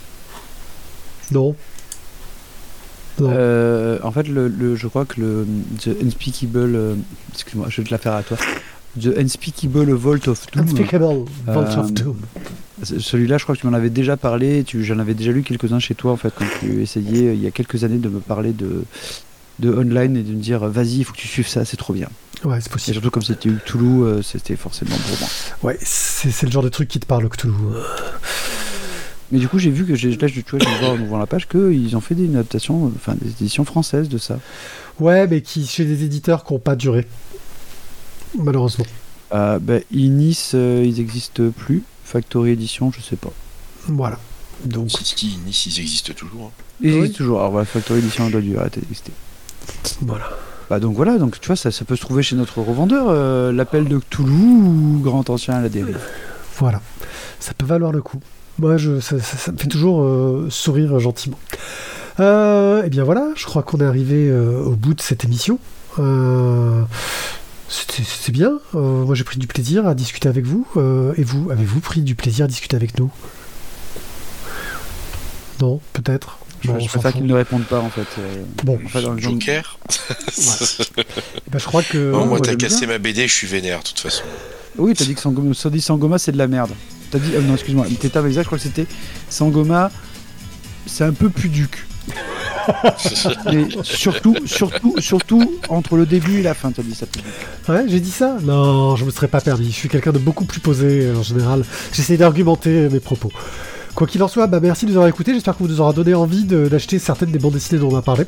Non. 1.32 1.56
Non. 3.20 3.30
Euh, 3.34 4.00
en 4.04 4.12
fait, 4.12 4.28
le, 4.28 4.48
le- 4.48 4.76
je 4.78 4.88
crois 4.88 5.04
que 5.06 5.20
le 5.20 5.46
The 5.84 5.90
Unspeakable, 6.04 6.76
euh, 6.76 6.96
excuse-moi, 7.34 7.68
je 7.70 7.82
vais 7.82 7.88
te 7.88 7.92
la 7.92 7.98
faire 7.98 8.14
à 8.14 8.24
toi. 8.24 8.38
The 9.00 9.08
Unspeakable 9.18 9.92
Vault 9.94 10.28
of 10.30 10.48
Doom. 10.52 10.64
Unspeakable 10.66 11.04
Vault 11.06 11.26
Euh, 11.48 11.78
of 11.82 11.92
Doom. 11.94 12.18
Celui-là, 12.84 13.38
je 13.38 13.44
crois 13.44 13.56
que 13.56 13.62
tu 13.62 13.68
m'en 13.68 13.74
avais 13.74 13.90
déjà 13.90 14.16
parlé. 14.18 14.64
Tu, 14.64 14.84
j'en 14.84 15.00
avais 15.00 15.14
déjà 15.14 15.32
lu 15.32 15.44
quelques-uns 15.44 15.80
chez 15.80 15.96
toi 15.96 16.12
en 16.12 16.18
fait 16.18 16.34
quand 16.36 16.46
tu 16.60 16.82
essayais 16.82 17.28
euh, 17.28 17.34
il 17.34 17.42
y 17.42 17.48
a 17.48 17.52
quelques 17.52 17.84
années 17.84 17.98
de 17.98 18.10
me 18.10 18.20
parler 18.20 18.52
de 18.54 18.84
de 19.60 19.74
online 19.74 20.16
et 20.16 20.24
de 20.24 20.32
me 20.34 20.40
dire 20.42 20.66
vas-y, 20.70 21.00
il 21.00 21.04
faut 21.04 21.12
que 21.14 21.18
tu 21.18 21.28
suives 21.28 21.48
ça, 21.48 21.66
c'est 21.66 21.76
trop 21.78 21.94
bien. 21.94 22.08
Ouais, 22.46 22.62
c'est 22.62 22.68
Et 22.68 22.72
possible. 22.72 22.94
surtout 22.94 23.12
comme 23.12 23.24
c'était 23.24 23.50
Toulouse, 23.66 24.08
euh, 24.08 24.22
c'était 24.22 24.56
forcément 24.56 24.96
pour 24.96 25.20
moi. 25.20 25.28
Ouais, 25.64 25.78
c'est 25.82 26.32
c'est 26.32 26.46
le 26.46 26.52
genre 26.54 26.64
de 26.64 26.70
truc 26.70 26.88
qui 26.88 27.00
te 27.02 27.06
parle, 27.06 27.28
Cthulhu. 27.28 27.54
Mais 29.32 29.38
du 29.40 29.48
coup, 29.48 29.60
j'ai 29.60 29.70
vu 29.70 29.86
que 29.86 29.94
j'ai, 29.96 30.16
là, 30.16 30.28
je- 30.28 30.42
tu 30.42 30.56
vois, 30.56 30.60
je 30.60 30.80
voir 30.80 30.94
en 30.94 31.00
ouvrant 31.00 31.18
la 31.20 31.28
page 31.28 31.48
qu'ils 31.48 31.96
ont 31.96 32.02
fait 32.02 32.16
des, 32.16 32.24
une 32.26 32.36
adaptation, 32.36 32.86
euh, 32.88 32.92
enfin 32.96 33.16
des 33.22 33.30
éditions 33.30 33.66
françaises 33.66 34.08
de 34.10 34.18
ça. 34.18 34.40
Ouais, 35.00 35.28
mais 35.28 35.42
qui 35.42 35.68
chez 35.68 35.84
des 35.86 36.04
éditeurs 36.06 36.44
qui 36.46 36.54
n'ont 36.54 36.60
pas 36.60 36.76
duré. 36.76 37.06
Malheureusement. 38.38 38.86
Euh, 39.34 39.60
bah, 39.60 39.76
Inis, 39.92 40.52
euh, 40.54 40.84
ils 40.86 40.96
n'existent 40.98 41.50
plus. 41.56 41.84
Factory 42.12 42.52
Edition, 42.52 42.92
je 42.92 43.02
sais 43.02 43.16
pas. 43.16 43.32
Voilà. 43.88 44.18
Donc, 44.66 44.90
Si, 44.92 45.04
si, 45.06 45.40
Nice, 45.46 45.66
ils 45.68 45.80
existent 45.80 46.14
toujours. 46.14 46.48
hein. 46.48 46.64
Ils 46.82 46.90
Ah 46.90 46.94
oui. 46.94 46.98
existent 47.00 47.18
toujours. 47.18 47.40
Alors 47.40 47.52
voilà, 47.52 47.66
Factory 47.66 48.00
Edition 48.00 48.30
doit 48.30 48.42
dû 48.42 48.58
arrêter 48.58 48.82
d'exister. 48.82 49.12
voilà. 50.02 50.26
Bah 50.70 50.80
donc 50.80 50.96
voilà, 50.96 51.18
donc 51.18 51.40
tu 51.40 51.48
vois, 51.48 51.56
ça, 51.56 51.72
ça 51.72 51.84
peut 51.86 51.96
se 51.96 52.02
trouver 52.02 52.22
chez 52.24 52.36
notre 52.36 52.62
revendeur. 52.62 53.06
euh, 53.10 53.52
L'appel 53.52 53.88
de 53.88 53.98
Cthulhu 54.00 54.32
ou 54.32 55.00
Grand 55.04 55.30
Ancien 55.30 55.56
à 55.56 55.62
la 55.62 55.70
dérive. 55.70 56.00
Voilà. 56.58 56.82
Ça 57.40 57.54
peut 57.58 57.66
valoir 57.66 57.92
le 57.92 58.02
coup. 58.02 58.20
Moi, 58.60 58.78
je, 58.78 59.00
ça, 59.00 59.20
ça- 59.20 59.38
ça 59.38 59.52
me 59.52 59.58
fait 59.58 59.68
toujours 59.68 60.04
euh, 60.04 60.48
sourire 60.50 61.00
gentiment. 61.00 61.40
Euh, 62.20 62.84
et 62.84 62.90
bien 62.90 63.04
voilà, 63.04 63.30
je 63.36 63.46
crois 63.46 63.64
qu'on 63.64 63.80
est 63.80 63.86
arrivé 63.86 64.30
euh, 64.30 64.62
au 64.64 64.76
bout 64.76 64.94
de 64.94 65.02
cette 65.02 65.24
émission. 65.24 65.58
C'était 67.70 68.04
c'était 68.04 68.32
bien. 68.32 68.60
Euh, 68.76 69.06
moi, 69.06 69.14
j'ai 69.16 69.24
pris 69.24 69.38
du 69.40 69.46
plaisir 69.48 69.88
à 69.88 69.94
discuter 69.96 70.28
avec 70.28 70.46
vous. 70.46 70.68
Euh, 70.78 71.14
et 71.18 71.24
vous, 71.24 71.52
avez-vous 71.52 71.80
pris 71.80 72.02
du 72.02 72.16
plaisir 72.16 72.46
à 72.46 72.48
discuter 72.48 72.76
avec 72.76 72.98
nous? 72.98 73.12
Non, 75.62 75.80
peut-être. 75.94 76.40
Je, 76.62 76.72
Bon, 76.72 76.80
je 76.80 76.88
préfère 76.90 77.14
qu'ils 77.14 77.26
ne 77.26 77.34
répondent 77.34 77.64
pas 77.66 77.80
en 77.80 77.90
fait. 77.90 78.08
euh, 78.20 78.44
Bon, 78.64 78.78
en 78.84 78.88
fait, 78.90 79.02
dans 79.02 79.12
le 79.14 79.20
genre- 79.22 79.32
Joker? 79.34 79.78
Eh 79.88 81.52
ben, 81.52 81.60
je 81.60 81.66
crois 81.66 81.84
que. 81.84 82.12
Non, 82.12 82.22
Ouais, 82.22 82.26
moi, 82.28 82.40
t'as 82.42 82.56
cassé 82.56 82.80
bien. 82.80 82.88
ma 82.90 82.98
BD, 82.98 83.28
je 83.28 83.34
suis 83.34 83.48
vénère, 83.48 83.80
de 83.80 83.84
toute 83.86 84.00
façon. 84.00 84.24
Oui, 84.78 84.94
t'as 84.94 85.06
dit 85.06 85.16
que 85.16 85.22
Sangoma, 85.22 85.54
ça 85.54 85.70
dit 85.70 85.82
Sangoma, 85.82 86.18
c'est 86.18 86.32
de 86.32 86.38
la 86.38 86.48
merde. 86.48 86.72
T'as 87.12 87.20
dit, 87.20 87.34
euh, 87.36 87.42
non, 87.42 87.54
excuse-moi, 87.56 87.88
t'étais 88.00 88.18
avec 88.18 88.34
ça, 88.34 88.42
je 88.42 88.46
crois 88.48 88.58
que 88.58 88.64
c'était 88.64 88.86
Sangoma, 89.30 89.92
c'est 90.86 91.04
un 91.04 91.14
peu 91.14 91.30
puduc. 91.30 91.86
Surtout, 93.84 94.36
surtout, 94.46 94.96
surtout 95.00 95.60
entre 95.70 95.98
le 95.98 96.06
début 96.06 96.40
et 96.40 96.44
la 96.44 96.54
fin, 96.54 96.72
t'as 96.72 96.84
dit 96.84 96.96
ça. 96.96 97.06
Ouais, 97.68 97.86
j'ai 97.88 98.00
dit 98.00 98.12
ça 98.12 98.38
Non, 98.44 98.96
je 98.96 99.06
me 99.06 99.12
serais 99.12 99.28
pas 99.28 99.42
permis. 99.42 99.68
Je 99.68 99.76
suis 99.76 99.90
quelqu'un 99.90 100.12
de 100.12 100.20
beaucoup 100.20 100.46
plus 100.46 100.60
posé 100.60 101.06
euh, 101.06 101.18
en 101.18 101.24
général. 101.24 101.64
J'essaie 101.94 102.18
d'argumenter 102.18 102.70
euh, 102.70 102.90
mes 102.90 103.00
propos. 103.00 103.32
Quoi 103.96 104.08
qu'il 104.08 104.22
en 104.24 104.28
soit, 104.28 104.48
bah 104.48 104.60
merci 104.62 104.86
de 104.86 104.92
nous 104.92 104.98
avoir 104.98 105.10
écoutés. 105.10 105.34
J'espère 105.34 105.58
que 105.58 105.64
vous 105.64 105.68
nous 105.68 105.82
aura 105.82 105.92
donné 105.92 106.14
envie 106.14 106.46
d'acheter 106.46 107.00
certaines 107.00 107.32
des 107.32 107.40
bandes 107.40 107.54
dessinées 107.54 107.82
dont 107.82 107.92
on 107.92 107.98
a 107.98 108.02
parlé. 108.02 108.26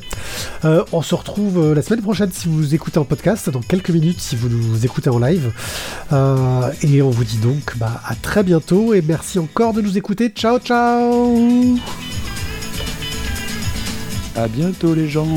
Euh, 0.66 0.84
on 0.92 1.02
se 1.02 1.16
retrouve 1.16 1.74
la 1.74 1.82
semaine 1.82 2.02
prochaine 2.02 2.30
si 2.34 2.50
vous 2.50 2.76
écoutez 2.76 2.98
en 2.98 3.06
podcast, 3.06 3.50
dans 3.50 3.62
quelques 3.62 3.92
minutes 3.92 4.20
si 4.20 4.36
vous 4.36 4.50
nous 4.50 4.86
écoutez 4.86 5.10
en 5.10 5.20
live. 5.20 5.54
Et 6.82 7.02
on 7.02 7.10
vous 7.10 7.24
dit 7.24 7.38
donc 7.38 7.78
bah, 7.78 8.02
à 8.06 8.16
très 8.16 8.44
bientôt 8.44 8.94
et 8.94 9.02
merci 9.02 9.40
encore 9.40 9.72
de 9.74 9.82
nous 9.82 9.98
écouter. 9.98 10.30
Ciao, 10.30 10.60
ciao 10.60 11.78
À 14.36 14.48
bientôt 14.48 14.96
les 14.96 15.10
gens. 15.10 15.28